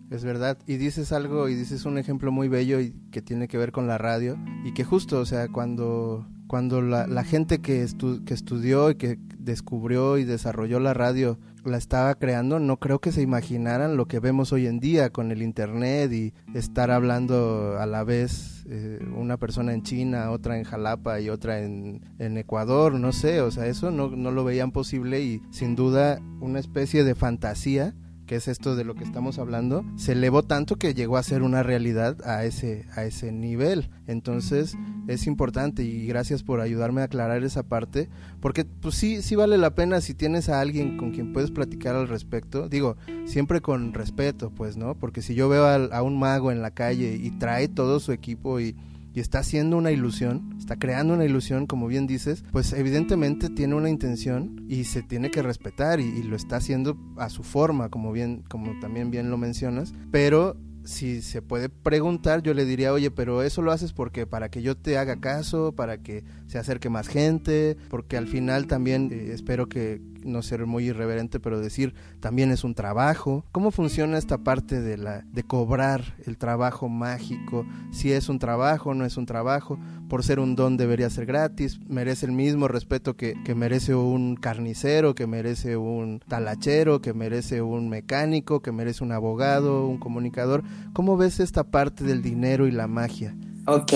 Es 0.10 0.24
verdad. 0.24 0.58
Y 0.66 0.78
dices 0.78 1.12
algo 1.12 1.50
y 1.50 1.56
dices 1.56 1.86
un 1.86 1.98
ejemplo 1.98 2.32
muy 2.32 2.48
bello 2.48 2.80
y 2.80 2.94
que 3.12 3.22
tiene 3.22 3.48
que 3.48 3.58
ver 3.58 3.72
con 3.72 3.88
la 3.88 3.98
radio. 3.98 4.38
Y 4.64 4.74
que 4.74 4.84
justo, 4.84 5.20
o 5.20 5.26
sea, 5.26 5.48
cuando, 5.50 6.28
cuando 6.48 6.82
la, 6.82 7.24
gente 7.24 7.60
que, 7.60 7.86
que 8.26 8.34
estudió 8.34 8.90
y 8.90 8.96
que 8.96 9.20
descubrió 9.38 10.18
y 10.18 10.26
desarrolló 10.26 10.80
la 10.80 10.94
radio 10.94 11.40
la 11.66 11.78
estaba 11.78 12.16
creando, 12.16 12.60
no 12.60 12.78
creo 12.78 13.00
que 13.00 13.12
se 13.12 13.22
imaginaran 13.22 13.98
lo 13.98 14.08
que 14.08 14.20
vemos 14.20 14.54
hoy 14.54 14.68
en 14.68 14.80
día 14.80 15.12
con 15.12 15.32
el 15.32 15.42
internet 15.42 16.12
y 16.12 16.34
estar 16.54 16.92
hablando 16.92 17.78
a 17.80 17.86
la 17.86 18.04
vez 18.04 18.66
eh, 18.70 19.00
una 19.16 19.38
persona 19.38 19.74
en 19.74 19.84
China, 19.84 20.32
otra 20.32 20.58
en 20.58 20.64
Jalapa 20.64 21.20
y 21.20 21.30
otra 21.30 21.60
en, 21.60 22.02
en 22.18 22.38
Ecuador, 22.38 22.94
no 22.94 23.12
sé, 23.12 23.42
o 23.42 23.52
sea, 23.52 23.68
eso 23.68 23.92
no, 23.92 24.10
no 24.10 24.32
lo 24.32 24.44
veían 24.44 24.72
posible 24.72 25.22
y 25.22 25.42
sin 25.52 25.76
duda 25.76 26.20
una 26.40 26.60
especie 26.60 27.04
de 27.04 27.16
fantasía 27.16 27.94
que 28.30 28.36
es 28.36 28.48
esto 28.48 28.76
de 28.76 28.84
lo 28.84 28.94
que 28.94 29.04
estamos 29.04 29.40
hablando, 29.40 29.84
se 29.96 30.12
elevó 30.12 30.44
tanto 30.44 30.76
que 30.76 30.94
llegó 30.94 31.18
a 31.18 31.24
ser 31.24 31.42
una 31.42 31.64
realidad 31.64 32.16
a 32.24 32.46
ese, 32.46 32.86
a 32.96 33.04
ese 33.04 33.32
nivel. 33.32 33.90
Entonces 34.06 34.78
es 35.08 35.26
importante 35.26 35.82
y 35.82 36.06
gracias 36.06 36.44
por 36.44 36.62
ayudarme 36.62 37.02
a 37.02 37.06
aclarar 37.06 37.44
esa 37.44 37.64
parte, 37.64 38.08
porque 38.40 38.66
pues 38.66 38.94
sí, 38.94 39.24
sí 39.24 39.36
vale 39.36 39.58
la 39.58 39.74
pena 39.74 40.00
si 40.00 40.14
tienes 40.14 40.48
a 40.48 40.62
alguien 40.62 40.96
con 40.96 41.10
quien 41.10 41.34
puedes 41.34 41.50
platicar 41.50 41.96
al 41.96 42.08
respecto, 42.08 42.70
digo, 42.70 42.98
siempre 43.26 43.62
con 43.62 43.96
respeto, 43.96 44.52
pues, 44.52 44.78
¿no? 44.78 44.94
Porque 44.94 45.24
si 45.24 45.34
yo 45.34 45.50
veo 45.50 45.66
a 45.66 46.04
un 46.04 46.20
mago 46.20 46.52
en 46.52 46.62
la 46.62 46.70
calle 46.70 47.16
y 47.16 47.32
trae 47.32 47.68
todo 47.68 48.00
su 48.00 48.12
equipo 48.12 48.60
y 48.60 48.76
y 49.14 49.20
está 49.20 49.40
haciendo 49.40 49.78
una 49.78 49.92
ilusión, 49.92 50.56
está 50.58 50.78
creando 50.78 51.14
una 51.14 51.26
ilusión, 51.26 51.66
como 51.66 51.88
bien 51.88 52.08
dices, 52.08 52.44
pues 52.52 52.74
evidentemente 52.74 53.50
tiene 53.50 53.76
una 53.76 53.90
intención 53.90 54.66
y 54.68 54.84
se 54.86 55.02
tiene 55.02 55.32
que 55.32 55.42
respetar 55.42 56.00
y, 56.00 56.20
lo 56.24 56.36
está 56.36 56.58
haciendo 56.58 56.98
a 57.18 57.30
su 57.30 57.44
forma, 57.44 57.90
como 57.90 58.12
bien, 58.12 58.44
como 58.50 58.80
también 58.80 59.10
bien 59.10 59.32
lo 59.32 59.38
mencionas, 59.38 59.94
pero 60.12 60.58
si 60.84 61.22
se 61.22 61.42
puede 61.42 61.70
preguntar, 61.70 62.42
yo 62.42 62.54
le 62.54 62.66
diría, 62.66 62.94
oye, 62.94 63.12
pero 63.12 63.44
eso 63.44 63.62
lo 63.62 63.72
haces 63.72 63.94
porque 63.94 64.26
para 64.26 64.50
que 64.50 64.62
yo 64.62 64.76
te 64.76 64.98
haga 64.98 65.20
caso, 65.20 65.74
para 65.74 66.00
que 66.00 66.24
se 66.48 66.58
acerque 66.58 66.90
más 66.90 67.08
gente, 67.08 67.78
porque 67.90 68.18
al 68.18 68.28
final 68.28 68.68
también 68.68 69.10
eh, 69.12 69.32
espero 69.34 69.68
que 69.70 70.02
no 70.24 70.42
ser 70.42 70.66
muy 70.66 70.86
irreverente, 70.86 71.40
pero 71.40 71.60
decir 71.60 71.94
también 72.20 72.52
es 72.52 72.64
un 72.64 72.76
trabajo. 72.76 73.46
¿Cómo 73.52 73.72
funciona 73.72 74.18
esta 74.18 74.40
parte 74.40 74.82
de 74.82 74.98
la 74.98 75.22
de 75.32 75.44
cobrar 75.44 76.16
el 76.26 76.38
trabajo 76.38 76.90
mágico? 76.90 77.66
Si 77.92 78.12
es 78.12 78.30
un 78.30 78.40
trabajo, 78.40 78.94
no 78.94 79.06
es 79.06 79.18
un 79.18 79.26
trabajo. 79.26 79.80
Por 80.10 80.24
ser 80.24 80.40
un 80.40 80.56
don 80.56 80.78
debería 80.78 81.10
ser 81.10 81.26
gratis. 81.26 81.80
Merece 81.88 82.26
el 82.26 82.32
mismo 82.32 82.68
respeto 82.68 83.16
que, 83.16 83.36
que 83.46 83.54
merece 83.54 83.94
un 83.94 84.36
carnicero, 84.36 85.14
que 85.14 85.28
merece 85.28 85.78
un 85.78 86.20
talachero, 86.28 87.02
que 87.02 87.14
merece 87.14 87.62
un 87.62 87.90
mecánico, 87.90 88.62
que 88.62 88.72
merece 88.72 89.04
un 89.04 89.12
abogado, 89.12 89.88
un 89.88 90.00
comunicador. 90.00 90.64
¿Cómo 90.94 91.18
ves 91.18 91.40
esta 91.40 91.66
parte 91.66 92.04
del 92.04 92.22
dinero 92.22 92.68
y 92.68 92.72
la 92.72 92.88
magia? 92.88 93.36
Ok, 93.66 93.94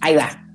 ahí 0.00 0.14
va. 0.14 0.45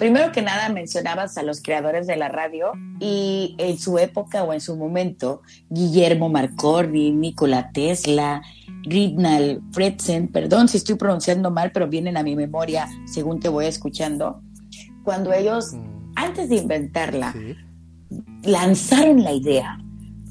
Primero 0.00 0.32
que 0.32 0.40
nada 0.40 0.70
mencionabas 0.70 1.36
a 1.36 1.42
los 1.42 1.60
creadores 1.60 2.06
de 2.06 2.16
la 2.16 2.28
radio 2.28 2.72
y 3.00 3.54
en 3.58 3.78
su 3.78 3.98
época 3.98 4.42
o 4.44 4.54
en 4.54 4.62
su 4.62 4.74
momento, 4.74 5.42
Guillermo 5.68 6.30
Marconi, 6.30 7.10
Nikola 7.12 7.70
Tesla, 7.70 8.40
Ridnal 8.84 9.60
Fredsen, 9.72 10.28
perdón 10.28 10.68
si 10.68 10.78
estoy 10.78 10.94
pronunciando 10.94 11.50
mal, 11.50 11.70
pero 11.70 11.86
vienen 11.86 12.16
a 12.16 12.22
mi 12.22 12.34
memoria 12.34 12.88
según 13.04 13.40
te 13.40 13.50
voy 13.50 13.66
escuchando, 13.66 14.40
cuando 15.04 15.34
ellos, 15.34 15.74
mm. 15.74 16.12
antes 16.16 16.48
de 16.48 16.56
inventarla, 16.56 17.34
lanzaron 18.42 19.22
la 19.22 19.34
idea. 19.34 19.76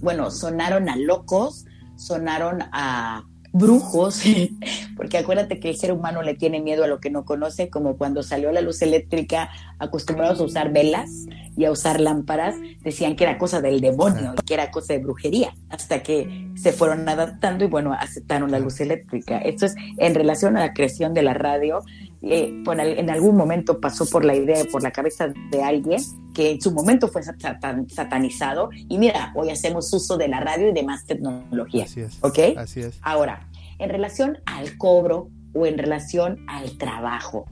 Bueno, 0.02 0.32
sonaron 0.32 0.90
a 0.90 0.96
locos, 0.96 1.68
sonaron 1.96 2.64
a 2.72 3.24
brujos, 3.52 4.22
porque 4.96 5.18
acuérdate 5.18 5.60
que 5.60 5.70
el 5.70 5.78
ser 5.78 5.92
humano 5.92 6.22
le 6.22 6.36
tiene 6.36 6.62
miedo 6.62 6.84
a 6.84 6.88
lo 6.88 7.00
que 7.00 7.10
no 7.10 7.26
conoce, 7.26 7.70
como 7.70 7.98
cuando 7.98 8.24
salió 8.24 8.52
la 8.52 8.62
luz 8.62 8.82
eléctrica, 8.82 9.50
acostumbrados 9.80 10.40
a 10.40 10.44
usar 10.44 10.72
velas 10.72 11.10
y 11.58 11.66
a 11.66 11.72
usar 11.72 12.00
lámparas, 12.00 12.56
decían 12.82 13.16
que 13.16 13.24
era 13.24 13.38
cosa 13.38 13.62
del 13.62 13.82
demonio, 13.82 14.34
que 14.46 14.54
era 14.54 14.72
cosa 14.72 14.94
de 14.94 15.00
brujería, 15.00 15.54
hasta 15.70 16.04
que 16.04 16.50
se 16.56 16.72
fueron 16.72 17.08
adaptando 17.08 17.64
y 17.66 17.68
bueno, 17.68 17.94
aceptaron 17.94 18.52
la 18.52 18.60
luz 18.60 18.80
eléctrica. 18.80 19.40
Esto 19.40 19.66
es 19.66 19.76
en 19.98 20.16
relación 20.16 20.58
a 20.58 20.62
la 20.62 20.74
creación 20.74 21.14
de 21.14 21.24
la 21.24 21.34
radio, 21.34 21.82
eh, 22.22 22.64
en 22.66 23.10
algún 23.10 23.36
momento 23.38 23.80
pasó 23.80 24.06
por 24.06 24.26
la 24.26 24.36
idea, 24.36 24.66
por 24.72 24.84
la 24.84 24.92
cabeza 24.92 25.32
de 25.52 25.64
alguien 25.64 26.02
que 26.34 26.52
en 26.52 26.62
su 26.62 26.72
momento 26.72 27.08
fue 27.08 27.22
satanizado 27.24 28.70
y 28.74 28.98
mira, 28.98 29.32
hoy 29.36 29.50
hacemos 29.50 29.92
uso 29.94 30.18
de 30.18 30.28
la 30.28 30.40
radio 30.40 30.70
y 30.70 30.74
demás 30.74 31.06
tecnología. 31.06 31.86
Así 31.86 32.02
es. 32.02 32.18
¿Ok? 32.22 32.40
Así 32.58 32.82
es. 32.82 33.00
Ahora, 33.02 33.48
en 33.78 33.90
relación 33.90 34.40
al 34.46 34.78
cobro 34.78 35.30
o 35.54 35.66
en 35.66 35.78
relación 35.78 36.46
al 36.48 36.78
trabajo. 36.78 37.46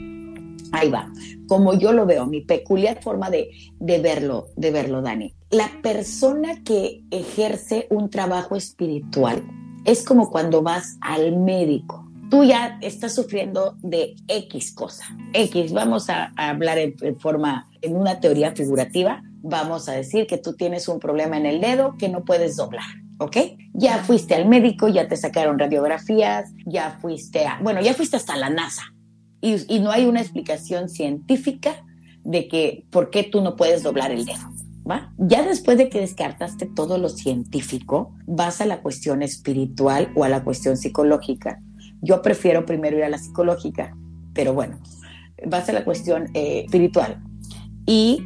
Ahí 0.74 0.90
va. 0.90 1.10
Como 1.48 1.74
yo 1.74 1.94
lo 1.94 2.06
veo, 2.06 2.26
mi 2.26 2.42
peculiar 2.42 3.02
forma 3.02 3.30
de, 3.30 3.50
de 3.80 4.00
verlo, 4.00 4.48
de 4.58 4.72
verlo, 4.72 5.02
Dani. 5.02 5.34
La 5.50 5.70
persona 5.82 6.62
que 6.64 7.04
ejerce 7.10 7.88
un 7.90 8.10
trabajo 8.10 8.56
espiritual 8.58 9.44
es 9.86 10.04
como 10.04 10.30
cuando 10.30 10.62
vas 10.62 10.98
al 11.00 11.38
médico 11.38 12.07
tú 12.30 12.44
ya 12.44 12.78
estás 12.82 13.16
sufriendo 13.16 13.78
de 13.82 14.16
X 14.28 14.74
cosa. 14.74 15.06
X, 15.34 15.74
vamos 15.74 16.10
a, 16.10 16.34
hablar 16.36 16.78
en, 16.78 17.20
forma, 17.20 17.70
en 17.82 17.96
una 17.96 18.20
teoría 18.20 18.54
figurativa, 18.54 19.24
vamos 19.42 19.88
a 19.90 19.94
decir 19.94 20.28
que 20.28 20.38
tú 20.38 20.54
tienes 20.54 20.88
un 20.88 21.00
problema 21.00 21.38
en 21.38 21.46
el 21.46 21.62
dedo 21.62 21.96
que 21.98 22.10
no 22.10 22.26
puedes 22.26 22.56
doblar. 22.56 22.86
¿ok? 23.20 23.38
Ya 23.74 24.00
fuiste 24.00 24.36
al 24.36 24.48
médico, 24.48 24.88
ya 24.88 25.08
te 25.08 25.18
sacaron 25.18 25.58
radiografías, 25.60 26.52
ya 26.66 26.98
fuiste 27.02 27.46
a, 27.46 27.60
bueno, 27.62 27.82
ya 27.82 27.94
fuiste 27.94 28.18
hasta 28.18 28.36
la 28.36 28.50
NASA 28.50 28.84
y, 29.42 29.76
y 29.76 29.80
no 29.80 29.92
hay 29.92 30.06
una 30.06 30.22
explicación 30.22 30.90
científica 30.90 31.84
de 32.24 32.48
que, 32.48 32.86
¿por 32.92 33.10
qué 33.10 33.24
tú 33.24 33.42
no 33.42 33.56
puedes 33.56 33.84
doblar 33.84 34.12
el 34.12 34.26
dedo? 34.26 34.52
¿Va? 34.90 35.14
Ya 35.18 35.44
después 35.44 35.78
de 35.78 35.90
que 35.90 36.00
descartaste 36.00 36.66
todo 36.66 36.98
lo 36.98 37.10
científico, 37.10 38.14
vas 38.26 38.62
a 38.62 38.66
la 38.66 38.82
cuestión 38.82 39.22
espiritual 39.22 40.12
o 40.16 40.24
a 40.24 40.30
la 40.30 40.44
cuestión 40.44 40.78
psicológica. 40.78 41.62
Yo 42.02 42.22
prefiero 42.22 42.66
primero 42.66 42.98
ir 42.98 43.04
a 43.04 43.10
la 43.10 43.18
psicológica, 43.18 43.96
pero 44.34 44.54
bueno, 44.54 44.80
vas 45.46 45.70
a 45.70 45.74
la 45.74 45.84
cuestión 45.84 46.30
eh, 46.34 46.64
espiritual 46.66 47.22
y 47.86 48.24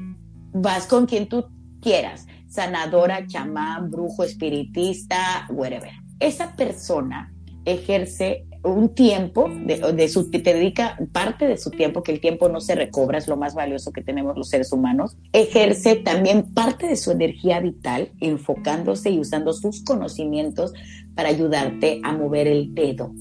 vas 0.53 0.88
con 0.88 1.05
quien 1.05 1.28
tú 1.28 1.45
quieras, 1.82 2.28
sanadora, 2.47 3.26
chamán, 3.28 3.89
brujo, 3.89 4.24
espiritista, 4.24 5.47
whatever. 5.49 5.91
Esa 6.19 6.55
persona 6.55 7.34
ejerce 7.65 8.45
un 8.63 8.93
tiempo, 8.93 9.49
de, 9.49 10.07
su, 10.07 10.30
te 10.30 10.39
dedica 10.39 10.97
parte 11.11 11.47
de 11.47 11.57
su 11.57 11.72
tiempo, 11.72 12.03
que 12.03 12.11
el 12.11 12.19
tiempo 12.19 12.47
no 12.47 12.61
se 12.61 12.76
recobra, 12.76 13.17
es 13.17 13.28
lo 13.28 13.38
más 13.38 13.55
valioso 13.55 13.91
que 13.91 14.03
tenemos 14.03 14.38
los 14.38 14.49
seres 14.49 14.72
humanos, 14.72 15.17
ejerce 15.34 15.95
también 15.95 16.53
parte 16.53 16.88
de 16.88 16.95
su 16.95 17.11
energía 17.11 17.59
vital 17.59 18.11
enfocándose 18.19 19.09
y 19.09 19.19
usando 19.19 19.53
sus 19.53 19.84
conocimientos 19.84 20.74
para 21.15 21.30
ayudarte 21.30 22.01
a 22.03 22.13
mover 22.13 22.47
el 22.47 22.76
dedo, 22.76 23.13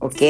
¿ok? 0.00 0.22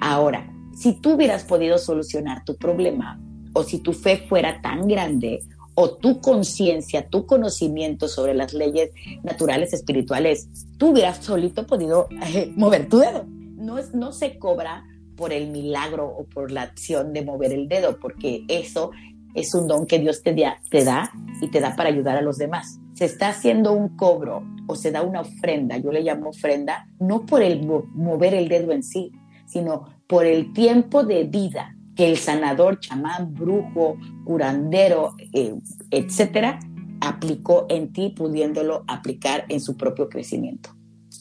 Ahora, 0.00 0.52
si 0.74 0.94
tú 0.94 1.12
hubieras 1.12 1.44
podido 1.44 1.78
solucionar 1.78 2.44
tu 2.44 2.56
problema 2.56 3.20
o 3.52 3.62
si 3.62 3.78
tu 3.78 3.92
fe 3.92 4.16
fuera 4.28 4.60
tan 4.62 4.88
grande 4.88 5.40
o 5.74 5.96
tu 5.96 6.20
conciencia, 6.20 7.08
tu 7.08 7.26
conocimiento 7.26 8.08
sobre 8.08 8.34
las 8.34 8.52
leyes 8.52 8.90
naturales 9.22 9.72
espirituales, 9.72 10.48
tú 10.78 10.90
hubieras 10.90 11.24
solito 11.24 11.66
podido 11.66 12.08
eh, 12.34 12.52
mover 12.56 12.88
tu 12.88 12.98
dedo 12.98 13.24
no, 13.62 13.78
es, 13.78 13.94
no 13.94 14.12
se 14.12 14.38
cobra 14.38 14.84
por 15.16 15.32
el 15.32 15.50
milagro 15.50 16.06
o 16.06 16.24
por 16.24 16.50
la 16.50 16.62
acción 16.62 17.12
de 17.12 17.22
mover 17.22 17.52
el 17.52 17.68
dedo, 17.68 17.98
porque 17.98 18.44
eso 18.48 18.90
es 19.34 19.54
un 19.54 19.68
don 19.68 19.86
que 19.86 19.98
Dios 19.98 20.22
te, 20.22 20.34
te 20.70 20.84
da 20.84 21.10
y 21.40 21.48
te 21.48 21.60
da 21.60 21.76
para 21.76 21.88
ayudar 21.88 22.16
a 22.16 22.22
los 22.22 22.38
demás. 22.38 22.80
Se 22.94 23.06
está 23.06 23.28
haciendo 23.28 23.72
un 23.72 23.96
cobro 23.96 24.42
o 24.66 24.76
se 24.76 24.90
da 24.90 25.02
una 25.02 25.20
ofrenda, 25.22 25.76
yo 25.78 25.92
le 25.92 26.02
llamo 26.02 26.30
ofrenda, 26.30 26.86
no 27.00 27.26
por 27.26 27.42
el 27.42 27.66
mover 27.66 28.34
el 28.34 28.48
dedo 28.48 28.72
en 28.72 28.82
sí, 28.82 29.12
sino 29.46 29.84
por 30.06 30.26
el 30.26 30.52
tiempo 30.52 31.04
de 31.04 31.24
vida 31.24 31.74
que 31.96 32.08
el 32.08 32.16
sanador, 32.16 32.80
chamán, 32.80 33.34
brujo, 33.34 33.96
curandero, 34.24 35.14
eh, 35.32 35.54
etcétera, 35.90 36.58
aplicó 37.00 37.66
en 37.68 37.92
ti, 37.92 38.10
pudiéndolo 38.10 38.84
aplicar 38.86 39.44
en 39.48 39.60
su 39.60 39.76
propio 39.76 40.08
crecimiento. 40.08 40.70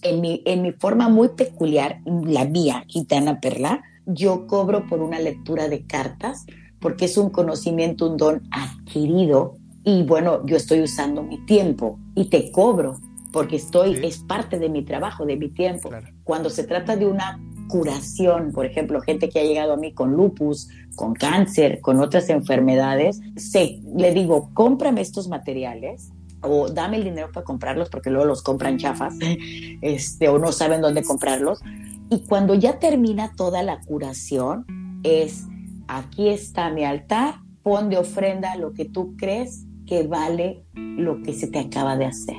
En 0.03 0.21
mi, 0.21 0.41
en 0.45 0.61
mi 0.61 0.71
forma 0.71 1.09
muy 1.09 1.29
peculiar, 1.29 2.01
la 2.05 2.45
mía, 2.45 2.83
Gitana 2.87 3.39
Perla, 3.39 3.83
yo 4.05 4.47
cobro 4.47 4.87
por 4.87 5.01
una 5.01 5.19
lectura 5.19 5.67
de 5.67 5.85
cartas 5.85 6.45
porque 6.79 7.05
es 7.05 7.17
un 7.17 7.29
conocimiento, 7.29 8.09
un 8.09 8.17
don 8.17 8.41
adquirido 8.51 9.55
y 9.83 10.03
bueno, 10.03 10.45
yo 10.45 10.57
estoy 10.57 10.81
usando 10.81 11.23
mi 11.23 11.37
tiempo 11.45 11.99
y 12.15 12.25
te 12.25 12.51
cobro 12.51 12.99
porque 13.31 13.55
estoy, 13.55 13.99
es 14.03 14.19
parte 14.19 14.59
de 14.59 14.69
mi 14.69 14.83
trabajo, 14.83 15.25
de 15.25 15.37
mi 15.37 15.49
tiempo. 15.49 15.89
Cuando 16.23 16.49
se 16.49 16.65
trata 16.65 16.95
de 16.95 17.05
una 17.05 17.39
curación, 17.67 18.51
por 18.51 18.65
ejemplo, 18.65 19.01
gente 19.01 19.29
que 19.29 19.39
ha 19.39 19.43
llegado 19.43 19.73
a 19.73 19.77
mí 19.77 19.93
con 19.93 20.13
lupus, 20.13 20.67
con 20.95 21.13
cáncer, 21.13 21.79
con 21.79 22.01
otras 22.01 22.29
enfermedades, 22.29 23.21
se, 23.37 23.79
le 23.95 24.13
digo, 24.13 24.49
cómprame 24.53 25.01
estos 25.01 25.29
materiales 25.29 26.11
o 26.41 26.69
dame 26.69 26.97
el 26.97 27.05
dinero 27.05 27.29
para 27.31 27.45
comprarlos 27.45 27.89
porque 27.89 28.09
luego 28.09 28.25
los 28.25 28.41
compran 28.41 28.77
chafas 28.77 29.15
este, 29.81 30.27
o 30.27 30.37
no 30.37 30.51
saben 30.51 30.81
dónde 30.81 31.03
comprarlos. 31.03 31.61
Y 32.09 32.19
cuando 32.25 32.53
ya 32.53 32.77
termina 32.79 33.31
toda 33.37 33.63
la 33.63 33.79
curación, 33.79 34.65
es 35.03 35.45
aquí 35.87 36.27
está 36.27 36.69
mi 36.69 36.83
altar, 36.83 37.35
pon 37.63 37.89
de 37.89 37.97
ofrenda 37.97 38.55
lo 38.57 38.73
que 38.73 38.85
tú 38.85 39.15
crees 39.15 39.65
que 39.91 40.03
vale 40.03 40.63
lo 40.73 41.21
que 41.21 41.33
se 41.33 41.47
te 41.47 41.59
acaba 41.59 41.97
de 41.97 42.05
hacer. 42.05 42.37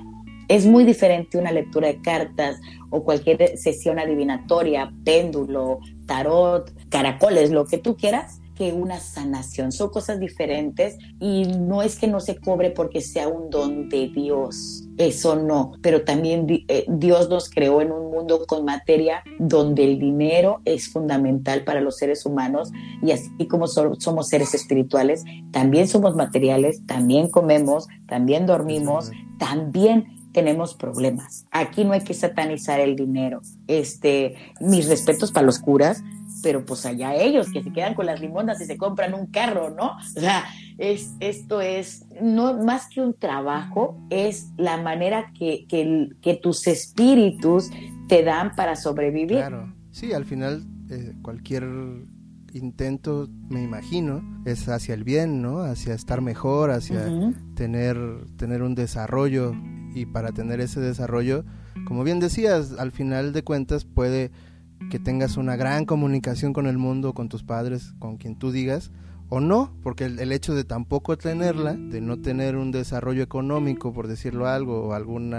Es 0.49 0.65
muy 0.65 0.85
diferente 0.85 1.37
una 1.37 1.53
lectura 1.53 1.89
de 1.89 2.01
cartas 2.01 2.59
o 2.89 3.05
cualquier 3.05 3.59
sesión 3.59 3.99
adivinatoria, 3.99 4.91
péndulo, 5.05 5.81
tarot, 6.07 6.73
caracoles, 6.89 7.51
lo 7.51 7.67
que 7.67 7.77
tú 7.77 7.95
quieras, 7.95 8.41
que 8.63 8.73
una 8.73 9.01
sanación. 9.01 9.73
Son 9.73 9.91
cosas 9.91 10.21
diferentes 10.21 10.97
y 11.19 11.47
no 11.47 11.83
es 11.83 11.97
que 11.97 12.07
no 12.07 12.21
se 12.21 12.37
cobre 12.37 12.71
porque 12.71 13.01
sea 13.01 13.27
un 13.27 13.51
don 13.51 13.89
de 13.89 14.09
Dios. 14.09 14.85
Eso 14.99 15.35
no, 15.35 15.73
pero 15.83 16.05
también 16.05 16.47
eh, 16.69 16.85
Dios 16.89 17.29
nos 17.29 17.51
creó 17.51 17.81
en 17.81 17.91
un 17.91 18.13
mundo 18.13 18.47
con 18.47 18.65
materia 18.65 19.25
donde 19.41 19.83
el 19.83 19.99
dinero 19.99 20.61
es 20.65 20.93
fundamental 20.93 21.65
para 21.65 21.81
los 21.81 21.97
seres 21.97 22.25
humanos 22.25 22.71
y 23.03 23.11
así 23.11 23.49
como 23.49 23.67
somos 23.67 24.29
seres 24.29 24.55
espirituales, 24.55 25.25
también 25.51 25.89
somos 25.89 26.15
materiales, 26.15 26.87
también 26.87 27.31
comemos, 27.31 27.89
también 28.07 28.47
dormimos, 28.47 29.11
también 29.39 30.07
tenemos 30.33 30.75
problemas. 30.75 31.47
Aquí 31.51 31.85
no 31.85 31.95
hay 31.95 32.03
que 32.03 32.15
satanizar 32.15 32.79
el 32.79 32.95
dinero. 32.95 33.43
Este, 33.67 34.37
mis 34.61 34.89
respetos 34.89 35.33
para 35.33 35.47
los 35.47 35.59
curas, 35.59 36.03
pero 36.43 36.65
pues 36.65 36.85
allá 36.87 37.15
ellos 37.15 37.51
que 37.53 37.63
se 37.63 37.73
quedan 37.73 37.95
con 37.95 38.07
las 38.07 38.21
limonas 38.21 38.61
y 38.61 38.65
se 38.65 38.77
compran 38.77 39.15
un 39.15 39.27
carro, 39.27 39.71
¿no? 39.71 39.97
O 39.97 40.21
sea, 40.21 40.45
es, 40.79 41.15
esto 41.21 41.61
es 41.61 42.07
no 42.21 42.63
más 42.63 42.89
que 42.89 43.01
un 43.01 43.15
trabajo, 43.15 43.99
es 44.11 44.51
la 44.57 44.77
manera 44.77 45.33
que, 45.39 45.67
que, 45.69 46.35
tus 46.43 46.67
espíritus 46.67 47.71
te 48.09 48.25
dan 48.25 48.55
para 48.57 48.75
sobrevivir. 48.75 49.39
Claro, 49.39 49.73
sí, 49.91 50.13
al 50.13 50.25
final 50.25 50.65
eh, 50.91 51.15
cualquier 51.23 51.65
intento, 52.53 53.29
me 53.49 53.63
imagino, 53.63 54.23
es 54.45 54.69
hacia 54.69 54.95
el 54.95 55.05
bien, 55.05 55.41
¿no? 55.41 55.61
Hacia 55.61 55.95
estar 55.95 56.21
mejor, 56.21 56.71
hacia 56.71 57.07
tener, 57.55 57.97
tener 58.37 58.63
un 58.63 58.75
desarrollo 58.75 59.55
y 59.95 60.07
para 60.07 60.33
tener 60.33 60.61
ese 60.61 60.81
desarrollo, 60.81 61.45
como 61.87 62.05
bien 62.05 62.21
decías, 62.21 62.73
al 62.79 62.93
final 62.93 63.33
de 63.33 63.43
cuentas 63.43 63.85
puede 63.85 64.31
que 64.91 64.99
tengas 64.99 65.37
una 65.37 65.57
gran 65.57 65.85
comunicación 65.85 66.53
con 66.53 66.67
el 66.67 66.79
mundo, 66.79 67.15
con 67.15 67.29
tus 67.29 67.43
padres, 67.43 67.95
con 67.99 68.17
quien 68.17 68.37
tú 68.37 68.53
digas, 68.53 68.91
o 69.29 69.41
no, 69.41 69.73
porque 69.83 70.05
el, 70.05 70.31
hecho 70.31 70.55
de 70.55 70.65
tampoco 70.65 71.17
tenerla, 71.17 71.73
de 71.73 72.03
no 72.03 72.19
tener 72.19 72.57
un 72.57 72.71
desarrollo 72.71 73.23
económico, 73.23 73.93
por 73.93 74.07
decirlo 74.07 74.47
algo, 74.47 74.93
algún 74.93 75.35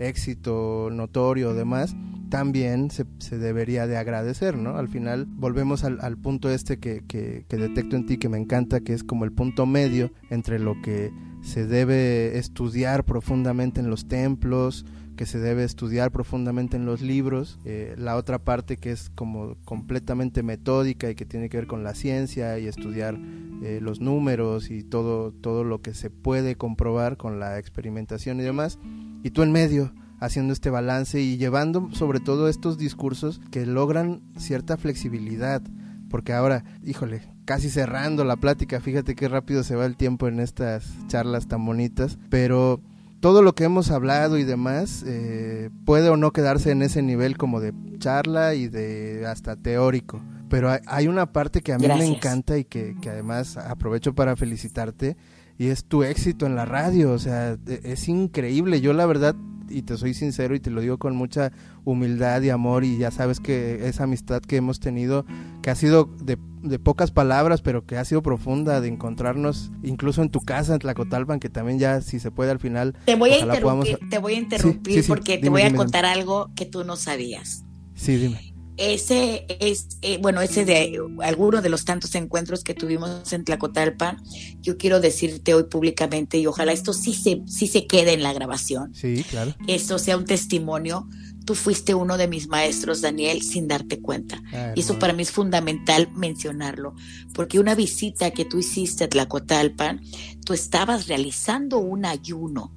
éxito 0.00 0.88
notorio 0.90 1.50
o 1.50 1.54
demás, 1.54 1.94
también 2.28 2.90
se, 2.90 3.38
debería 3.38 3.86
de 3.86 3.96
agradecer, 3.96 4.56
¿no? 4.56 4.76
Al 4.76 4.88
final 4.88 5.26
volvemos 5.26 5.84
al, 5.84 6.18
punto 6.18 6.50
este 6.50 6.78
que, 6.78 7.04
que, 7.06 7.44
que 7.48 7.56
detecto 7.56 7.96
en 7.96 8.06
ti, 8.06 8.18
que 8.18 8.28
me 8.28 8.38
encanta, 8.38 8.80
que 8.80 8.92
es 8.92 9.04
como 9.04 9.24
el 9.24 9.32
punto 9.32 9.66
medio 9.66 10.10
entre 10.30 10.58
lo 10.58 10.80
que 10.82 11.12
se 11.42 11.66
debe 11.66 12.38
estudiar 12.38 13.04
profundamente 13.04 13.80
en 13.80 13.90
los 13.90 14.08
templos, 14.08 14.84
que 15.16 15.26
se 15.26 15.38
debe 15.38 15.64
estudiar 15.64 16.12
profundamente 16.12 16.76
en 16.76 16.84
los 16.84 17.00
libros, 17.00 17.58
eh, 17.64 17.94
la 17.96 18.16
otra 18.16 18.38
parte 18.38 18.76
que 18.76 18.92
es 18.92 19.10
como 19.14 19.56
completamente 19.64 20.42
metódica 20.42 21.10
y 21.10 21.14
que 21.14 21.24
tiene 21.24 21.48
que 21.48 21.56
ver 21.56 21.66
con 21.66 21.82
la 21.82 21.94
ciencia 21.94 22.58
y 22.58 22.66
estudiar 22.66 23.18
eh, 23.62 23.80
los 23.80 24.00
números 24.00 24.70
y 24.70 24.84
todo, 24.84 25.32
todo 25.32 25.64
lo 25.64 25.80
que 25.80 25.94
se 25.94 26.10
puede 26.10 26.56
comprobar 26.56 27.16
con 27.16 27.40
la 27.40 27.58
experimentación 27.58 28.38
y 28.38 28.42
demás, 28.42 28.78
y 29.22 29.30
tú 29.30 29.42
en 29.42 29.52
medio 29.52 29.92
haciendo 30.20 30.52
este 30.52 30.70
balance 30.70 31.20
y 31.20 31.36
llevando 31.36 31.88
sobre 31.92 32.20
todo 32.20 32.48
estos 32.48 32.78
discursos 32.78 33.40
que 33.50 33.66
logran 33.66 34.22
cierta 34.36 34.76
flexibilidad, 34.76 35.62
porque 36.08 36.32
ahora, 36.32 36.64
híjole, 36.84 37.22
casi 37.44 37.70
cerrando 37.70 38.24
la 38.24 38.36
plática, 38.36 38.80
fíjate 38.80 39.14
qué 39.14 39.28
rápido 39.28 39.62
se 39.62 39.76
va 39.76 39.86
el 39.86 39.96
tiempo 39.96 40.28
en 40.28 40.40
estas 40.40 40.84
charlas 41.08 41.48
tan 41.48 41.64
bonitas, 41.64 42.18
pero 42.30 42.80
todo 43.20 43.42
lo 43.42 43.54
que 43.54 43.64
hemos 43.64 43.90
hablado 43.90 44.38
y 44.38 44.44
demás 44.44 45.04
eh, 45.06 45.70
puede 45.84 46.10
o 46.10 46.16
no 46.16 46.32
quedarse 46.32 46.70
en 46.70 46.82
ese 46.82 47.02
nivel 47.02 47.36
como 47.36 47.60
de 47.60 47.72
charla 47.98 48.54
y 48.54 48.68
de 48.68 49.26
hasta 49.26 49.56
teórico. 49.56 50.22
Pero 50.48 50.70
hay, 50.86 51.08
una 51.08 51.32
parte 51.32 51.60
que 51.60 51.72
a 51.72 51.78
mí 51.78 51.88
me 51.88 52.06
encanta 52.06 52.56
y 52.56 52.64
que, 52.64 52.94
que, 53.00 53.10
además 53.10 53.56
aprovecho 53.56 54.14
para 54.14 54.36
felicitarte 54.36 55.16
y 55.58 55.68
es 55.68 55.84
tu 55.84 56.04
éxito 56.04 56.46
en 56.46 56.54
la 56.54 56.66
radio. 56.66 57.10
O 57.10 57.18
sea, 57.18 57.56
e, 57.66 57.80
es 57.82 58.08
increíble. 58.08 58.80
Yo 58.80 58.92
la 58.92 59.06
verdad 59.06 59.34
y 59.68 59.82
te 59.82 59.96
soy 59.96 60.14
sincero 60.14 60.54
y 60.54 60.60
te 60.60 60.70
lo 60.70 60.80
digo 60.80 60.98
con 60.98 61.16
mucha 61.16 61.52
humildad 61.84 62.42
y 62.42 62.50
amor 62.50 62.84
y 62.84 62.98
ya 62.98 63.10
sabes 63.10 63.40
que 63.40 63.86
esa 63.88 64.04
amistad 64.04 64.42
que 64.42 64.56
hemos 64.56 64.80
tenido, 64.80 65.26
que 65.62 65.70
ha 65.70 65.74
sido 65.74 66.10
de, 66.22 66.36
pocas 66.78 67.10
palabras, 67.10 67.62
pero 67.62 67.86
que 67.86 67.96
ha 67.96 68.04
sido 68.04 68.22
profunda, 68.22 68.80
de 68.80 68.88
encontrarnos 68.88 69.70
incluso 69.82 70.22
en 70.22 70.30
tu 70.30 70.40
casa, 70.40 70.74
en 70.74 70.80
Tlacotalpan, 70.80 71.40
que 71.40 71.48
también 71.48 71.78
ya 71.78 72.00
si 72.00 72.18
se 72.18 72.30
puede 72.30 72.50
al 72.50 72.58
final... 72.58 72.96
Te 73.04 73.14
voy 73.14 73.30
a 73.30 73.38
interrumpir, 73.38 73.98
te 74.10 74.18
voy 74.18 74.34
a 74.34 74.38
interrumpir 74.38 75.06
porque 75.06 75.38
te 75.38 75.48
voy 75.48 75.62
a 75.62 75.74
contar 75.74 76.04
algo 76.04 76.50
que 76.54 76.66
tú 76.66 76.84
no 76.84 76.96
sabías. 76.96 77.64
Sí, 77.94 78.16
dime 78.16 78.55
ese 78.76 79.46
es, 79.60 79.98
eh, 80.02 80.18
bueno, 80.20 80.40
ese 80.40 80.64
de 80.64 80.98
alguno 81.22 81.62
de 81.62 81.68
los 81.68 81.84
tantos 81.84 82.14
encuentros 82.14 82.62
que 82.62 82.74
tuvimos 82.74 83.32
en 83.32 83.44
Tlacotalpa, 83.44 84.16
yo 84.60 84.76
quiero 84.76 85.00
decirte 85.00 85.54
hoy 85.54 85.64
públicamente 85.64 86.38
y 86.38 86.46
ojalá 86.46 86.72
esto 86.72 86.92
sí 86.92 87.14
se, 87.14 87.42
sí 87.46 87.66
se 87.66 87.86
quede 87.86 88.12
en 88.12 88.22
la 88.22 88.32
grabación. 88.32 88.94
Sí, 88.94 89.24
claro. 89.28 89.54
Esto 89.66 89.98
sea 89.98 90.16
un 90.16 90.24
testimonio. 90.24 91.08
tú 91.44 91.54
fuiste 91.54 91.94
uno 91.94 92.18
de 92.18 92.26
mis 92.26 92.48
maestros, 92.48 93.00
Daniel, 93.02 93.40
sin 93.42 93.68
darte 93.68 94.00
cuenta. 94.00 94.42
y 94.74 94.80
eso 94.80 94.98
para 94.98 95.12
mí 95.12 95.22
es 95.22 95.30
fundamental 95.30 96.10
mencionarlo, 96.12 96.94
porque 97.34 97.60
una 97.60 97.76
visita 97.76 98.32
que 98.32 98.44
tú 98.44 98.58
hiciste 98.58 99.04
a 99.04 99.08
Tlacotalpan, 99.08 100.00
tú 100.44 100.54
estabas 100.54 101.06
realizando 101.06 101.78
un 101.78 102.04
ayuno 102.04 102.75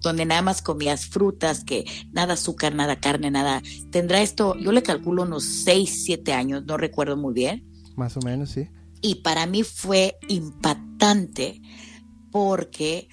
donde 0.00 0.24
nada 0.24 0.42
más 0.42 0.62
comías 0.62 1.06
frutas, 1.06 1.64
que 1.64 1.84
nada 2.12 2.34
azúcar, 2.34 2.74
nada 2.74 2.96
carne, 2.96 3.30
nada. 3.30 3.62
Tendrá 3.90 4.22
esto, 4.22 4.56
yo 4.58 4.72
le 4.72 4.82
calculo 4.82 5.22
unos 5.22 5.44
6, 5.44 6.04
7 6.04 6.32
años, 6.32 6.64
no 6.66 6.76
recuerdo 6.76 7.16
muy 7.16 7.34
bien. 7.34 7.66
Más 7.96 8.16
o 8.16 8.20
menos, 8.20 8.50
sí. 8.50 8.68
Y 9.00 9.16
para 9.16 9.46
mí 9.46 9.62
fue 9.62 10.18
impactante 10.28 11.60
porque 12.30 13.08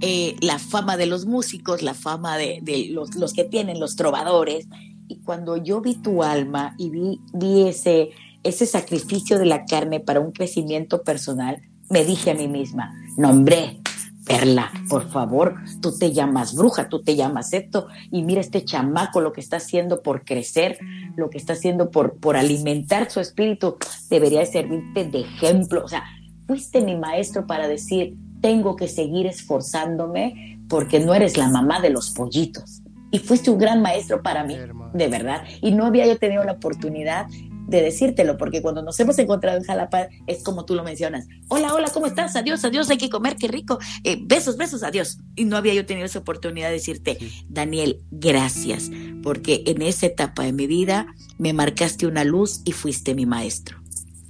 eh, 0.00 0.36
la 0.40 0.58
fama 0.58 0.96
de 0.96 1.06
los 1.06 1.26
músicos, 1.26 1.82
la 1.82 1.94
fama 1.94 2.36
de, 2.36 2.88
los, 2.90 3.32
que 3.32 3.44
tienen, 3.44 3.78
los 3.78 3.96
trovadores, 3.96 4.66
y 5.08 5.20
cuando 5.20 5.56
yo 5.56 5.80
vi 5.80 5.94
tu 5.94 6.22
alma 6.22 6.74
y 6.76 6.90
vi, 6.90 7.20
vi 7.32 7.68
ese, 7.68 8.10
ese 8.42 8.66
sacrificio 8.66 9.38
de 9.38 9.46
la 9.46 9.64
carne 9.64 10.00
para 10.00 10.20
un 10.20 10.32
crecimiento 10.32 11.02
personal, 11.02 11.62
me 11.88 12.04
dije 12.04 12.32
a 12.32 12.34
mí 12.34 12.48
misma, 12.48 12.92
nombré, 13.16 13.80
Perla, 14.26 14.72
por 14.88 15.08
favor, 15.08 15.54
tú 15.80 15.96
te 15.96 16.12
llamas 16.12 16.54
bruja, 16.54 16.88
tú 16.88 17.00
te 17.02 17.14
llamas 17.14 17.52
esto, 17.52 17.86
y 18.10 18.22
mira 18.22 18.40
este 18.40 18.64
chamaco 18.64 19.20
lo 19.20 19.32
que 19.32 19.40
está 19.40 19.58
haciendo 19.58 20.02
por 20.02 20.24
crecer, 20.24 20.78
lo 21.14 21.30
que 21.30 21.38
está 21.38 21.52
haciendo 21.52 21.90
por, 21.90 22.14
por 22.18 22.36
alimentar 22.36 23.08
su 23.08 23.20
espíritu, 23.20 23.76
debería 24.10 24.44
servirte 24.44 25.04
de 25.04 25.20
ejemplo. 25.20 25.84
O 25.84 25.88
sea, 25.88 26.04
fuiste 26.46 26.80
mi 26.80 26.96
maestro 26.96 27.46
para 27.46 27.68
decir, 27.68 28.16
tengo 28.40 28.74
que 28.74 28.88
seguir 28.88 29.26
esforzándome 29.26 30.58
porque 30.68 30.98
no 30.98 31.14
eres 31.14 31.36
la 31.36 31.48
mamá 31.48 31.80
de 31.80 31.90
los 31.90 32.10
pollitos. 32.10 32.82
Y 33.12 33.20
fuiste 33.20 33.50
un 33.50 33.58
gran 33.58 33.80
maestro 33.80 34.22
para 34.22 34.42
mí, 34.44 34.56
de 34.92 35.08
verdad. 35.08 35.44
Y 35.62 35.70
no 35.70 35.86
había 35.86 36.06
yo 36.06 36.18
tenido 36.18 36.42
la 36.44 36.52
oportunidad 36.52 37.26
de 37.66 37.82
decírtelo, 37.82 38.36
porque 38.36 38.62
cuando 38.62 38.82
nos 38.82 38.98
hemos 39.00 39.18
encontrado 39.18 39.58
en 39.58 39.64
Jalapa 39.64 40.08
es 40.26 40.42
como 40.42 40.64
tú 40.64 40.74
lo 40.74 40.84
mencionas. 40.84 41.26
Hola, 41.48 41.74
hola, 41.74 41.90
¿cómo 41.92 42.06
estás? 42.06 42.36
Adiós, 42.36 42.64
adiós, 42.64 42.90
hay 42.90 42.98
que 42.98 43.10
comer, 43.10 43.36
qué 43.36 43.48
rico. 43.48 43.78
Eh, 44.04 44.18
besos, 44.20 44.56
besos, 44.56 44.82
adiós. 44.82 45.18
Y 45.34 45.44
no 45.44 45.56
había 45.56 45.74
yo 45.74 45.86
tenido 45.86 46.06
esa 46.06 46.20
oportunidad 46.20 46.68
de 46.68 46.74
decirte, 46.74 47.18
Daniel, 47.48 48.02
gracias, 48.10 48.90
porque 49.22 49.62
en 49.66 49.82
esa 49.82 50.06
etapa 50.06 50.44
de 50.44 50.52
mi 50.52 50.66
vida 50.66 51.06
me 51.38 51.52
marcaste 51.52 52.06
una 52.06 52.24
luz 52.24 52.62
y 52.64 52.72
fuiste 52.72 53.14
mi 53.14 53.26
maestro. 53.26 53.85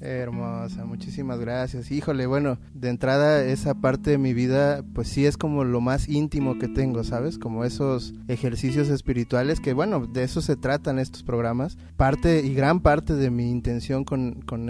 Hermosa, 0.06 0.84
muchísimas 0.84 1.40
gracias. 1.40 1.90
Híjole, 1.90 2.26
bueno, 2.26 2.58
de 2.74 2.90
entrada 2.90 3.42
esa 3.42 3.74
parte 3.74 4.10
de 4.10 4.18
mi 4.18 4.34
vida, 4.34 4.84
pues 4.94 5.08
sí 5.08 5.26
es 5.26 5.36
como 5.36 5.64
lo 5.64 5.80
más 5.80 6.08
íntimo 6.08 6.58
que 6.60 6.68
tengo, 6.68 7.02
¿sabes? 7.02 7.38
Como 7.38 7.64
esos 7.64 8.14
ejercicios 8.28 8.88
espirituales 8.88 9.58
que, 9.58 9.72
bueno, 9.72 10.06
de 10.06 10.22
eso 10.22 10.40
se 10.42 10.54
tratan 10.54 11.00
estos 11.00 11.24
programas. 11.24 11.76
Parte 11.96 12.40
y 12.44 12.54
gran 12.54 12.80
parte 12.80 13.14
de 13.14 13.30
mi 13.30 13.50
intención 13.50 14.04
con, 14.04 14.42
con, 14.42 14.68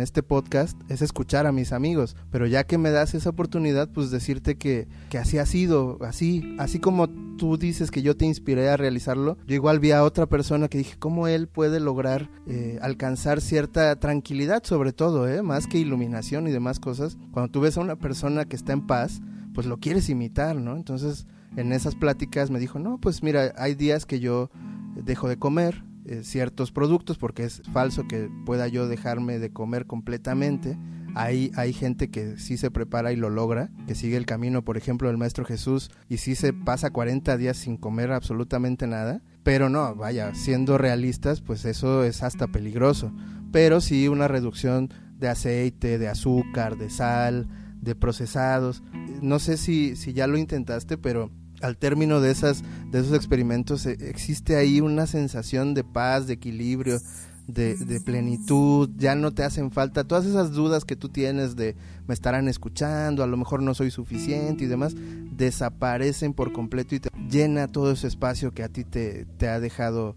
este 0.00 0.22
podcast 0.22 0.80
es 0.88 1.02
escuchar 1.02 1.46
a 1.46 1.52
mis 1.52 1.72
amigos, 1.72 2.16
pero 2.30 2.46
ya 2.46 2.64
que 2.64 2.78
me 2.78 2.90
das 2.90 3.12
esa 3.14 3.30
oportunidad, 3.30 3.90
pues 3.90 4.10
decirte 4.10 4.56
que, 4.56 4.88
que 5.10 5.18
así 5.18 5.36
ha 5.36 5.44
sido, 5.44 5.98
así, 6.02 6.56
así 6.58 6.78
como 6.78 7.08
tú 7.38 7.56
dices 7.56 7.90
que 7.90 8.02
yo 8.02 8.16
te 8.16 8.26
inspiré 8.26 8.68
a 8.68 8.76
realizarlo, 8.76 9.38
yo 9.46 9.54
igual 9.54 9.78
vi 9.80 9.92
a 9.92 10.04
otra 10.04 10.26
persona 10.26 10.68
que 10.68 10.76
dije, 10.76 10.96
¿cómo 10.98 11.26
él 11.28 11.48
puede 11.48 11.80
lograr 11.80 12.28
eh, 12.46 12.78
alcanzar 12.82 13.40
cierta 13.40 13.96
tranquilidad? 13.96 14.58
sobre 14.62 14.92
todo, 14.92 15.28
¿eh? 15.28 15.42
más 15.42 15.66
que 15.66 15.78
iluminación 15.78 16.46
y 16.46 16.50
demás 16.50 16.80
cosas, 16.80 17.16
cuando 17.32 17.50
tú 17.50 17.60
ves 17.60 17.76
a 17.76 17.80
una 17.80 17.96
persona 17.96 18.44
que 18.44 18.56
está 18.56 18.72
en 18.72 18.86
paz, 18.86 19.20
pues 19.54 19.66
lo 19.66 19.78
quieres 19.78 20.08
imitar, 20.08 20.56
¿no? 20.56 20.76
Entonces, 20.76 21.26
en 21.56 21.72
esas 21.72 21.94
pláticas 21.94 22.50
me 22.50 22.58
dijo, 22.58 22.78
no, 22.78 22.98
pues 22.98 23.22
mira, 23.22 23.54
hay 23.56 23.74
días 23.74 24.04
que 24.04 24.20
yo 24.20 24.50
dejo 24.94 25.28
de 25.28 25.38
comer 25.38 25.84
eh, 26.04 26.22
ciertos 26.24 26.72
productos 26.72 27.18
porque 27.18 27.44
es 27.44 27.62
falso 27.72 28.06
que 28.08 28.30
pueda 28.44 28.68
yo 28.68 28.88
dejarme 28.88 29.38
de 29.38 29.50
comer 29.50 29.86
completamente. 29.86 30.76
Hay, 31.18 31.50
hay 31.56 31.72
gente 31.72 32.10
que 32.10 32.38
sí 32.38 32.56
se 32.56 32.70
prepara 32.70 33.12
y 33.12 33.16
lo 33.16 33.30
logra, 33.30 33.70
que 33.86 33.94
sigue 33.94 34.16
el 34.16 34.26
camino, 34.26 34.64
por 34.64 34.76
ejemplo, 34.76 35.08
del 35.08 35.18
Maestro 35.18 35.44
Jesús, 35.44 35.90
y 36.08 36.18
sí 36.18 36.34
se 36.34 36.52
pasa 36.52 36.90
40 36.90 37.36
días 37.36 37.56
sin 37.56 37.76
comer 37.76 38.12
absolutamente 38.12 38.86
nada. 38.86 39.22
Pero 39.42 39.68
no, 39.68 39.94
vaya, 39.94 40.34
siendo 40.34 40.78
realistas, 40.78 41.40
pues 41.40 41.64
eso 41.64 42.04
es 42.04 42.22
hasta 42.22 42.48
peligroso 42.48 43.12
pero 43.52 43.80
sí 43.80 44.08
una 44.08 44.28
reducción 44.28 44.92
de 45.18 45.28
aceite, 45.28 45.98
de 45.98 46.08
azúcar, 46.08 46.76
de 46.76 46.90
sal, 46.90 47.48
de 47.80 47.94
procesados. 47.94 48.82
No 49.20 49.38
sé 49.38 49.56
si, 49.56 49.96
si 49.96 50.12
ya 50.12 50.26
lo 50.26 50.38
intentaste, 50.38 50.98
pero 50.98 51.30
al 51.60 51.76
término 51.76 52.20
de, 52.20 52.30
esas, 52.30 52.62
de 52.90 53.00
esos 53.00 53.14
experimentos 53.14 53.84
eh, 53.86 53.96
existe 54.00 54.56
ahí 54.56 54.80
una 54.80 55.06
sensación 55.06 55.74
de 55.74 55.82
paz, 55.82 56.26
de 56.26 56.34
equilibrio, 56.34 57.00
de, 57.48 57.74
de, 57.76 58.00
plenitud, 58.00 58.90
ya 58.96 59.14
no 59.14 59.32
te 59.32 59.42
hacen 59.42 59.72
falta 59.72 60.04
todas 60.04 60.26
esas 60.26 60.52
dudas 60.52 60.84
que 60.84 60.96
tú 60.96 61.08
tienes 61.08 61.56
de 61.56 61.74
me 62.06 62.14
estarán 62.14 62.46
escuchando, 62.46 63.24
a 63.24 63.26
lo 63.26 63.36
mejor 63.36 63.62
no 63.62 63.74
soy 63.74 63.90
suficiente 63.90 64.64
y 64.64 64.66
demás, 64.66 64.94
desaparecen 65.36 66.34
por 66.34 66.52
completo 66.52 66.94
y 66.94 67.00
te 67.00 67.10
llena 67.28 67.66
todo 67.66 67.92
ese 67.92 68.06
espacio 68.06 68.52
que 68.52 68.62
a 68.62 68.68
ti 68.68 68.84
te, 68.84 69.26
te 69.38 69.48
ha 69.48 69.60
dejado 69.60 70.14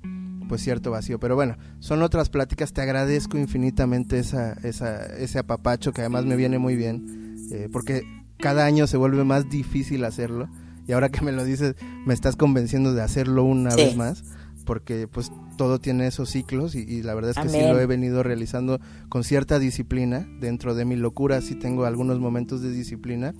pues 0.51 0.61
cierto 0.61 0.91
vacío. 0.91 1.17
Pero 1.17 1.35
bueno, 1.35 1.55
son 1.79 2.01
otras 2.01 2.29
pláticas. 2.29 2.73
Te 2.73 2.81
agradezco 2.81 3.37
infinitamente 3.37 4.19
esa, 4.19 4.51
esa, 4.63 5.05
ese 5.15 5.39
apapacho 5.39 5.93
que 5.93 6.01
además 6.01 6.25
me 6.25 6.35
viene 6.35 6.59
muy 6.59 6.75
bien, 6.75 7.37
eh, 7.51 7.69
porque 7.71 8.03
cada 8.37 8.65
año 8.65 8.85
se 8.85 8.97
vuelve 8.97 9.23
más 9.23 9.49
difícil 9.49 10.03
hacerlo. 10.03 10.49
Y 10.85 10.91
ahora 10.91 11.07
que 11.07 11.21
me 11.21 11.31
lo 11.31 11.45
dices, 11.45 11.75
me 12.05 12.13
estás 12.13 12.35
convenciendo 12.35 12.93
de 12.93 13.01
hacerlo 13.01 13.45
una 13.45 13.73
vez 13.73 13.95
más, 13.95 14.25
porque 14.65 15.07
pues 15.07 15.31
todo 15.57 15.79
tiene 15.79 16.07
esos 16.07 16.29
ciclos 16.29 16.75
y, 16.75 17.01
la 17.03 17.13
verdad 17.13 17.31
es 17.31 17.37
que 17.37 17.49
sí 17.49 17.59
lo 17.59 17.79
he 17.79 17.85
venido 17.85 18.23
realizando 18.23 18.79
con 19.09 19.23
cierta 19.23 19.59
disciplina. 19.59 20.27
Dentro 20.39 20.75
de 20.75 20.85
mi 20.85 20.95
locura 20.95 21.41
sí 21.41 21.55
tengo 21.55 21.85
algunos 21.85 22.19
momentos 22.19 22.61
de 22.61 22.71
disciplina. 22.71 23.33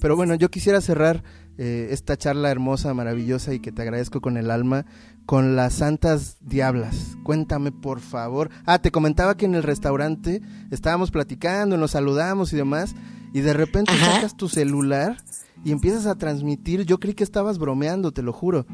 Pero 0.00 0.16
bueno, 0.16 0.34
yo 0.34 0.50
quisiera 0.50 0.80
cerrar 0.80 1.22
eh, 1.56 1.88
esta 1.90 2.16
charla 2.16 2.50
hermosa, 2.50 2.92
maravillosa 2.94 3.54
y 3.54 3.60
que 3.60 3.72
te 3.72 3.82
agradezco 3.82 4.20
con 4.20 4.36
el 4.36 4.50
alma 4.50 4.86
con 5.26 5.56
las 5.56 5.74
santas 5.74 6.36
diablas. 6.40 7.16
Cuéntame, 7.22 7.72
por 7.72 8.00
favor. 8.00 8.50
Ah, 8.66 8.80
te 8.80 8.90
comentaba 8.90 9.36
que 9.36 9.46
en 9.46 9.54
el 9.54 9.62
restaurante 9.62 10.42
estábamos 10.70 11.10
platicando, 11.10 11.76
nos 11.76 11.92
saludamos 11.92 12.52
y 12.52 12.56
demás, 12.56 12.94
y 13.32 13.40
de 13.40 13.54
repente 13.54 13.92
sacas 13.98 14.36
tu 14.36 14.48
celular 14.48 15.16
y 15.64 15.72
empiezas 15.72 16.06
a 16.06 16.16
transmitir. 16.16 16.84
Yo 16.84 16.98
creí 16.98 17.14
que 17.14 17.24
estabas 17.24 17.58
bromeando, 17.58 18.12
te 18.12 18.22
lo 18.22 18.32
juro. 18.32 18.66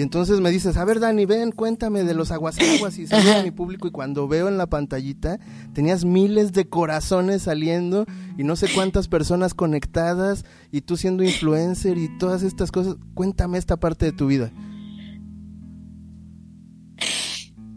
Y 0.00 0.02
entonces 0.02 0.40
me 0.40 0.50
dices, 0.50 0.78
a 0.78 0.86
ver 0.86 0.98
Dani, 0.98 1.26
ven, 1.26 1.52
cuéntame 1.52 2.04
de 2.04 2.14
los 2.14 2.30
aguasaguas 2.30 2.96
y 2.96 3.06
salí 3.06 3.28
a 3.28 3.42
mi 3.42 3.50
público 3.50 3.86
y 3.86 3.90
cuando 3.90 4.28
veo 4.28 4.48
en 4.48 4.56
la 4.56 4.66
pantallita 4.66 5.38
tenías 5.74 6.06
miles 6.06 6.54
de 6.54 6.70
corazones 6.70 7.42
saliendo 7.42 8.06
y 8.38 8.44
no 8.44 8.56
sé 8.56 8.68
cuántas 8.74 9.08
personas 9.08 9.52
conectadas 9.52 10.46
y 10.72 10.80
tú 10.80 10.96
siendo 10.96 11.22
influencer 11.22 11.98
y 11.98 12.08
todas 12.16 12.42
estas 12.42 12.72
cosas. 12.72 12.96
Cuéntame 13.12 13.58
esta 13.58 13.76
parte 13.76 14.06
de 14.06 14.12
tu 14.12 14.26
vida. 14.26 14.50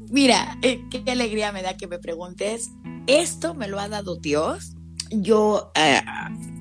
Mira, 0.09 0.57
eh, 0.61 0.79
qué 0.89 1.03
alegría 1.11 1.51
me 1.51 1.61
da 1.61 1.75
que 1.75 1.87
me 1.87 1.99
preguntes. 1.99 2.71
Esto 3.05 3.53
me 3.53 3.67
lo 3.67 3.81
ha 3.81 3.89
dado 3.89 4.15
Dios. 4.15 4.77
Yo, 5.11 5.73
eh, 5.75 5.99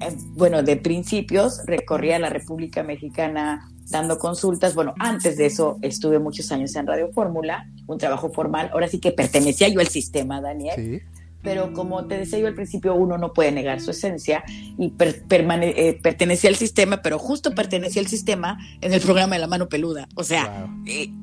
eh, 0.01 0.17
bueno, 0.33 0.65
de 0.65 0.75
principios 0.75 1.61
recorría 1.67 2.19
la 2.19 2.31
República 2.31 2.83
Mexicana 2.83 3.72
dando 3.91 4.19
consultas. 4.19 4.75
Bueno, 4.75 4.95
antes 4.99 5.37
de 5.37 5.47
eso 5.47 5.79
estuve 5.83 6.19
muchos 6.19 6.51
años 6.53 6.75
en 6.77 6.87
Radio 6.87 7.11
Fórmula, 7.13 7.69
un 7.87 7.99
trabajo 7.99 8.31
formal. 8.31 8.71
Ahora 8.73 8.89
sí 8.89 8.99
que 8.99 9.13
pertenecía 9.13 9.69
yo 9.69 9.81
al 9.81 9.89
sistema, 9.89 10.41
Daniel. 10.41 10.75
Sí. 10.77 11.01
Pero 11.43 11.73
como 11.73 12.07
te 12.07 12.19
decía 12.19 12.39
yo 12.39 12.47
al 12.47 12.55
principio, 12.55 12.95
uno 12.95 13.19
no 13.19 13.33
puede 13.33 13.51
negar 13.51 13.81
su 13.81 13.91
esencia 13.91 14.45
y 14.79 14.91
pertenecía 14.91 16.51
al 16.51 16.57
sistema, 16.57 17.03
pero 17.03 17.19
justo 17.19 17.53
pertenecía 17.53 18.01
al 18.01 18.07
sistema 18.07 18.59
en 18.81 18.93
el 18.93 19.01
programa 19.01 19.35
de 19.35 19.41
la 19.41 19.49
mano 19.49 19.69
peluda. 19.69 20.09
O 20.15 20.23
sea, 20.23 20.69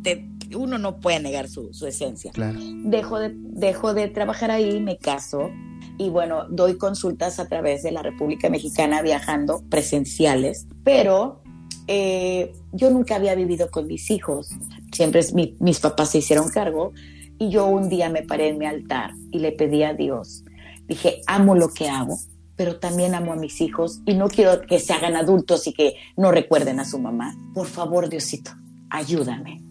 te, 0.03 0.25
uno 0.53 0.77
no 0.77 0.99
puede 0.99 1.21
negar 1.21 1.47
su, 1.47 1.69
esencia. 1.87 2.33
Dejo, 2.35 3.17
de, 3.17 3.31
dejo 3.33 3.93
de 3.93 4.09
trabajar 4.09 4.51
ahí, 4.51 4.81
me 4.81 4.97
caso 4.97 5.51
y 5.99 6.09
bueno, 6.09 6.45
doy 6.49 6.77
consultas 6.77 7.39
a 7.39 7.47
través 7.47 7.83
de 7.83 7.91
la 7.91 8.01
República 8.01 8.49
Mexicana 8.49 9.01
viajando 9.01 9.61
presenciales, 9.69 10.65
pero 10.83 11.43
eh, 11.91 12.53
yo 12.71 12.91
nunca 12.91 13.15
había 13.15 13.33
vivido 13.33 13.71
con 13.71 13.87
mis 13.87 14.11
hijos, 14.11 14.51
siempre 14.91 15.21
mis 15.59 15.79
papás 15.79 16.11
se 16.11 16.19
hicieron 16.19 16.49
cargo 16.49 16.93
y 17.39 17.49
yo 17.49 17.65
un 17.65 17.89
día 17.89 18.09
me 18.09 18.21
paré 18.21 18.49
en 18.49 18.59
mi 18.59 18.67
altar 18.67 19.09
y 19.31 19.39
le 19.39 19.51
pedí 19.53 19.81
a 19.81 19.95
Dios, 19.95 20.43
dije, 20.87 21.23
amo 21.25 21.55
lo 21.55 21.69
que 21.69 21.89
hago, 21.89 22.19
pero 22.55 22.77
también 22.79 23.15
amo 23.15 23.33
a 23.33 23.37
mis 23.37 23.59
hijos 23.59 24.01
y 24.05 24.13
no 24.13 24.27
quiero 24.27 24.61
que 24.61 24.79
se 24.79 24.93
hagan 24.93 25.15
adultos 25.15 25.65
y 25.65 25.73
que 25.73 25.95
no 26.15 26.31
recuerden 26.31 26.79
a 26.79 26.85
su 26.85 26.99
mamá. 26.99 27.35
Por 27.55 27.65
favor, 27.65 28.07
Diosito, 28.07 28.51
ayúdame 28.91 29.68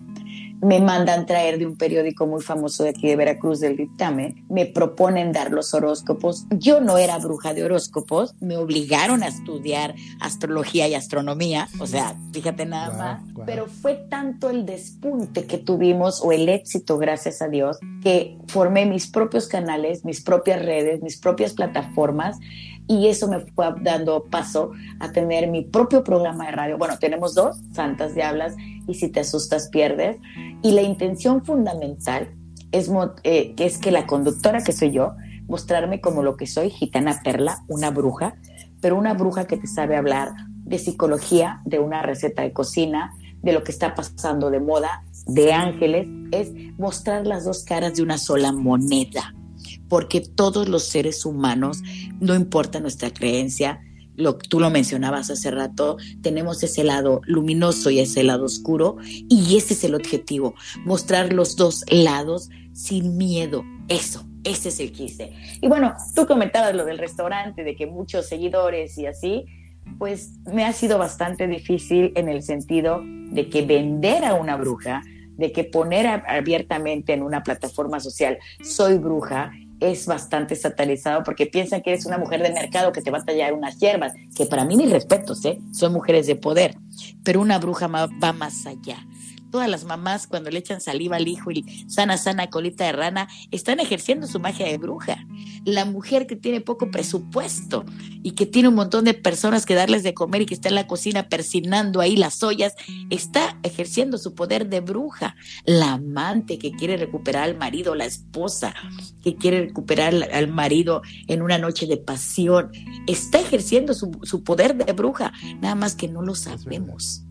me 0.61 0.81
mandan 0.81 1.27
traer 1.27 1.59
de 1.59 1.67
un 1.67 1.77
periódico 1.77 2.27
muy 2.27 2.43
famoso 2.43 2.85
de 2.85 2.91
aquí 2.91 3.09
de 3.09 3.17
Veracruz 3.17 3.61
del 3.61 3.77
dictamen, 3.77 4.45
me 4.49 4.67
proponen 4.67 5.33
dar 5.33 5.51
los 5.53 5.75
horóscopos. 5.75 6.47
Yo 6.51 6.81
no 6.81 6.99
era 6.99 7.19
bruja 7.19 7.55
de 7.55 7.65
horóscopos, 7.65 8.35
me 8.41 8.57
obligaron 8.57 9.23
a 9.23 9.29
estudiar 9.29 9.95
astrología 10.21 10.89
y 10.89 10.95
astronomía, 10.95 11.69
o 11.79 11.87
sea, 11.87 12.17
fíjate 12.33 12.67
nada 12.67 12.97
más, 12.97 13.23
pero 13.47 13.67
fue 13.67 13.95
tanto 13.95 14.51
el 14.51 14.67
despunte 14.67 15.47
que 15.47 15.59
tuvimos 15.59 16.21
o 16.23 16.33
el 16.33 16.49
éxito, 16.49 16.99
gracias 16.99 17.43
a 17.43 17.49
Dios, 17.49 17.79
que 18.03 18.39
formé 18.49 18.87
mis 18.87 19.07
propios 19.07 19.49
canales, 19.49 20.05
mis 20.05 20.23
propias 20.23 20.65
redes, 20.65 21.03
mis 21.03 21.19
propias 21.19 21.53
plataformas 21.53 22.39
y 22.89 23.07
eso 23.09 23.29
me 23.29 23.41
fue 23.41 23.67
dando 23.83 24.25
paso 24.25 24.73
a 24.99 25.13
tener 25.13 25.49
mi 25.49 25.63
propio 25.63 26.03
programa 26.03 26.47
de 26.47 26.53
radio. 26.53 26.79
Bueno, 26.79 26.99
tenemos 26.99 27.35
dos, 27.35 27.59
Santas 27.73 28.15
Diablas 28.15 28.57
y 28.87 28.95
Si 28.95 29.09
te 29.11 29.21
asustas 29.21 29.69
pierdes. 29.69 30.17
Y 30.63 30.73
la 30.73 30.81
intención 30.81 31.45
fundamental 31.45 32.35
es, 32.73 32.91
eh, 33.23 33.55
es 33.59 33.77
que 33.77 33.91
la 33.91 34.07
conductora 34.07 34.65
que 34.65 34.73
soy 34.73 34.91
yo, 34.93 35.15
mostrarme 35.47 36.01
como 36.01 36.23
lo 36.23 36.37
que 36.37 36.47
soy, 36.47 36.71
gitana 36.71 37.21
perla, 37.23 37.63
una 37.69 37.91
bruja, 37.91 38.37
pero 38.81 38.97
una 38.97 39.13
bruja 39.13 39.47
que 39.47 39.59
te 39.59 39.67
sabe 39.67 39.97
hablar 39.97 40.31
de 40.65 40.79
psicología, 40.79 41.61
de 41.67 41.79
una 41.79 42.03
receta 42.03 42.43
de 42.43 42.53
cocina, 42.55 43.13
de 43.43 43.53
lo 43.53 43.63
que 43.65 43.73
está 43.73 43.95
pasando 43.95 44.51
de 44.51 44.61
moda, 44.61 45.05
de 45.27 45.53
ángeles, 45.53 46.09
es 46.33 46.53
mostrar 46.79 47.27
las 47.27 47.45
dos 47.45 47.65
caras 47.65 47.95
de 47.97 48.03
una 48.03 48.17
sola 48.17 48.53
moneda 48.53 49.35
porque 49.89 50.21
todos 50.21 50.69
los 50.69 50.85
seres 50.85 51.25
humanos, 51.25 51.83
no 52.21 52.35
importa 52.35 52.81
nuestra 52.81 53.11
creencia, 53.11 53.81
lo, 54.19 54.37
tú 54.37 54.59
lo 54.59 54.69
mencionabas 54.71 55.31
hace 55.31 55.51
rato, 55.51 55.97
tenemos 56.23 56.63
ese 56.63 56.83
lado 56.83 57.21
luminoso 57.25 57.91
y 57.91 58.01
ese 58.01 58.25
lado 58.25 58.45
oscuro, 58.45 58.97
y 59.05 59.57
ese 59.57 59.75
es 59.75 59.85
el 59.85 59.95
objetivo, 59.95 60.55
mostrar 60.85 61.33
los 61.33 61.57
dos 61.57 61.85
lados 61.89 62.51
sin 62.73 63.17
miedo. 63.17 63.65
Eso, 63.89 64.27
ese 64.45 64.69
es 64.71 64.81
el 64.81 64.93
quise. 64.93 65.33
Y 65.61 65.69
bueno, 65.69 65.95
tú 66.15 66.27
comentabas 66.27 66.75
lo 66.75 66.85
del 66.85 66.99
restaurante, 66.99 67.65
de 67.65 67.77
que 67.77 67.87
muchos 67.87 68.27
seguidores 68.27 68.99
y 68.99 69.07
así, 69.07 69.47
pues 69.99 70.33
me 70.45 70.65
ha 70.65 70.73
sido 70.73 70.99
bastante 70.99 71.47
difícil 71.47 72.13
en 72.15 72.29
el 72.29 72.43
sentido 72.43 73.01
de 73.05 73.49
que 73.49 73.63
vender 73.63 74.25
a 74.25 74.35
una 74.35 74.57
bruja, 74.57 75.03
de 75.37 75.53
que 75.53 75.65
poner 75.65 76.07
abiertamente 76.07 77.13
en 77.13 77.23
una 77.23 77.43
plataforma 77.43 78.01
social, 78.01 78.39
soy 78.63 78.99
bruja, 78.99 79.53
es 79.81 80.07
bastante 80.07 80.57
satanizado 80.57 81.23
porque 81.23 81.47
piensan 81.47 81.83
que 81.83 81.91
eres 81.91 82.07
una 82.07 82.19
mujer 82.19 82.43
de 82.43 82.53
mercado 82.53 82.93
que 82.93 83.03
te 83.03 83.11
va 83.11 83.19
a 83.19 83.25
tallar 83.25 83.53
unas 83.53 83.79
hierbas, 83.79 84.13
que 84.37 84.47
para 84.47 84.65
mí 84.65 84.77
mis 84.77 84.91
respetos, 84.91 85.45
¿eh? 85.45 85.59
son 85.73 85.93
mujeres 85.93 86.27
de 86.27 86.37
poder, 86.37 86.77
pero 87.23 87.41
una 87.41 87.59
bruja 87.59 87.87
va 87.87 88.33
más 88.33 88.67
allá 88.67 89.07
todas 89.51 89.69
las 89.69 89.85
mamás 89.85 90.27
cuando 90.27 90.51
le 90.51 90.59
echan 90.59 90.81
saliva 90.81 91.17
al 91.17 91.29
hijo 91.29 91.51
y 91.51 91.65
sana, 91.89 92.17
sana 92.17 92.49
colita 92.49 92.85
de 92.85 92.93
rana, 92.93 93.29
están 93.51 93.81
ejerciendo 93.81 94.27
su 94.27 94.41
magia 94.41 94.67
de 94.67 94.79
bruja. 94.79 95.27
La 95.65 95.85
mujer 95.85 96.27
que 96.27 96.37
tiene 96.37 96.61
poco 96.61 96.91
presupuesto 96.91 97.85
y 98.23 98.33
que 98.33 98.47
tiene 98.47 98.69
un 98.69 98.75
montón 98.75 99.05
de 99.05 99.15
personas 99.15 99.67
que 99.67 99.75
darles 99.75 100.03
de 100.03 100.15
comer 100.15 100.43
y 100.43 100.47
que 100.47 100.55
está 100.55 100.69
en 100.69 100.75
la 100.75 100.87
cocina 100.87 101.29
persignando 101.29 102.01
ahí 102.01 102.17
las 102.17 102.43
ollas, 102.43 102.75
está 103.11 103.59
ejerciendo 103.63 104.19
su 104.19 104.35
poder 104.35 104.69
de 104.69 104.81
bruja. 104.81 105.37
La 105.65 105.95
amante 105.95 106.59
que 106.59 106.73
quiere 106.73 106.97
recuperar 106.97 107.45
al 107.45 107.57
marido, 107.57 107.95
la 107.95 108.05
esposa 108.05 108.75
que 109.23 109.37
quiere 109.37 109.61
recuperar 109.61 110.15
al 110.33 110.49
marido 110.49 111.03
en 111.27 111.43
una 111.43 111.59
noche 111.59 111.87
de 111.87 111.97
pasión, 111.97 112.71
está 113.07 113.41
ejerciendo 113.41 113.95
su, 113.95 114.11
su 114.23 114.43
poder 114.43 114.77
de 114.77 114.93
bruja, 114.93 115.33
nada 115.61 115.75
más 115.75 115.95
que 115.95 116.09
no 116.09 116.23
lo 116.23 116.35
sabemos. 116.35 117.23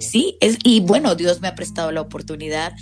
Sí, 0.00 0.36
es, 0.40 0.58
y 0.64 0.80
bueno, 0.80 1.14
Dios 1.14 1.40
me 1.40 1.48
ha 1.48 1.54
prestado 1.54 1.92
la 1.92 2.00
oportunidad 2.00 2.72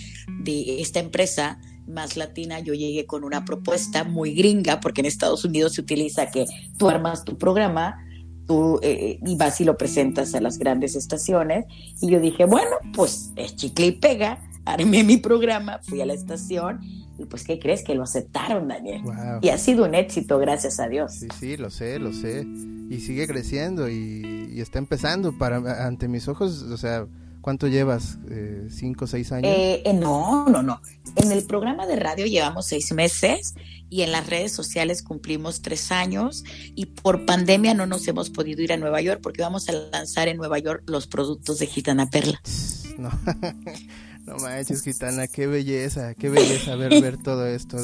de 0.41 0.81
esta 0.81 1.01
empresa 1.01 1.59
más 1.87 2.17
latina. 2.17 2.61
Yo 2.61 2.75
llegué 2.75 3.07
con 3.07 3.25
una 3.25 3.45
propuesta 3.45 4.05
muy 4.05 4.35
gringa, 4.35 4.81
porque 4.81 5.01
en 5.01 5.07
Estados 5.07 5.45
Unidos 5.45 5.75
se 5.75 5.81
utiliza 5.81 6.31
que 6.31 6.47
tú 6.79 6.89
armas 6.89 7.25
tu 7.25 7.37
programa, 7.39 8.05
tú 8.47 8.79
eh, 8.83 9.19
y 9.25 9.37
vas 9.37 9.61
y 9.61 9.65
lo 9.65 9.77
presentas 9.77 10.35
a 10.35 10.41
las 10.41 10.59
grandes 10.59 10.95
estaciones. 10.95 11.67
Y 12.01 12.11
yo 12.11 12.21
dije, 12.21 12.45
bueno, 12.45 12.77
pues 12.95 13.33
es 13.37 13.57
chicle 13.57 13.87
y 13.87 13.93
pega. 13.93 14.43
Armé 14.65 15.05
mi 15.05 15.17
programa, 15.17 15.81
fui 15.85 16.01
a 16.01 16.07
la 16.07 16.15
estación 16.15 16.81
y 17.19 17.25
pues, 17.25 17.45
¿qué 17.45 17.59
crees? 17.59 17.83
Que 17.83 17.95
lo 17.95 18.03
aceptaron, 18.03 18.69
Daniel. 18.69 19.03
Y 19.43 19.49
ha 19.49 19.59
sido 19.59 19.85
un 19.85 19.95
éxito, 19.95 20.39
gracias 20.39 20.81
a 20.81 20.89
Dios. 20.89 21.13
Sí, 21.15 21.29
sí, 21.39 21.57
lo 21.57 21.71
sé, 21.71 21.99
lo 21.99 22.13
sé. 22.13 22.47
Y 22.89 23.01
sigue 23.01 23.27
creciendo 23.27 23.89
y 23.89 24.37
y 24.57 24.63
está 24.63 24.79
empezando 24.79 25.37
para 25.37 25.87
ante 25.87 26.09
mis 26.09 26.29
ojos, 26.29 26.63
o 26.63 26.79
sea, 26.79 27.07
¿cuánto 27.43 27.69
llevas? 27.69 28.17
Eh, 28.31 28.69
¿Cinco 28.71 29.07
seis 29.07 29.31
años? 29.31 29.53
Eh, 29.55 29.83
eh, 29.85 29.93
no, 29.93 30.47
no, 30.49 30.63
no. 30.63 30.81
En 31.15 31.31
el 31.31 31.45
programa 31.45 31.87
de 31.87 31.97
radio 31.97 32.25
llevamos 32.25 32.65
seis 32.65 32.91
meses 32.93 33.55
y 33.91 34.01
en 34.01 34.13
las 34.13 34.27
redes 34.31 34.53
sociales 34.53 35.03
cumplimos 35.03 35.61
tres 35.61 35.93
años 35.93 36.43
y 36.75 36.87
por 36.87 37.27
pandemia 37.27 37.75
no 37.75 37.85
nos 37.85 38.09
hemos 38.09 38.31
podido 38.31 38.63
ir 38.63 38.73
a 38.73 38.79
Nueva 38.79 39.03
York 39.03 39.21
porque 39.23 39.43
vamos 39.43 39.69
a 39.69 39.73
lanzar 39.73 40.29
en 40.29 40.39
Nueva 40.39 40.59
York 40.59 40.85
los 40.87 41.07
productos 41.07 41.59
de 41.59 41.67
Gitana 41.67 42.09
Perla. 42.09 42.41
No, 42.97 43.11
no 44.27 44.37
manches, 44.37 44.83
Gitana, 44.83 45.27
qué 45.29 45.47
belleza, 45.47 46.15
qué 46.15 46.29
belleza 46.29 46.77
ver, 46.77 47.01
ver 47.01 47.17
todo 47.17 47.47
esto 47.47 47.79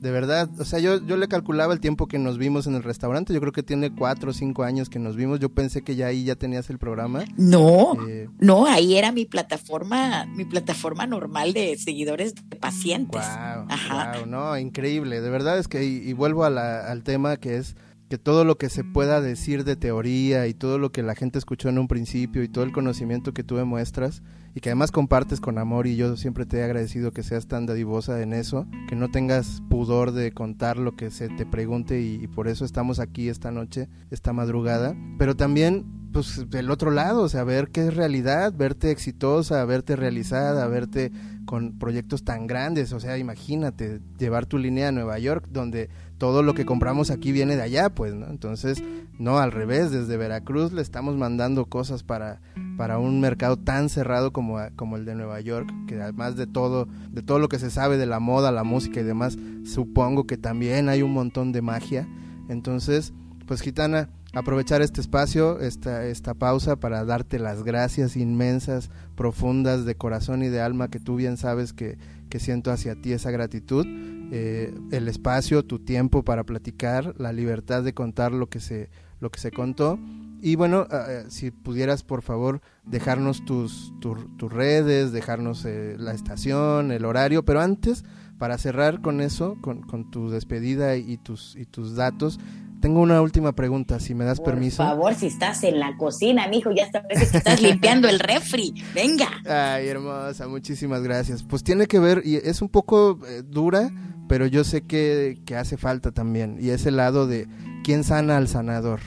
de 0.00 0.12
verdad, 0.12 0.48
o 0.60 0.64
sea, 0.64 0.78
yo, 0.78 1.04
yo 1.04 1.16
le 1.16 1.26
calculaba 1.26 1.72
el 1.72 1.80
tiempo 1.80 2.06
que 2.06 2.18
nos 2.18 2.38
vimos 2.38 2.66
en 2.66 2.74
el 2.76 2.84
restaurante, 2.84 3.34
yo 3.34 3.40
creo 3.40 3.52
que 3.52 3.64
tiene 3.64 3.92
cuatro 3.92 4.30
o 4.30 4.32
cinco 4.32 4.62
años 4.62 4.88
que 4.88 5.00
nos 5.00 5.16
vimos, 5.16 5.40
yo 5.40 5.48
pensé 5.48 5.82
que 5.82 5.96
ya 5.96 6.06
ahí 6.06 6.24
ya 6.24 6.36
tenías 6.36 6.70
el 6.70 6.78
programa. 6.78 7.24
No, 7.36 7.96
eh, 8.08 8.28
no, 8.38 8.66
ahí 8.66 8.96
era 8.96 9.10
mi 9.10 9.24
plataforma, 9.24 10.24
mi 10.26 10.44
plataforma 10.44 11.06
normal 11.06 11.52
de 11.52 11.76
seguidores 11.76 12.34
de 12.34 12.56
pacientes. 12.56 13.22
Wow, 13.22 13.66
Ajá. 13.68 14.24
no, 14.26 14.56
increíble, 14.56 15.20
de 15.20 15.30
verdad 15.30 15.58
es 15.58 15.66
que, 15.66 15.84
y, 15.84 16.12
vuelvo 16.12 16.44
al 16.44 17.02
tema 17.02 17.36
que 17.36 17.56
es 17.56 17.74
que 18.08 18.18
todo 18.18 18.44
lo 18.44 18.56
que 18.56 18.70
se 18.70 18.84
pueda 18.84 19.20
decir 19.20 19.64
de 19.64 19.76
teoría 19.76 20.46
y 20.46 20.54
todo 20.54 20.78
lo 20.78 20.92
que 20.92 21.02
la 21.02 21.14
gente 21.14 21.38
escuchó 21.38 21.68
en 21.68 21.78
un 21.78 21.88
principio 21.88 22.42
y 22.42 22.48
todo 22.48 22.64
el 22.64 22.72
conocimiento 22.72 23.34
que 23.34 23.44
tú 23.44 23.56
demuestras 23.56 24.22
y 24.54 24.60
que 24.60 24.70
además 24.70 24.90
compartes 24.90 25.40
con 25.40 25.58
amor 25.58 25.86
y 25.86 25.96
yo 25.96 26.16
siempre 26.16 26.46
te 26.46 26.58
he 26.58 26.64
agradecido 26.64 27.12
que 27.12 27.22
seas 27.22 27.46
tan 27.46 27.66
dadivosa 27.66 28.20
en 28.22 28.32
eso, 28.32 28.66
que 28.88 28.96
no 28.96 29.10
tengas 29.10 29.62
pudor 29.68 30.12
de 30.12 30.32
contar 30.32 30.78
lo 30.78 30.96
que 30.96 31.10
se 31.10 31.28
te 31.28 31.46
pregunte 31.46 32.00
y, 32.00 32.26
por 32.28 32.48
eso 32.48 32.64
estamos 32.64 32.98
aquí 33.00 33.28
esta 33.28 33.50
noche, 33.50 33.88
esta 34.10 34.32
madrugada, 34.32 34.96
pero 35.18 35.36
también 35.36 35.86
pues 36.12 36.48
del 36.48 36.70
otro 36.70 36.90
lado, 36.90 37.22
o 37.22 37.28
sea, 37.28 37.44
ver 37.44 37.68
qué 37.68 37.86
es 37.86 37.94
realidad, 37.94 38.52
verte 38.56 38.90
exitosa, 38.90 39.64
verte 39.64 39.94
realizada, 39.94 40.66
verte 40.66 41.12
con 41.44 41.78
proyectos 41.78 42.24
tan 42.24 42.46
grandes, 42.46 42.92
o 42.92 43.00
sea, 43.00 43.18
imagínate 43.18 44.00
llevar 44.18 44.46
tu 44.46 44.58
línea 44.58 44.88
a 44.88 44.92
Nueva 44.92 45.18
York 45.18 45.46
donde 45.50 45.88
todo 46.18 46.42
lo 46.42 46.54
que 46.54 46.66
compramos 46.66 47.10
aquí 47.10 47.32
viene 47.32 47.56
de 47.56 47.62
allá, 47.62 47.90
pues, 47.90 48.14
¿no? 48.14 48.26
Entonces, 48.26 48.82
no, 49.18 49.38
al 49.38 49.52
revés, 49.52 49.90
desde 49.90 50.16
Veracruz 50.16 50.72
le 50.72 50.82
estamos 50.82 51.16
mandando 51.16 51.66
cosas 51.66 52.02
para, 52.02 52.40
para 52.78 52.98
un 52.98 53.20
mercado 53.20 53.58
tan 53.58 53.90
cerrado 53.90 54.32
como, 54.32 54.58
como 54.74 54.96
el 54.96 55.04
de 55.04 55.14
Nueva 55.14 55.40
York, 55.40 55.70
que 55.86 56.00
además 56.00 56.36
de 56.36 56.46
todo, 56.46 56.88
de 57.10 57.22
todo 57.22 57.38
lo 57.38 57.48
que 57.48 57.58
se 57.58 57.70
sabe 57.70 57.98
de 57.98 58.06
la 58.06 58.20
moda, 58.20 58.50
la 58.50 58.64
música 58.64 59.00
y 59.00 59.04
demás, 59.04 59.36
supongo 59.64 60.26
que 60.26 60.38
también 60.38 60.88
hay 60.88 61.02
un 61.02 61.12
montón 61.12 61.52
de 61.52 61.60
magia. 61.60 62.08
Entonces, 62.48 63.12
pues 63.46 63.60
Gitana, 63.60 64.08
aprovechar 64.32 64.80
este 64.80 65.02
espacio, 65.02 65.60
esta, 65.60 66.06
esta 66.06 66.32
pausa 66.32 66.76
para 66.76 67.04
darte 67.04 67.38
las 67.38 67.64
gracias 67.64 68.16
inmensas, 68.16 68.90
profundas 69.14 69.84
de 69.84 69.94
corazón 69.94 70.42
y 70.42 70.48
de 70.48 70.62
alma 70.62 70.88
que 70.88 71.00
tú 71.00 71.16
bien 71.16 71.36
sabes 71.36 71.74
que, 71.74 71.98
que 72.30 72.38
siento 72.38 72.70
hacia 72.70 72.94
ti 72.94 73.12
esa 73.12 73.30
gratitud 73.30 73.86
eh, 74.30 74.74
el 74.90 75.08
espacio, 75.08 75.64
tu 75.64 75.78
tiempo 75.78 76.22
para 76.22 76.44
platicar, 76.44 77.14
la 77.18 77.32
libertad 77.32 77.82
de 77.82 77.94
contar 77.94 78.32
lo 78.32 78.48
que 78.48 78.60
se, 78.60 78.90
lo 79.20 79.30
que 79.30 79.40
se 79.40 79.50
contó. 79.50 79.98
Y 80.40 80.56
bueno, 80.56 80.86
eh, 80.90 81.24
si 81.28 81.50
pudieras 81.50 82.02
por 82.02 82.22
favor 82.22 82.60
dejarnos 82.84 83.44
tus, 83.44 83.92
tus 84.00 84.52
redes, 84.52 85.12
dejarnos 85.12 85.64
eh, 85.64 85.96
la 85.98 86.12
estación, 86.12 86.92
el 86.92 87.04
horario, 87.04 87.44
pero 87.44 87.60
antes, 87.60 88.04
para 88.38 88.56
cerrar 88.58 89.00
con 89.00 89.20
eso, 89.20 89.56
con, 89.60 89.82
con 89.82 90.10
tu 90.10 90.30
despedida 90.30 90.96
y 90.96 91.16
tus, 91.18 91.56
y 91.56 91.64
tus 91.64 91.96
datos, 91.96 92.38
tengo 92.80 93.00
una 93.00 93.20
última 93.20 93.52
pregunta, 93.52 93.98
si 93.98 94.14
me 94.14 94.24
das 94.24 94.40
permiso. 94.40 94.84
Por 94.84 94.92
favor, 94.92 95.14
si 95.14 95.26
estás 95.26 95.64
en 95.64 95.80
la 95.80 95.96
cocina, 95.96 96.46
mijo, 96.46 96.70
ya 96.70 96.88
parece 96.92 97.28
que 97.28 97.38
estás 97.38 97.60
limpiando 97.60 98.08
el 98.08 98.20
refri. 98.20 98.72
Venga. 98.94 99.28
Ay, 99.44 99.88
hermosa, 99.88 100.46
muchísimas 100.46 101.02
gracias. 101.02 101.42
Pues 101.42 101.64
tiene 101.64 101.86
que 101.86 101.98
ver, 101.98 102.22
y 102.24 102.36
es 102.36 102.62
un 102.62 102.68
poco 102.68 103.18
dura, 103.44 103.90
pero 104.28 104.46
yo 104.46 104.62
sé 104.62 104.82
que, 104.82 105.40
hace 105.56 105.76
falta 105.76 106.12
también, 106.12 106.58
y 106.60 106.70
es 106.70 106.86
el 106.86 106.96
lado 106.96 107.26
de 107.26 107.48
quién 107.82 108.04
sana 108.04 108.36
al 108.36 108.46
sanador. 108.46 109.00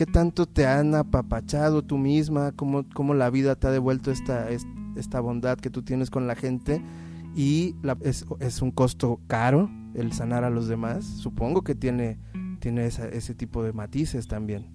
¿Qué 0.00 0.06
tanto 0.06 0.46
te 0.46 0.66
han 0.66 0.94
apapachado 0.94 1.82
tú 1.82 1.98
misma? 1.98 2.52
¿Cómo, 2.52 2.86
cómo 2.94 3.12
la 3.12 3.28
vida 3.28 3.56
te 3.56 3.66
ha 3.66 3.70
devuelto 3.70 4.10
esta, 4.10 4.48
esta 4.96 5.20
bondad 5.20 5.58
que 5.58 5.68
tú 5.68 5.82
tienes 5.82 6.08
con 6.08 6.26
la 6.26 6.36
gente? 6.36 6.82
Y 7.36 7.74
es, 8.02 8.24
es, 8.38 8.62
un 8.62 8.70
costo 8.70 9.20
caro 9.26 9.70
el 9.94 10.14
sanar 10.14 10.42
a 10.42 10.48
los 10.48 10.68
demás. 10.68 11.04
Supongo 11.04 11.60
que 11.60 11.74
tiene, 11.74 12.18
tiene 12.60 12.86
ese 12.86 13.34
tipo 13.34 13.62
de 13.62 13.74
matices 13.74 14.26
también. 14.26 14.68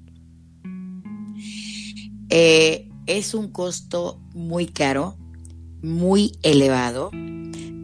Eh, 2.30 2.88
es 3.08 3.34
un 3.34 3.48
costo 3.48 4.22
muy 4.36 4.68
caro 4.68 5.18
muy 5.82 6.34
elevado, 6.44 7.10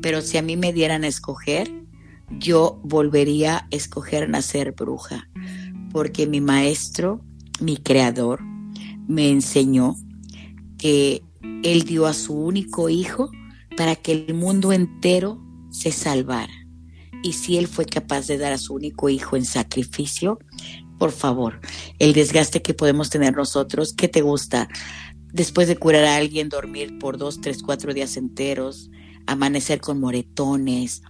pero 0.04 0.22
si 0.22 0.38
a 0.38 0.44
mí 0.44 0.58
me 0.58 0.74
dieran 0.74 1.04
a 1.04 1.08
escoger, 1.08 1.72
yo 2.38 2.80
volvería 2.84 3.58
a 3.58 3.68
escoger 3.72 4.30
nacer 4.30 4.74
bruja, 4.74 5.28
porque 5.92 6.28
mi 6.28 6.40
maestro, 6.40 7.26
mi 7.62 7.78
creador, 7.78 8.42
me 9.08 9.30
enseñó 9.30 9.96
que 10.78 11.24
él 11.64 11.84
dio 11.84 12.06
a 12.08 12.14
su 12.14 12.34
único 12.34 12.90
hijo 12.90 13.30
para 13.78 13.96
que 13.96 14.12
el 14.12 14.34
mundo 14.34 14.74
entero 14.74 15.42
se 15.70 15.92
salvara. 15.92 16.54
Y 17.24 17.34
si 17.34 17.58
él 17.58 17.68
fue 17.68 17.86
capaz 17.86 18.28
de 18.28 18.38
dar 18.38 18.52
a 18.52 18.58
su 18.58 18.74
único 18.74 19.10
hijo 19.10 19.38
en 19.38 19.46
sacrificio, 19.46 20.40
por 20.98 21.12
favor, 21.12 21.60
el 22.00 22.14
desgaste 22.14 22.62
que 22.62 22.74
podemos 22.74 23.10
tener 23.10 23.36
nosotros, 23.36 23.94
¿qué 23.94 24.08
te 24.08 24.22
gusta? 24.22 24.68
Después 25.32 25.68
de 25.68 25.78
curar 25.78 26.04
a 26.04 26.16
alguien, 26.16 26.50
dormir 26.50 26.98
por 27.00 27.18
dos, 27.18 27.42
tres, 27.42 27.64
cuatro 27.64 27.94
días 27.94 28.18
enteros, 28.18 28.90
amanecer 29.28 29.82
con 29.82 30.00
moretones, 30.00 31.04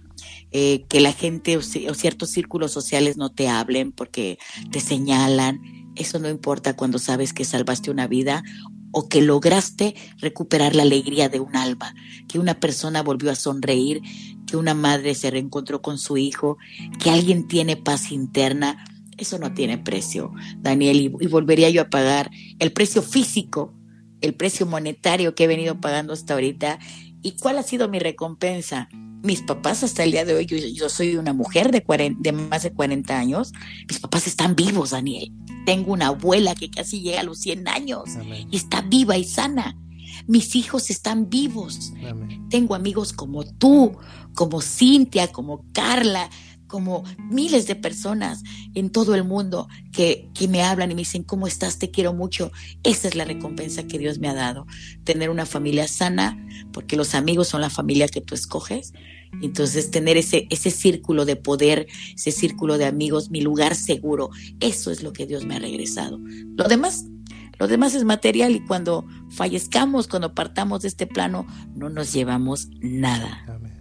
eh, 0.52 0.84
que 0.88 1.00
la 1.00 1.12
gente 1.12 1.56
o, 1.56 1.62
ciertos 1.62 2.28
círculos 2.28 2.72
sociales 2.72 3.16
no 3.16 3.30
te 3.30 3.48
hablen 3.48 3.90
porque 3.90 4.38
te 4.70 4.80
señalan. 4.80 5.60
Eso 5.96 6.18
no 6.18 6.28
importa 6.28 6.76
cuando 6.76 6.98
sabes 6.98 7.32
que 7.32 7.44
salvaste 7.44 7.90
una 7.90 8.06
vida 8.06 8.42
o 8.92 9.08
que 9.08 9.22
lograste 9.22 9.94
recuperar 10.18 10.76
la 10.76 10.82
alegría 10.82 11.30
de 11.30 11.40
un 11.40 11.56
alma, 11.56 11.94
que 12.28 12.38
una 12.38 12.60
persona 12.60 13.02
volvió 13.02 13.30
a 13.30 13.34
sonreír, 13.34 14.02
que 14.46 14.58
una 14.58 14.74
madre 14.74 15.14
se 15.14 15.30
reencontró 15.30 15.80
con 15.80 15.98
su 15.98 16.18
hijo, 16.18 16.58
que 17.02 17.10
alguien 17.10 17.48
tiene 17.48 17.76
paz 17.76 18.12
interna. 18.12 18.84
Eso 19.16 19.38
no 19.38 19.54
tiene 19.54 19.78
precio, 19.78 20.32
Daniel, 20.58 21.00
y, 21.00 21.04
y 21.24 21.26
volvería 21.28 21.70
yo 21.70 21.80
a 21.80 21.88
pagar 21.88 22.30
el 22.58 22.72
precio 22.72 23.00
físico, 23.00 23.72
el 24.20 24.34
precio 24.34 24.66
monetario 24.66 25.34
que 25.34 25.44
he 25.44 25.48
venido 25.48 25.80
pagando 25.80 26.12
hasta 26.12 26.34
ahorita. 26.34 26.78
¿Y 27.22 27.32
cuál 27.32 27.58
ha 27.58 27.62
sido 27.62 27.88
mi 27.88 27.98
recompensa? 27.98 28.88
mis 29.22 29.42
papás 29.42 29.82
hasta 29.82 30.02
el 30.04 30.12
día 30.12 30.24
de 30.24 30.34
hoy, 30.34 30.46
yo, 30.46 30.88
soy 30.88 31.16
una 31.16 31.32
mujer 31.32 31.70
de, 31.70 31.84
de 32.18 32.32
más 32.32 32.64
de 32.64 32.72
40 32.72 33.16
años, 33.16 33.52
mis 33.88 34.00
papás 34.00 34.26
están 34.26 34.56
vivos, 34.56 34.90
Daniel. 34.90 35.32
Tengo 35.64 35.92
una 35.92 36.08
abuela 36.08 36.54
que 36.54 36.70
casi 36.70 37.00
llega 37.00 37.20
a 37.20 37.24
los 37.24 37.38
100 37.38 37.68
años 37.68 38.02
y 38.50 38.56
está 38.56 38.82
viva 38.82 39.16
y 39.16 39.24
sana. 39.24 39.76
Mis 40.26 40.56
hijos 40.56 40.90
están 40.90 41.30
vivos. 41.30 41.92
Tengo 42.50 42.74
amigos 42.74 43.12
como 43.12 43.44
tú, 43.44 43.96
como 44.34 44.60
Cintia, 44.60 45.28
como 45.28 45.64
Carla, 45.72 46.28
como 46.72 47.04
miles 47.18 47.66
de 47.66 47.74
personas 47.74 48.42
en 48.72 48.88
todo 48.88 49.14
el 49.14 49.24
mundo 49.24 49.68
que, 49.92 50.30
que, 50.32 50.48
me 50.48 50.62
hablan 50.62 50.90
y 50.90 50.94
me 50.94 51.02
dicen, 51.02 51.22
¿cómo 51.22 51.46
estás? 51.46 51.78
Te 51.78 51.90
quiero 51.90 52.14
mucho. 52.14 52.50
Esa 52.82 53.08
es 53.08 53.14
la 53.14 53.26
recompensa 53.26 53.82
que 53.82 53.98
Dios 53.98 54.18
me 54.18 54.28
ha 54.30 54.32
dado. 54.32 54.66
Tener 55.04 55.28
una 55.28 55.44
familia 55.44 55.86
sana, 55.86 56.42
porque 56.72 56.96
los 56.96 57.14
amigos 57.14 57.48
son 57.48 57.60
la 57.60 57.68
familia 57.68 58.08
que 58.08 58.22
tú 58.22 58.34
escoges. 58.34 58.94
Entonces, 59.42 59.90
tener 59.90 60.16
ese, 60.16 60.46
ese 60.48 60.70
círculo 60.70 61.26
de 61.26 61.36
poder, 61.36 61.88
ese 62.14 62.32
círculo 62.32 62.78
de 62.78 62.86
amigos, 62.86 63.30
mi 63.30 63.42
lugar 63.42 63.74
seguro, 63.74 64.30
eso 64.60 64.90
es 64.90 65.02
lo 65.02 65.12
que 65.12 65.26
Dios 65.26 65.44
me 65.44 65.56
ha 65.56 65.58
regresado. 65.58 66.18
Lo 66.56 66.68
demás, 66.68 67.04
lo 67.58 67.68
demás 67.68 67.94
es 67.94 68.04
material 68.04 68.56
y 68.56 68.64
cuando 68.64 69.06
fallezcamos, 69.28 70.08
cuando 70.08 70.34
partamos 70.34 70.80
de 70.80 70.88
este 70.88 71.06
plano, 71.06 71.46
no 71.74 71.90
nos 71.90 72.14
llevamos 72.14 72.68
nada. 72.80 73.44
Amén, 73.46 73.71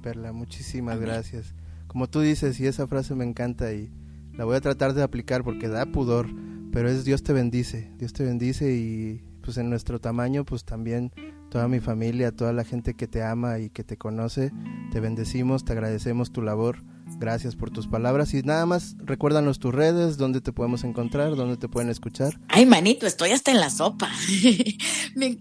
Perla, 0.00 0.32
muchísimas 0.32 1.00
gracias. 1.00 1.54
Como 1.86 2.08
tú 2.08 2.20
dices, 2.20 2.58
y 2.60 2.66
esa 2.66 2.86
frase 2.86 3.14
me 3.14 3.24
encanta 3.24 3.72
y 3.72 3.90
la 4.34 4.44
voy 4.44 4.56
a 4.56 4.60
tratar 4.60 4.94
de 4.94 5.02
aplicar 5.02 5.44
porque 5.44 5.68
da 5.68 5.86
pudor, 5.86 6.28
pero 6.72 6.88
es 6.88 7.04
Dios 7.04 7.22
te 7.22 7.32
bendice, 7.32 7.90
Dios 7.98 8.12
te 8.12 8.24
bendice 8.24 8.72
y 8.72 9.24
pues 9.42 9.58
en 9.58 9.70
nuestro 9.70 10.00
tamaño 10.00 10.44
pues 10.44 10.64
también 10.64 11.12
toda 11.50 11.66
mi 11.68 11.80
familia, 11.80 12.30
toda 12.30 12.52
la 12.52 12.64
gente 12.64 12.94
que 12.94 13.08
te 13.08 13.22
ama 13.22 13.58
y 13.58 13.70
que 13.70 13.82
te 13.84 13.96
conoce, 13.96 14.52
te 14.92 15.00
bendecimos, 15.00 15.64
te 15.64 15.72
agradecemos 15.72 16.32
tu 16.32 16.42
labor 16.42 16.82
Gracias 17.18 17.56
por 17.56 17.70
tus 17.70 17.86
palabras. 17.86 18.32
Y 18.34 18.42
nada 18.42 18.66
más 18.66 18.96
recuérdanos 18.98 19.58
tus 19.58 19.74
redes, 19.74 20.16
dónde 20.16 20.40
te 20.40 20.52
podemos 20.52 20.84
encontrar, 20.84 21.36
dónde 21.36 21.56
te 21.56 21.68
pueden 21.68 21.90
escuchar. 21.90 22.40
Ay, 22.48 22.66
manito, 22.66 23.06
estoy 23.06 23.30
hasta 23.30 23.50
en 23.50 23.60
la 23.60 23.70
sopa. 23.70 24.10
me, 25.14 25.38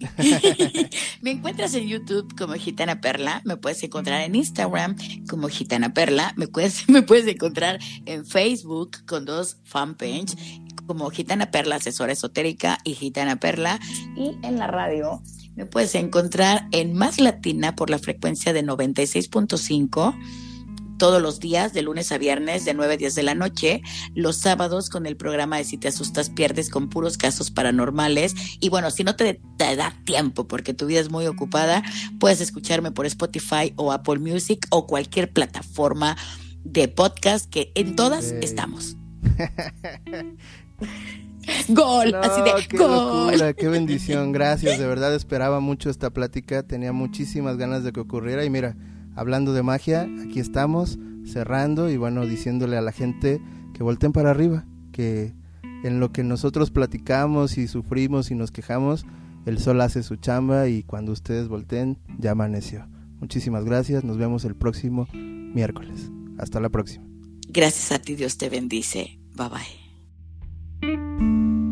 encuentras 1.24 1.74
en 1.76 1.88
YouTube 1.88 2.36
como 2.38 2.54
Gitana 2.54 3.02
Perla, 3.02 3.42
me 3.46 3.58
puedes 3.58 3.82
encontrar 3.84 4.22
en 4.22 4.36
Instagram 4.36 4.96
como 5.30 5.48
Gitana 5.48 5.94
Perla, 5.94 6.34
me 6.36 6.48
puedes, 6.48 6.88
me 6.90 7.02
puedes 7.02 7.28
encontrar 7.28 7.80
en 8.06 8.26
Facebook 8.26 9.06
con 9.06 9.26
dos 9.26 9.58
fanpage 9.64 10.36
como 10.86 11.10
Gitana 11.12 11.52
Perla, 11.52 11.76
asesora 11.76 12.14
esotérica 12.14 12.80
y 12.84 12.96
Gitana 12.96 13.36
Perla. 13.36 13.80
Y 14.16 14.38
en 14.42 14.58
la 14.58 14.68
radio 14.68 15.22
me 15.56 15.66
puedes 15.66 15.94
encontrar 15.96 16.68
en 16.72 16.94
Más 16.94 17.20
Latina 17.20 17.76
por 17.76 17.90
la 17.90 18.00
frecuencia 18.00 18.54
de 18.54 18.64
96.5 18.64 20.49
todos 21.00 21.20
los 21.20 21.40
días, 21.40 21.74
de 21.74 21.82
lunes 21.82 22.12
a 22.12 22.20
viernes, 22.20 22.66
de 22.66 22.76
9 22.76 22.94
a 22.94 22.98
10 22.98 23.16
de 23.16 23.24
la 23.24 23.34
noche, 23.34 23.82
los 24.14 24.36
sábados 24.36 24.92
con 24.92 25.08
el 25.08 25.18
programa 25.18 25.58
de 25.58 25.64
Si 25.64 25.80
te 25.80 25.88
asustas, 25.88 26.30
pierdes 26.30 26.70
con 26.70 26.90
puros 26.90 27.18
casos 27.18 27.50
paranormales. 27.50 28.36
Y 28.60 28.70
bueno, 28.70 28.92
si 28.92 29.04
no 29.04 29.16
te, 29.16 29.42
da 29.58 29.96
tiempo 30.04 30.48
porque 30.48 30.76
tu 30.76 30.86
vida 30.86 31.00
es 31.00 31.10
muy 31.10 31.26
ocupada, 31.26 31.82
puedes 32.20 32.42
escucharme 32.42 32.92
por 32.92 33.08
Spotify 33.08 33.74
o 33.78 33.92
Apple 33.92 34.20
Music 34.20 34.68
o 34.70 34.86
cualquier 34.86 35.34
plataforma 35.34 36.16
de 36.64 36.88
podcast 36.88 37.50
que 37.50 37.72
en 37.74 37.96
todas 37.96 38.26
estamos. 38.26 38.96
Gol, 41.70 42.14
así 42.16 42.42
de 42.42 42.68
qué 42.68 42.78
Locura, 42.78 43.54
qué 43.54 43.68
bendición, 43.70 44.32
gracias, 44.34 44.78
de 44.78 44.86
verdad 44.86 45.16
esperaba 45.16 45.60
mucho 45.60 45.90
esta 45.90 46.12
plática, 46.12 46.62
tenía 46.64 46.94
muchísimas 46.94 47.58
ganas 47.58 47.84
de 47.84 47.92
que 47.92 48.00
ocurriera 48.00 48.46
y 48.46 48.50
mira, 48.50 48.76
hablando 49.20 49.54
de 49.54 49.64
magia, 49.64 50.08
aquí 50.24 50.40
estamos 50.40 50.98
cerrando 51.26 51.90
y 51.90 51.98
bueno, 51.98 52.26
diciéndole 52.26 52.78
a 52.78 52.82
la 52.82 52.92
gente 52.92 53.42
que 53.74 53.84
volten 53.84 54.14
para 54.14 54.32
arriba, 54.32 54.66
que 54.92 55.34
en 55.84 56.00
lo 56.00 56.12
que 56.12 56.24
nosotros 56.24 56.72
platicamos 56.72 57.58
y 57.58 57.68
sufrimos 57.68 58.32
y 58.32 58.36
nos 58.36 58.52
quejamos, 58.52 59.06
el 59.46 59.60
sol 59.60 59.82
hace 59.82 60.04
su 60.04 60.16
chamba 60.16 60.68
y 60.68 60.84
cuando 60.84 61.12
ustedes 61.12 61.48
volteen 61.48 61.98
ya 62.18 62.32
amaneció. 62.32 62.88
Muchísimas 63.20 63.66
gracias, 63.66 64.04
nos 64.04 64.18
vemos 64.18 64.46
el 64.46 64.56
próximo 64.56 65.08
miércoles. 65.14 66.10
Hasta 66.38 66.60
la 66.60 66.70
próxima. 66.70 67.06
Gracias 67.50 67.92
a 67.92 68.00
ti, 68.00 68.16
Dios 68.16 68.38
te 68.38 68.50
bendice. 68.50 69.20
Bye 69.36 69.50
bye. 70.82 71.69